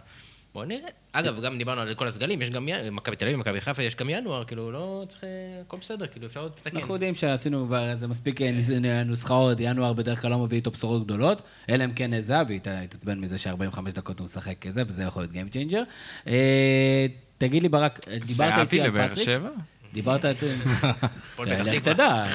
[0.53, 0.87] בואו נראה.
[1.11, 3.95] אגב, גם דיברנו על כל הסגלים, יש גם ינואר, מכבי תל אביב, מכבי חיפה, יש
[3.95, 5.23] גם ינואר, כאילו, לא צריך...
[5.23, 5.29] אה,
[5.61, 6.77] הכל בסדר, כאילו, אפשר עוד לתקן.
[6.77, 8.69] אנחנו יודעים שעשינו כבר איזה מספיק אה, ניס-
[9.05, 13.37] נוסחאות, ינואר בדרך כלל לא מביא איתו בשורות גדולות, אלא אם כן זהבי יתעצבן מזה
[13.37, 15.83] ש-45 דקות הוא משחק כזה, וזה יכול להיות Game Changer.
[16.27, 17.05] אה,
[17.37, 18.25] תגיד לי, ברק, אה, דיברת
[18.55, 19.25] זהבי איתי על לבאר פטריק?
[19.25, 19.49] שבע?
[19.93, 20.35] דיברת את...
[21.39, 21.83] לך.
[21.83, 22.25] תדע,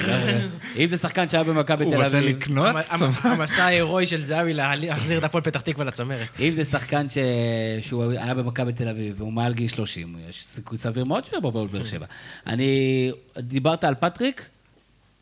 [0.77, 2.67] אם זה שחקן שהיה במכבי הוא תל רוצה אביב, לקנות?
[2.67, 6.27] המ- המ- המסע ההירואי של זהבי להחזיר את הפועל פתח תקווה לצמרת.
[6.39, 7.17] אם זה שחקן ש...
[7.81, 11.51] שהוא היה במכבי תל אביב והוא מעל גיל 30, יש סיכוי סביר מאוד שהוא יבוא
[11.67, 12.05] באר שבע.
[12.47, 13.11] אני...
[13.37, 14.45] דיברת על פטריק,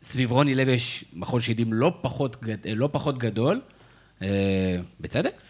[0.00, 2.36] סביב רוני לוי יש מכון שדים לא פחות.
[2.74, 3.60] לא פחות גדול,
[4.22, 4.26] אה,
[5.00, 5.40] בצדק?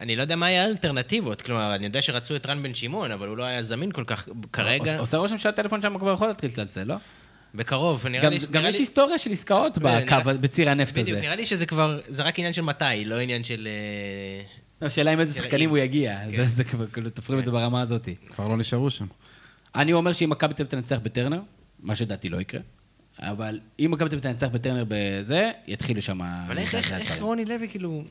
[0.00, 3.10] אה, אני לא יודע מה היה האלטרנטיבות, כלומר, אני יודע שרצו את רן בן שמעון,
[3.12, 4.98] אבל הוא לא היה זמין כל כך כרגע.
[4.98, 6.94] עושה רושם שהטלפון שם כבר יכול להתחיל לצלצל, לא?
[7.54, 8.38] בקרוב, נראה גם, לי...
[8.38, 11.20] גם נראה יש לי- היסטוריה של עסקאות נראה- בקו, בציר הנפט בדיוק, הזה.
[11.20, 13.68] נראה לי שזה כבר, זה רק עניין של מתי, לא עניין של...
[14.82, 16.30] אה, השאלה עם איזה שחקנים הוא יגיע, כן.
[16.30, 18.08] זה- זה כבר, כאילו, תופרים את זה ברמה הזאת.
[18.34, 19.06] כבר לא נשארו שם.
[19.74, 21.40] אני אומר שאם מכבי תל אביב תנצח בטרנר,
[21.80, 22.60] מה שדעתי לא יקרה,
[23.18, 26.20] אבל אם מכבי תל אביב תנצח בטרנר בזה, יתחילו שם...
[26.22, 26.92] אבל איך- איך.
[26.92, 28.04] איך רוני לוי, כאילו...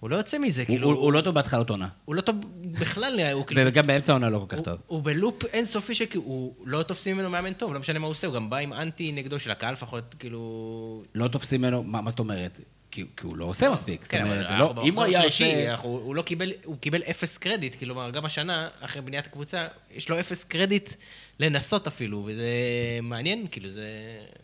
[0.00, 0.88] הוא לא יוצא מזה, הוא- כאילו...
[0.88, 2.36] הוא הוא לא טוב בהתחלת עונה, הוא לא טוב
[2.80, 3.62] בכלל, נראה, הוא כאילו...
[3.66, 4.78] וגם באמצע העונה לא כל כך הוא- טוב.
[4.86, 8.26] הוא בלופ אינסופי שכאילו, הוא לא תופסים ממנו מאמן טוב, לא משנה מה הוא עושה,
[8.26, 11.02] הוא גם בא עם אנטי נגדו של הקהל לפחות, כאילו...
[11.14, 12.60] לא תופסים ממנו, מה מה זאת אומרת?
[12.90, 14.84] כי כי הוא לא עושה מספיק, זאת כן, אבל אומרת, זה אנחנו לא...
[14.84, 15.70] אם הוא היה עושה...
[15.70, 20.08] אנחנו- הוא לא קיבל, הוא קיבל אפס קרדיט, כלומר, גם השנה, אחרי בניית הקבוצה, יש
[20.08, 20.90] לו אפס קרדיט
[21.40, 22.48] לנסות אפילו, וזה
[23.02, 23.86] מעניין, כאילו, זה...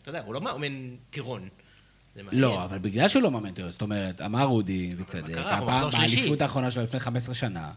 [0.01, 0.71] אתה יודע, הוא לא מאמן
[1.09, 1.47] טירון.
[2.31, 5.35] לא, אבל בגלל שהוא לא מאמן טוב, זאת אומרת, אמר אודי, בצדק.
[5.91, 7.71] באליפות האחרונה שלו לפני 15 שנה,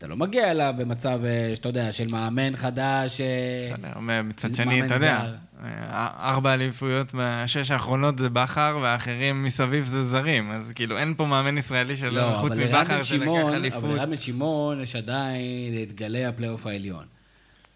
[0.00, 3.20] אתה לא מגיע אליו במצב, אה, שאתה יודע, של מאמן חדש...
[3.20, 5.26] אה, בסדר, מצד שני, אתה יודע.
[5.62, 10.50] אה, ארבע אליפויות בשש האחרונות זה בכר, והאחרים מסביב זה זרים.
[10.50, 13.84] אז כאילו, אין פה מאמן ישראלי שלו, לא, חוץ אבל מבכר שלקח אבל אליפות.
[13.84, 17.04] לרן בן שמעון יש עדיין את גלי הפלייאוף העליון.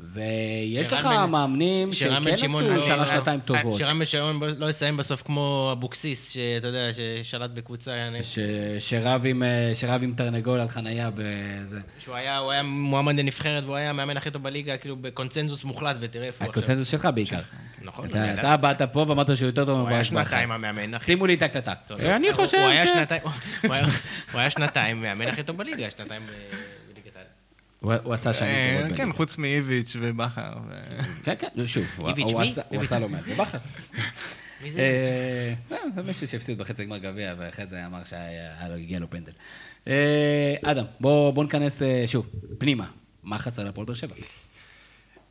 [0.00, 2.12] ויש לך בן- מאמנים שכן
[2.44, 3.78] עשו לא- שנה, שנתיים טובות.
[3.78, 7.92] שרן בן שמעון לא יסיים בסוף כמו אבוקסיס, שאתה יודע, ששלט בקבוצה,
[8.22, 8.38] ש-
[8.78, 11.80] שרב עם, אה, שרב עם תרנגול על חנייה בזה.
[11.98, 15.96] שהוא היה, הוא היה מועמד לנבחרת והוא היה המאמן הכי טוב בליגה, כאילו בקונצנזוס מוחלט,
[16.00, 16.62] ותראה איפה הוא עכשיו.
[16.62, 17.40] הקונצנזוס שלך בעיקר.
[17.82, 20.24] נכון, אתה- אני אתה באת פה ואמרת שהוא יותר טוב הוא היה מברק בכר.
[20.24, 21.04] שנתיים המאמן הכי...
[21.04, 21.72] שימו לי את ההקלטה.
[21.86, 22.00] טוב.
[22.00, 22.90] אני הוא- חושב הוא היה ש...
[23.64, 23.84] הוא היה-
[24.32, 26.22] הוא היה שנתיים מאמן הכי טוב בליגה, שנתיים.
[28.04, 28.96] הוא עשה שנים אה, טובות.
[28.96, 29.12] כן.
[29.12, 30.52] חוץ מאיביץ' ובכר.
[31.24, 32.08] כן, כן, נו, שוב, הוא-?
[32.80, 33.24] עשה- לא מעט.
[33.38, 33.58] בכר.
[34.62, 34.80] מי זה?
[34.80, 39.32] אה, לא, זה מישהו שהפסיד בחצי גמר גביע, ואחרי זה אמר שהגיע לו פנדל.
[39.88, 42.26] אה, אדם, בוא בוא ניכנס אה, שוב,
[42.58, 42.86] פנימה.
[43.22, 44.14] מה חסר לפועל באר שבע?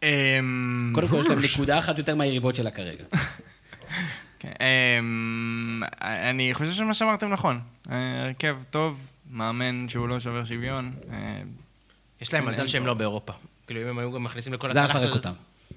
[0.04, 3.04] אמ, קודם כל, יש להם נקודה אחת יותר מהיריבות שלה כרגע.
[4.40, 7.60] כן, אמ, אני חושב שמה שאמרתם נכון.
[7.92, 10.92] אה, הרכב טוב, מאמן שהוא לא שובר שוויון.
[12.24, 12.86] אה, יש להם מזל שהם.
[12.86, 13.34] לא באירופה.
[13.68, 15.32] כאילו, אם הם היו גם מכניסים לכל זה היה מפרק אותם.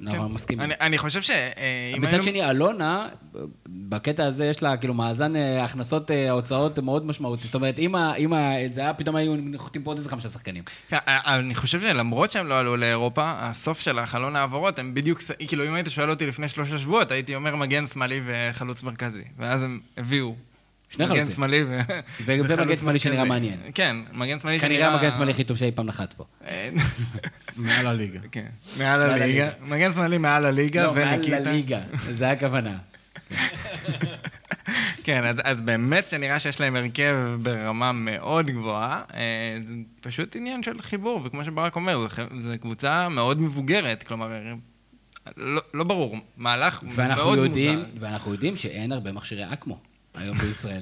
[0.07, 0.65] אנחנו מסכימים.
[0.65, 3.09] אני- אני חושב שאם מצד שני, אלונה,
[3.69, 7.45] בקטע הזה יש לה כאילו מאזן אה, הכנסות, אה, הוצאות מאוד משמעותי.
[7.47, 7.95] זאת אומרת, אם
[8.73, 10.63] זה היה, פתאום היו נוחתים פה עוד איזה חמישה שחקנים.
[10.89, 15.65] כן, אני חושב שלמרות שהם לא עלו לאירופה, הסוף של החלון העברות הם בדיוק, כאילו
[15.69, 19.23] אם היית שואל אותי לפני שלושה שבועות, הייתי אומר מגן שמאלי וחלוץ מרכזי.
[19.39, 20.35] ואז הם הביאו.
[20.89, 21.35] שני מגן חלוצים.
[21.35, 21.79] שמאלי ו...
[22.25, 23.25] ומגן שמאלי שנראה.
[23.25, 23.59] מעניין.
[23.75, 24.75] כן, מגן שמאלי שנראה...
[24.75, 26.25] כנראה המגן השמאלי הכי טוב שאי פעם נחת פה.
[26.49, 26.69] אה,
[27.57, 28.21] מעל הליגה.
[28.33, 28.47] כן,
[28.79, 29.49] מעל הליגה.
[29.63, 31.39] מגן שמאלי מעל הליגה, לא, מעל וניקיטה.
[31.39, 31.81] לליגה,
[32.11, 32.79] זה הכוונה.
[35.05, 39.03] כן, אז, אז באמת שנראה שיש להם הרכב ברמה מאוד גבוהה.
[39.15, 42.07] אה, זה פשוט עניין של חיבור, וכמו שברק אומר,
[42.45, 44.31] זו קבוצה מאוד מבוגרת, כלומר,
[45.37, 47.91] לא, לא ברור, מהלך מאוד יודעים, מוזר.
[48.01, 49.79] ואנחנו יודעים שאין הרבה מכשירי אקמו
[50.17, 50.81] היום בישראל.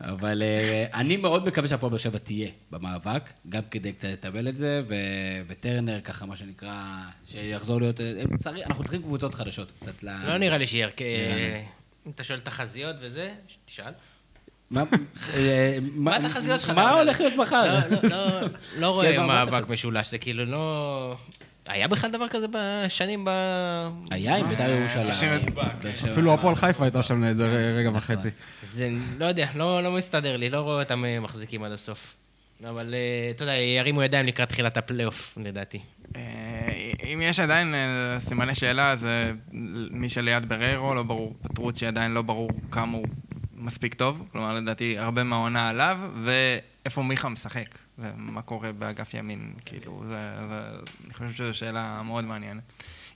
[0.00, 4.56] אבל uh, אני מאוד מקווה שהפועל באר שבע תהיה במאבק, גם כדי קצת לטבל את
[4.56, 6.84] זה, ו- וטרנר ככה, מה שנקרא,
[7.24, 8.00] שיחזור להיות...
[8.20, 10.08] הם צריך, אנחנו צריכים קבוצות חדשות קצת ל...
[10.26, 10.88] לא נראה לי שיהיה...
[10.98, 11.62] נראה
[12.06, 13.34] אם אתה שואל תחזיות וזה,
[13.64, 13.92] תשאל.
[14.70, 14.84] מה
[15.36, 15.78] אה,
[16.16, 16.70] התחזיות שלך?
[16.70, 17.66] מה הולך להיות מחר?
[17.66, 18.08] לא, לא,
[18.40, 18.48] לא,
[18.78, 19.68] לא רואה מאבק?
[19.68, 21.16] משולש, זה כאילו לא...
[21.66, 23.30] היה בכלל דבר כזה בשנים ב...
[24.10, 25.32] היה עם בית"ר ירושלים.
[26.12, 28.28] אפילו הפועל חיפה הייתה שם לאיזה רגע וחצי.
[28.62, 32.16] זה, לא יודע, לא, לא מסתדר לי, לא רואה אותם אה, מחזיקים עד הסוף.
[32.68, 35.80] אבל אה, אתה יודע, ירימו ידיים לקראת תחילת הפלייאוף, לדעתי.
[36.16, 36.72] אה,
[37.04, 37.74] אם יש עדיין
[38.18, 39.32] סימני שאלה, אז אה,
[39.90, 43.06] מי שליד בריירו, לא ברור, פטרוצ'י עדיין לא ברור כמה הוא
[43.56, 44.28] מספיק טוב.
[44.32, 50.62] כלומר, לדעתי, הרבה מהעונה עליו, ואיפה מיכה משחק, ומה קורה באגף ימין, כאילו, זה, זה,
[51.04, 52.62] אני חושב שזו שאלה מאוד מעניינת.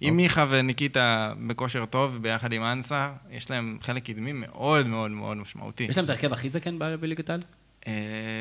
[0.02, 5.36] אם מיכה וניקיטה בכושר טוב, ביחד עם אנסה, יש להם חלק קדמי מאוד מאוד מאוד
[5.36, 5.84] משמעותי.
[5.84, 7.40] יש להם את ההרכב הכי זקן בליגת העל?
[7.86, 7.92] אה,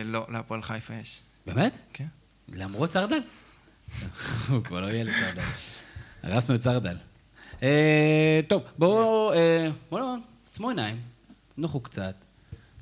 [0.05, 1.21] לא, להפועל חיפה יש.
[1.45, 1.77] באמת?
[1.93, 2.05] כן.
[2.49, 3.19] למרות סרדל?
[4.49, 5.41] הוא כבר לא ילד סרדל.
[6.23, 6.97] הרסנו את סרדל.
[7.63, 10.15] אה, טוב, בואו, אה, בואו
[10.49, 10.97] עצמו עיניים,
[11.55, 12.15] תנוחו קצת,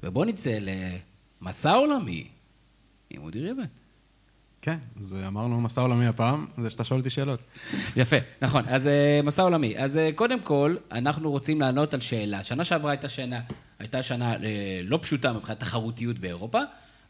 [0.04, 0.60] ובואו נצא
[1.42, 2.28] למסע עולמי
[3.14, 3.66] עם אודי ריבן.
[4.64, 7.40] כן, אז אמרנו מסע עולמי הפעם, זה שאתה שואל אותי שאלות.
[7.96, 8.64] יפה, נכון.
[8.68, 9.78] אז אה, מסע עולמי.
[9.78, 12.44] אז אה, קודם כל, אנחנו רוצים לענות על שאלה.
[12.44, 13.42] שנה שעברה הייתה שנה,
[13.80, 16.60] הייתה שנה אה, לא פשוטה מבחינת תחרותיות באירופה,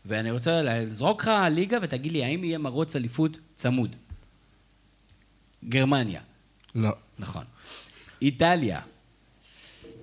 [0.06, 3.96] ואני רוצה לזרוק לך ליגה ותגיד לי, האם יהיה מרוץ אליפות צמוד?
[5.70, 6.22] גרמניה,
[6.76, 6.92] לא.
[7.20, 7.44] נכון.
[8.22, 8.82] איטליה,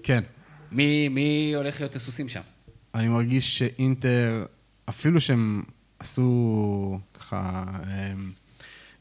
[0.02, 0.24] כן.
[0.72, 2.40] מי, מי הולך להיות הסוסים שם?
[2.94, 4.44] אני מרגיש שאינטר,
[4.88, 5.62] אפילו שהם
[6.00, 8.32] עשו ככה, הם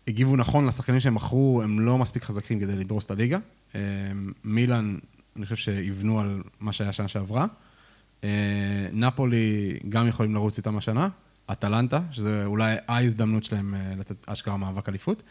[0.07, 3.37] הגיבו נכון לשחקנים שהם מכרו, הם לא מספיק חזקים כדי לדרוס את הליגה.
[3.73, 4.97] הם, מילאן,
[5.35, 7.45] אני חושב שיבנו על מה שהיה שנה שעברה.
[8.23, 8.29] אה,
[8.93, 11.09] נפולי גם יכולים לרוץ איתם השנה.
[11.51, 15.23] אטלנטה, שזה אולי ההזדמנות שלהם אה, לתת אשכרה מאבק אליפות.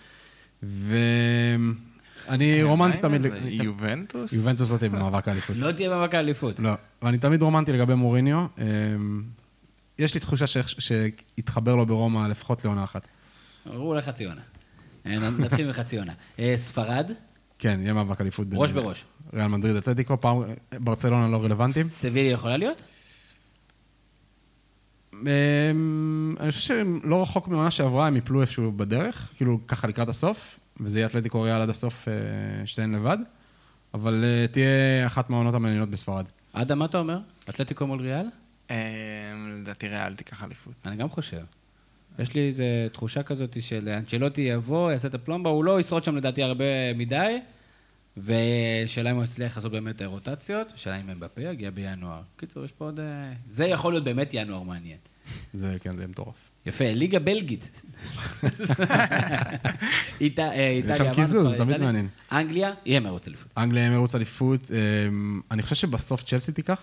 [0.63, 3.21] ואני רומנטי תמיד...
[3.45, 4.33] יובנטוס?
[4.33, 5.57] יובנטוס לא תהיה במאבק האליפות.
[5.57, 6.61] לא תהיה במאבק האליפות.
[6.61, 6.73] לא,
[7.03, 8.47] ואני תמיד רומנטי לגבי מוריניו.
[9.99, 13.09] יש לי תחושה שהתחבר לו ברומא לפחות לעונה אחת.
[13.65, 14.41] הוא הולך חצי עונה.
[15.07, 16.13] אה, נתחיל מחצי עונה.
[16.39, 17.11] אה, ספרד,
[17.59, 18.47] כן, יהיה מאבק אליפות.
[18.53, 19.05] ראש בראש.
[19.33, 20.43] ריאל מדריד אתלטיקו, פעם
[20.73, 21.89] ברצלונה לא רלוונטיים.
[21.89, 22.83] סביליה יכולה להיות?
[25.15, 30.09] אמ, אני חושב שהם לא רחוק מעונה שעברה, הם יפלו איפשהו בדרך, כאילו ככה לקראת
[30.09, 33.19] הסוף, וזה יהיה אתלטיקו ריאל עד הסוף, אה, שתיהן לבד,
[33.95, 36.25] אבל תהיה אחת מהעונות המעניינות בספרד.
[36.53, 37.19] אדם, מה אתה אומר?
[37.49, 38.27] אתלטיקו מול ריאל?
[38.71, 38.77] אה,
[39.61, 40.75] לדעתי ריאל תיקח אליפות.
[40.87, 41.43] אני גם חושב.
[42.19, 46.17] יש לי איזו תחושה כזאת של אנצ'לוטי יבוא, יעשה את הפלומבה, הוא לא ישרוד שם
[46.17, 47.39] לדעתי הרבה מדי,
[48.17, 52.21] ושאלה אם הוא יצליח לעשות באמת רוטציות, שאלה אם אמבפה יגיע בינואר.
[52.37, 53.01] קיצור, יש פה עוד...
[53.01, 54.99] אה, זה יכול להיות באמת ינואר מעניין.
[55.55, 56.51] זה, כן, זה מטורף.
[56.67, 57.83] יפה, ליגה בלגית.
[58.43, 58.49] אה,
[60.21, 61.87] איטליה, שם אמרנו, קיזוז, ספרד, תמיד איטליה.
[61.87, 62.09] מעניין.
[62.33, 63.53] אנגליה, יהיה מרוץ אליפות.
[63.57, 66.81] אנגליה יהיה מרוץ אליפות, אמ, אני חושב שבסוף צ'לסי תיקח,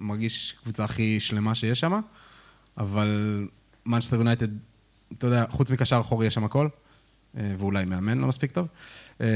[0.00, 2.00] מרגיש קבוצה הכי שלמה שיש שם,
[2.78, 3.08] אבל
[3.86, 4.48] מנצ'סטר יונייטד,
[5.18, 6.68] אתה יודע, חוץ מקשר אחורי יש שם הכל,
[7.36, 8.66] אה, ואולי מאמן לא מספיק טוב.
[9.20, 9.26] אמ,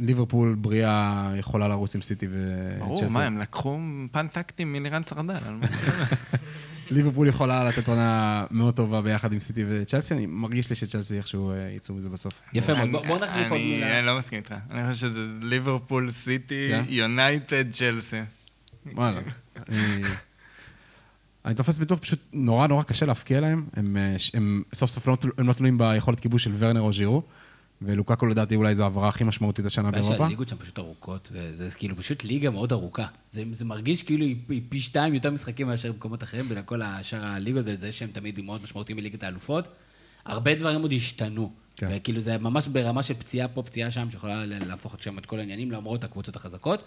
[0.00, 2.78] ליברפול בריאה יכולה לרוץ עם סיטי וצ'לסי.
[2.80, 3.78] ברור, מה, הם לקחו
[4.12, 5.34] פן טקטי מלירן סרדל?
[6.90, 11.50] ליברפול יכולה לתת עונה מאוד טובה ביחד עם סיטי וצ'לסי, אני מרגיש לי שצ'לסי איכשהו
[11.50, 12.32] אה, יצאו מזה בסוף.
[12.52, 14.02] יפה מאוד, אני- בוא- נחליף עוד אני מילה.
[14.02, 14.54] לא מסכים איתך.
[14.70, 16.82] אני חושב שזה ליברפול, סיטי, כן?
[16.88, 18.20] יונייטד, צ'לסי.
[18.92, 19.20] וואלה.
[21.44, 23.66] אני- תופס בטוח פשוט נורא נורא קשה להפקיע להם.
[23.74, 27.22] הם, אה, הם סוף סוף לא, הם לא תלויים ביכולת כיבוש של ורנר או ז'ירו.
[27.84, 30.16] ולוקקו לדעתי אולי זו העברה הכי משמעותית השנה באירופה.
[30.16, 33.06] שהליגות שם פשוט ארוכות, וזה כאילו פשוט ליגה מאוד ארוכה.
[33.30, 34.36] זה, זה מרגיש כאילו היא,
[34.68, 38.62] פי שתיים יותר משחקים מאשר במקומות אחרים, בין כל השאר הליגות, וזה שהם תמיד מאוד
[38.62, 39.68] משמעותיים בליגת האלופות.
[40.24, 41.52] הרבה דברים עוד השתנו.
[41.76, 41.88] כן.
[41.90, 45.70] וכאילו זה ממש ברמה של פציעה פה, פציעה שם, שיכולה להפוך שם את כל העניינים,
[45.70, 46.82] למרות הקבוצות החזקות.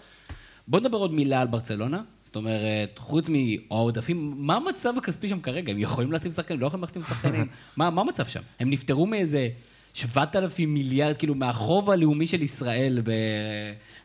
[0.68, 2.02] בוא נדבר עוד מילה על ברצלונה.
[2.22, 5.72] זאת אומרת, חוץ מהעודפים, מה המצב הכספי שם כרגע?
[5.72, 6.60] הם יכולים להחתים שחקנים?
[6.60, 7.46] לא יכולים להחתים שחקנים?
[7.76, 8.40] מה, מה המצב שם?
[8.60, 9.48] הם נפטרו מאיזה
[9.92, 13.10] 7,000 מיליארד, כאילו, מהחוב הלאומי של ישראל ב...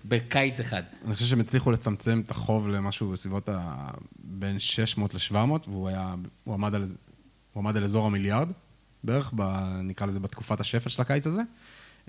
[0.05, 0.83] בקיץ אחד.
[1.05, 3.87] אני חושב שהם הצליחו לצמצם את החוב למשהו בסביבות ה...
[4.19, 5.35] בין 600 ל-700,
[5.67, 6.15] והוא היה...
[6.43, 6.85] הוא עמד על...
[7.53, 8.51] הוא עמד על אזור המיליארד,
[9.03, 9.41] בערך, ב...
[9.83, 11.41] נקרא לזה בתקופת השפל של הקיץ הזה.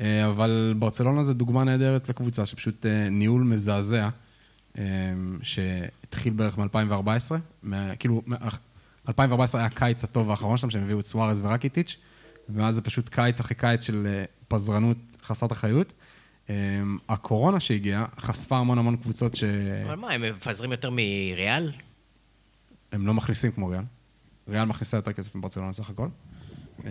[0.00, 4.08] אה, אבל ברצלונה זה דוגמה נהדרת לקבוצה, שפשוט אה, ניהול מזעזע.
[4.78, 4.84] אה,
[5.42, 7.32] שהתחיל בערך מ-2014,
[7.98, 8.22] כאילו,
[9.08, 11.96] 2014 היה הקיץ הטוב האחרון שלהם, שהם הביאו את סוארז ורקיטיץ',
[12.48, 15.92] ואז זה פשוט קיץ אחרי קיץ של אה, פזרנות חסרת אחריות.
[16.50, 16.54] אה,
[17.08, 19.44] הקורונה שהגיעה חשפה המון המון קבוצות ש...
[19.86, 21.72] אבל מה, הם מפזרים יותר מריאל?
[22.92, 23.82] הם לא מכניסים כמו ריאל.
[24.48, 26.08] ריאל מכניסה יותר כסף מברצלונה סך הכל.
[26.84, 26.90] אה,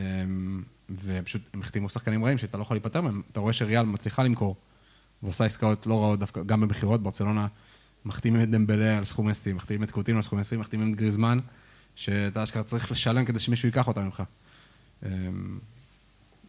[0.89, 3.21] ופשוט הם החתימו שחקנים רעים שאתה לא יכול להיפטר מהם.
[3.31, 4.55] אתה רואה שריאל מצליחה למכור,
[5.23, 7.03] ועושה עסקאות לא רעות דווקא, גם במכירות.
[7.03, 7.47] ברצלונה
[8.05, 11.39] מחתימים את דמבלה על סכום מסי, מחתימים את קוטינו על סכום מסי, מחתימים את גריזמן,
[11.95, 14.23] שאתה אשכרה צריך לשלם כדי שמישהו ייקח אותם ממך.
[15.05, 15.09] אה,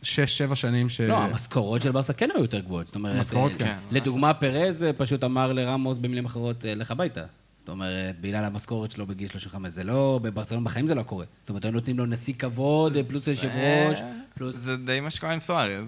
[0.02, 1.00] שש, שבע שנים ש...
[1.00, 2.86] לא, המשכורות של ברסה כן היו יותר גבוהות.
[2.86, 3.76] זאת אומרת, המשכורות אה, כן.
[3.90, 7.24] לדוגמה, פרז אה, פשוט אמר לרמוס במילים אחרות, אה, לך הביתה.
[7.62, 11.24] זאת אומרת, בגלל המשכורת שלו בגיל 35, זה לא, בברצלונה בחיים זה לא קורה.
[11.40, 13.98] זאת אומרת, היו נותנים לו נשיא כבוד, פלוס יושב ראש,
[14.34, 14.56] פלוס...
[14.56, 15.84] זה די מה שקורה עם סוארז,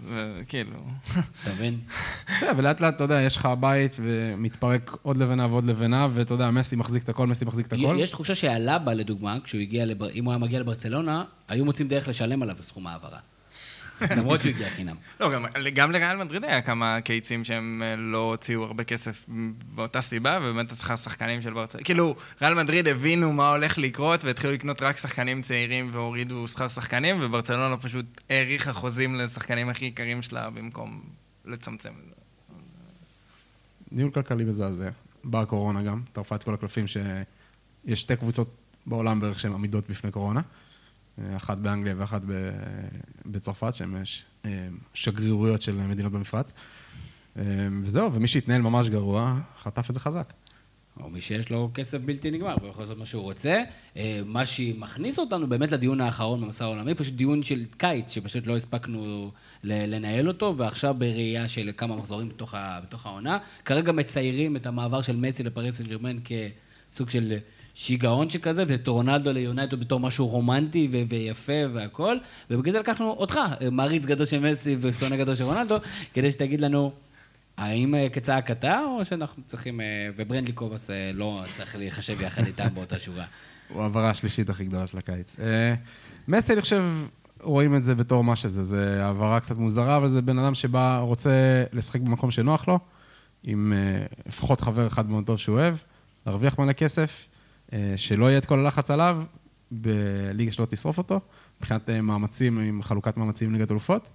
[0.49, 0.77] כאילו.
[1.43, 1.79] אתה מבין?
[2.41, 6.51] כן, ולאט לאט, אתה יודע, יש לך בית ומתפרק עוד לבנה ועוד לבנה, ואתה יודע,
[6.51, 7.97] מסי מחזיק את הכל, מסי מחזיק את הכל.
[7.99, 9.85] יש תחושה שאלאבה, לדוגמה, כשהוא הגיע.
[10.15, 13.19] אם הוא היה מגיע לברצלונה, היו מוצאים דרך לשלם עליו סכום העברה.
[14.17, 14.97] למרות שהוא הגיע חינם.
[15.21, 15.45] לא, גם,
[15.75, 19.25] גם לריאל מדריד היה כמה קייצים שהם אה, לא הוציאו הרבה כסף
[19.75, 21.85] באותה סיבה, ובאמת צריכה שחקנים של ברצלונה.
[21.85, 27.17] כאילו, ריאל מדריד הבינו מה הולך לקרות, והתחילו לקנות רק שחקנים צעירים והורידו שכר שחקנים,
[27.21, 31.03] וברצלונה פשוט האריכה חוזים לשחקנים הכי יקרים שלה במקום
[31.45, 31.93] לצמצם.
[33.93, 34.89] ניהול כלכלי מזעזע.
[35.25, 38.49] באה הקורונה גם, טרפה את כל הקלפים שיש שתי קבוצות
[38.87, 40.41] בעולם בערך שהן עמידות בפני קורונה.
[41.37, 42.23] אחת באנגליה ואחת
[43.27, 44.25] בצרפת, שהן ש-
[44.95, 46.53] שגרירויות של מדינות במפרץ.
[47.83, 50.33] וזהו, ומי שהתנהל ממש גרוע, חטף את זה חזק.
[51.01, 53.63] או מי שיש לו כסף בלתי נגמר, הוא יכול לעשות מה שהוא רוצה.
[53.97, 58.57] אה, מה שמכניס אותנו באמת לדיון האחרון במסע העולמי, פשוט דיון של קיץ, שפשוט לא
[58.57, 59.31] הספקנו
[59.65, 63.39] לנהל אותו, ועכשיו בראייה של כמה מחזורים בתוך, בתוך העונה.
[63.65, 67.39] כרגע מציירים את המעבר של מסי לפריס סן ג'רמן כסוג של
[67.75, 72.17] שיגעון שכזה, ואת רונלדו ליונייטד בתור משהו רומנטי ו- ויפה והכל,
[72.51, 73.41] ובגלל זה לקחנו אותך,
[73.73, 75.77] מעריץ גדול של מסי ושונא גדול של רונלדו,
[76.15, 76.93] כדי שתגיד לנו...
[77.57, 79.81] האם אה, כצעקתה, או שאנחנו צריכים...
[79.81, 83.25] אה, וברנדלי קובאס אה, לא צריך להיחשב יחד איתם באותה שורה.
[83.69, 85.37] הוא העברה השלישית הכי גדולה של הקיץ.
[86.29, 86.85] מסי, אני חושב,
[87.41, 88.65] רואים את זה בתור מה שזה.
[88.65, 92.79] זה העברה קצת מוזרה, אבל זה בן אדם שבא, רוצה לשחק במקום שנוח לו,
[93.45, 93.73] עם
[94.27, 95.75] לפחות חבר אחד מאוד טוב שהוא אוהב,
[96.27, 97.27] להרוויח מלא כסף,
[97.97, 99.23] שלא יהיה את כל הלחץ עליו,
[99.71, 101.21] בליגה שלא תשרוף אותו,
[101.61, 104.09] מבחינת אה, מאמצים, עם חלוקת מאמצים ליגת אלופות.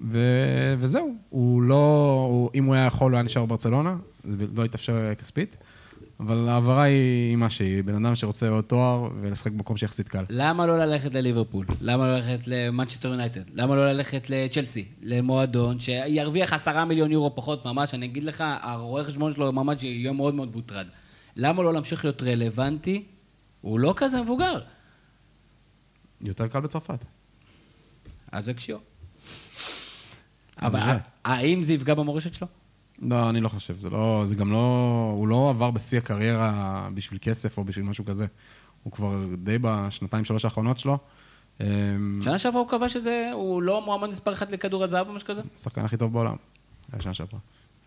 [0.00, 4.64] ו- וזהו, הוא לא, הוא, אם הוא היה יכול, הוא היה נשאר בברצלונה, זה לא
[4.64, 5.56] התאפשר כספית,
[6.20, 10.24] אבל ההעברה היא מה שהיא, בן אדם שרוצה עוד תואר ולשחק במקום שיחסית קל.
[10.30, 11.66] למה לא ללכת לליברפול?
[11.80, 13.40] למה לא ללכת למנצ'סטר יונייטד?
[13.54, 14.84] למה לא ללכת לצ'לסי?
[15.02, 20.12] למועדון שירוויח עשרה מיליון יורו פחות ממש, אני אגיד לך, הרואה חשבון שלו ממש יהיה
[20.12, 20.86] מאוד מאוד מוטרד.
[21.36, 23.04] למה לא להמשיך להיות רלוונטי?
[23.60, 24.60] הוא לא כזה מבוגר.
[26.20, 27.04] יותר קל בצרפת.
[28.32, 28.78] אז זה קשיו.
[30.58, 30.96] אבל.
[31.24, 32.46] האם זה יפגע במורשת שלו?
[33.02, 37.18] לא, אני לא חושב, זה לא, זה גם לא, הוא לא עבר בשיא הקריירה בשביל
[37.22, 38.26] כסף או בשביל משהו כזה.
[38.82, 40.98] הוא כבר די בשנתיים, שלוש האחרונות שלו.
[41.60, 45.28] אמ, שנה שעברה הוא קבע שזה, הוא לא מועמד מספר אחת לכדור הזהב או משהו
[45.28, 45.42] כזה?
[45.54, 46.36] השחקן הכי טוב בעולם.
[46.92, 47.40] היה שנה שעברה.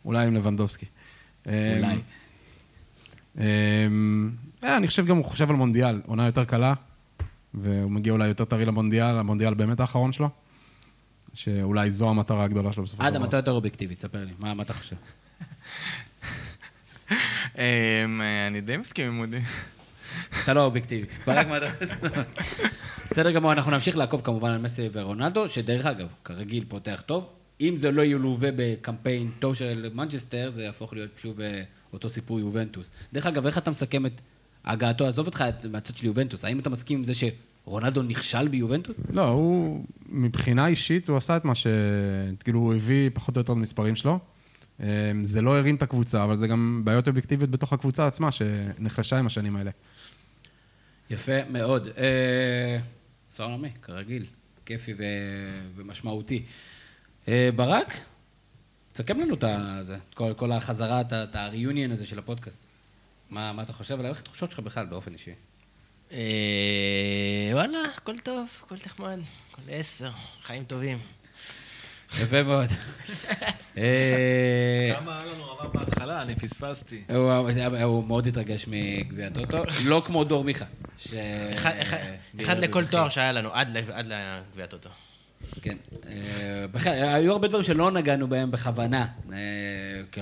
[0.05, 0.85] אולי עם לבנדובסקי.
[1.45, 2.01] אולי.
[3.37, 4.31] אמ,
[4.63, 6.73] אה, אני חושב גם הוא חושב על מונדיאל, עונה יותר קלה,
[7.53, 10.29] והוא מגיע אולי יותר טרי למונדיאל, המונדיאל באמת האחרון שלו,
[11.33, 13.27] שאולי זו המטרה הגדולה שלו בסופו של אדם, דבר.
[13.27, 14.95] אתה יותר אובייקטיבי, תספר לי, מה מה אתה חושב?
[17.11, 17.11] אמ,
[18.21, 19.39] אה, אני די מסכים עם מודי.
[20.43, 21.07] אתה לא אובייקטיבי.
[21.27, 21.95] ברק, מה אתה חושב?
[23.11, 27.29] בסדר גמור, אנחנו נמשיך לעקוב כמובן על מסי ורונלדו, שדרך אגב, כרגיל פותח טוב.
[27.61, 31.61] אם זה לא ילווה בקמפיין טוב של מנצ'סטר, זה יהפוך להיות שוב אה,
[31.93, 32.91] אותו סיפור יובנטוס.
[33.13, 34.21] דרך אגב, איך אתה מסכם את
[34.65, 38.99] הגעתו, עזוב אותך מהצד של יובנטוס, האם אתה מסכים עם זה שרונלדו נכשל ביובנטוס?
[39.13, 41.67] לא, הוא, מבחינה אישית, הוא עשה את מה ש...
[42.43, 44.19] כאילו, הוא הביא פחות או יותר את המספרים שלו.
[44.79, 44.85] אמ,
[45.25, 49.27] זה לא הרים את הקבוצה, אבל זה גם בעיות אובייקטיביות בתוך הקבוצה עצמה, שנחלשה עם
[49.27, 49.71] השנים האלה.
[51.09, 51.87] יפה מאוד.
[51.97, 52.79] אה,
[53.31, 54.25] מסע עולמי, כרגיל,
[54.65, 54.93] כיפי.
[55.75, 56.43] ומשמעותי.
[57.27, 57.93] אה, ברק,
[58.99, 59.43] תסכם לנו את
[59.81, 62.59] זה, את כל, כל החזרה, את ה-reunion הזה של הפודקאסט.
[63.29, 64.11] מה, מה אתה חושב עליו?
[64.11, 65.31] איך התחושות שלך בכלל באופן אישי?
[66.11, 66.17] אה,
[67.53, 69.19] וואלה, הכל טוב, הכל נחמד,
[69.51, 70.11] הכל עשר,
[70.43, 70.99] חיים טובים.
[72.21, 72.69] יפה מאוד.
[73.77, 77.03] אה, כמה היה לנו רמה בהתחלה, אני פספסתי.
[77.83, 80.65] הוא, מאוד התרגש מגביע הטוטו, לא כמו דור מיכה.
[81.53, 82.85] אחד- אה, לכל במחיר.
[82.91, 84.89] תואר שהיה לנו, עד ל- עד לגביע הטוטו.
[85.61, 85.77] כן.
[86.07, 89.05] אה, בכלל, היו הרבה דברים שלא נגענו בהם בכוונה.
[89.33, 89.37] אה,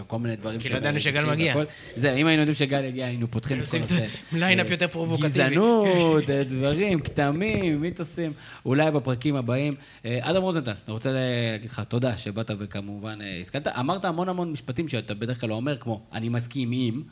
[0.07, 0.59] כל מיני דברים.
[0.59, 1.55] כי לא שהם ידענו שגל מגיע.
[1.57, 1.71] והכל.
[1.95, 4.05] זה, אם היינו יודעים שגל יגיע, היינו פותחים את כל עושים נושא.
[4.39, 5.29] line-up אה, יותר פרובוקטיבי.
[5.29, 8.33] גזענות, דברים, כתמים, מיתוסים.
[8.65, 9.73] אולי בפרקים הבאים.
[10.03, 13.67] אדם רוזנטל, אני רוצה להגיד לך תודה שבאת וכמובן הסכמת.
[13.67, 17.03] אמרת המון המון משפטים שאתה בדרך כלל לא אומר, כמו אני מסכים עם.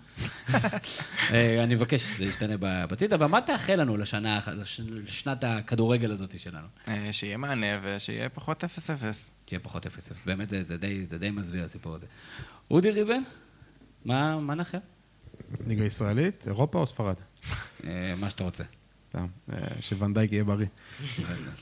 [1.63, 6.67] אני מבקש שזה ישתנה בעתיד, אבל מה תאחל לנו לשנת הכדורגל הזאת שלנו?
[7.11, 8.67] שיהיה מענה ושיהיה פחות 0-0.
[9.47, 9.89] שיהיה פחות 0-0.
[10.25, 12.07] באמת זה, זה, די, זה די מזוויע הסיפור הזה.
[12.71, 13.21] אודי ריבן,
[14.05, 14.77] מה, מה נאחל?
[15.67, 17.15] ליגה ישראלית, אירופה או ספרד?
[17.83, 18.63] אה, מה שאתה רוצה.
[19.09, 20.67] סתם, אה, שוונדייק יהיה בריא.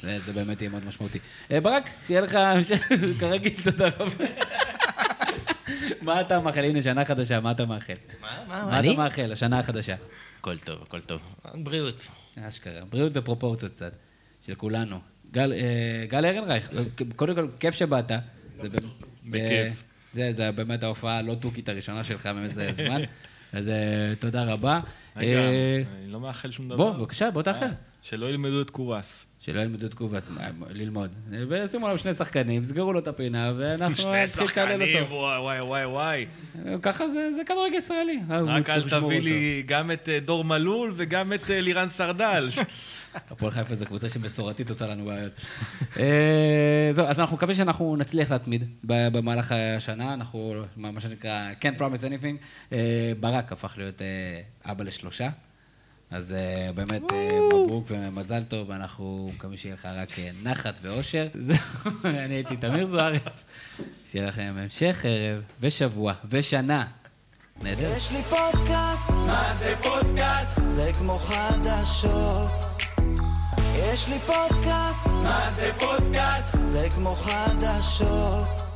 [0.01, 1.19] זה, זה באמת יהיה מאוד משמעותי.
[1.51, 2.87] אה, ברק, שיהיה לך המשך,
[3.19, 4.25] כרגיל, תודה רבה.
[6.01, 6.63] מה אתה מאחל?
[6.63, 7.93] הנה, שנה חדשה, מה אתה מאחל?
[8.21, 8.79] מה, מה, מה?
[8.79, 9.95] אתה מאחל, השנה החדשה?
[10.39, 11.21] הכל טוב, הכל טוב.
[11.53, 12.01] בריאות.
[12.39, 12.85] אשכרה.
[12.85, 13.95] בריאות ופרופורציות קצת,
[14.45, 14.99] של כולנו.
[15.33, 16.71] גל, אה, גל ארנרייך,
[17.15, 18.11] קודם כל, כיף שבאת.
[18.61, 18.83] זה באמת-
[19.25, 19.83] בכיף.
[20.13, 23.01] זה, זה באמת ההופעה הלא תוכית הראשונה שלך מאיזה זמן.
[23.53, 24.79] אז אה, תודה רבה.
[25.17, 26.77] רגע, אה, אני לא מאחל שום דבר.
[26.77, 27.67] בוא, בבקשה, בוא תאחל.
[28.03, 29.27] אה, שלא ילמדו את קורס.
[29.39, 30.31] שלא ילמדו את קובאס,
[30.69, 31.11] ללמוד.
[31.49, 35.15] ושימו עליו שני שחקנים, סגרו לו את הפינה, ואנחנו שני נתחיל לקלל שחקנים, אותו.
[35.15, 36.25] וואי וואי וואי וואי.
[36.81, 38.19] ככה זה, זה כדורגל ישראלי.
[38.29, 39.09] רק אל תביא אותו.
[39.09, 42.49] לי גם את אה, דור מלול וגם את אה, לירן סרדל.
[43.31, 45.31] הפועל חיפה זו קבוצה שמסורתית עושה לנו בעיות.
[45.99, 52.03] אה, זהו, אז אנחנו מקווים שאנחנו נצליח להתמיד במהלך השנה, אנחנו, מה שנקרא, can't promise
[52.03, 52.43] anything.
[52.71, 55.29] אה, ברק הפך להיות אה, אבא לשלושה,
[56.13, 61.27] אז אה, באמת אה, מברוק ומזל טוב, אנחנו מקווים שיהיה לך רק אה, נחת ואושר.
[61.33, 61.91] זהו,
[62.23, 63.45] אני הייתי תמיר זוארץ,
[64.11, 66.85] שיהיה לכם המשך ערב ושבוע ושנה.
[67.61, 67.93] נהדר.
[67.95, 70.61] יש לי פודקאסט, מה זה פודקאסט?
[70.69, 72.47] זה כמו חדשות.
[73.75, 76.57] יש לי פודקאסט, מה זה פודקאסט?
[76.65, 78.72] זה כמו חדשות.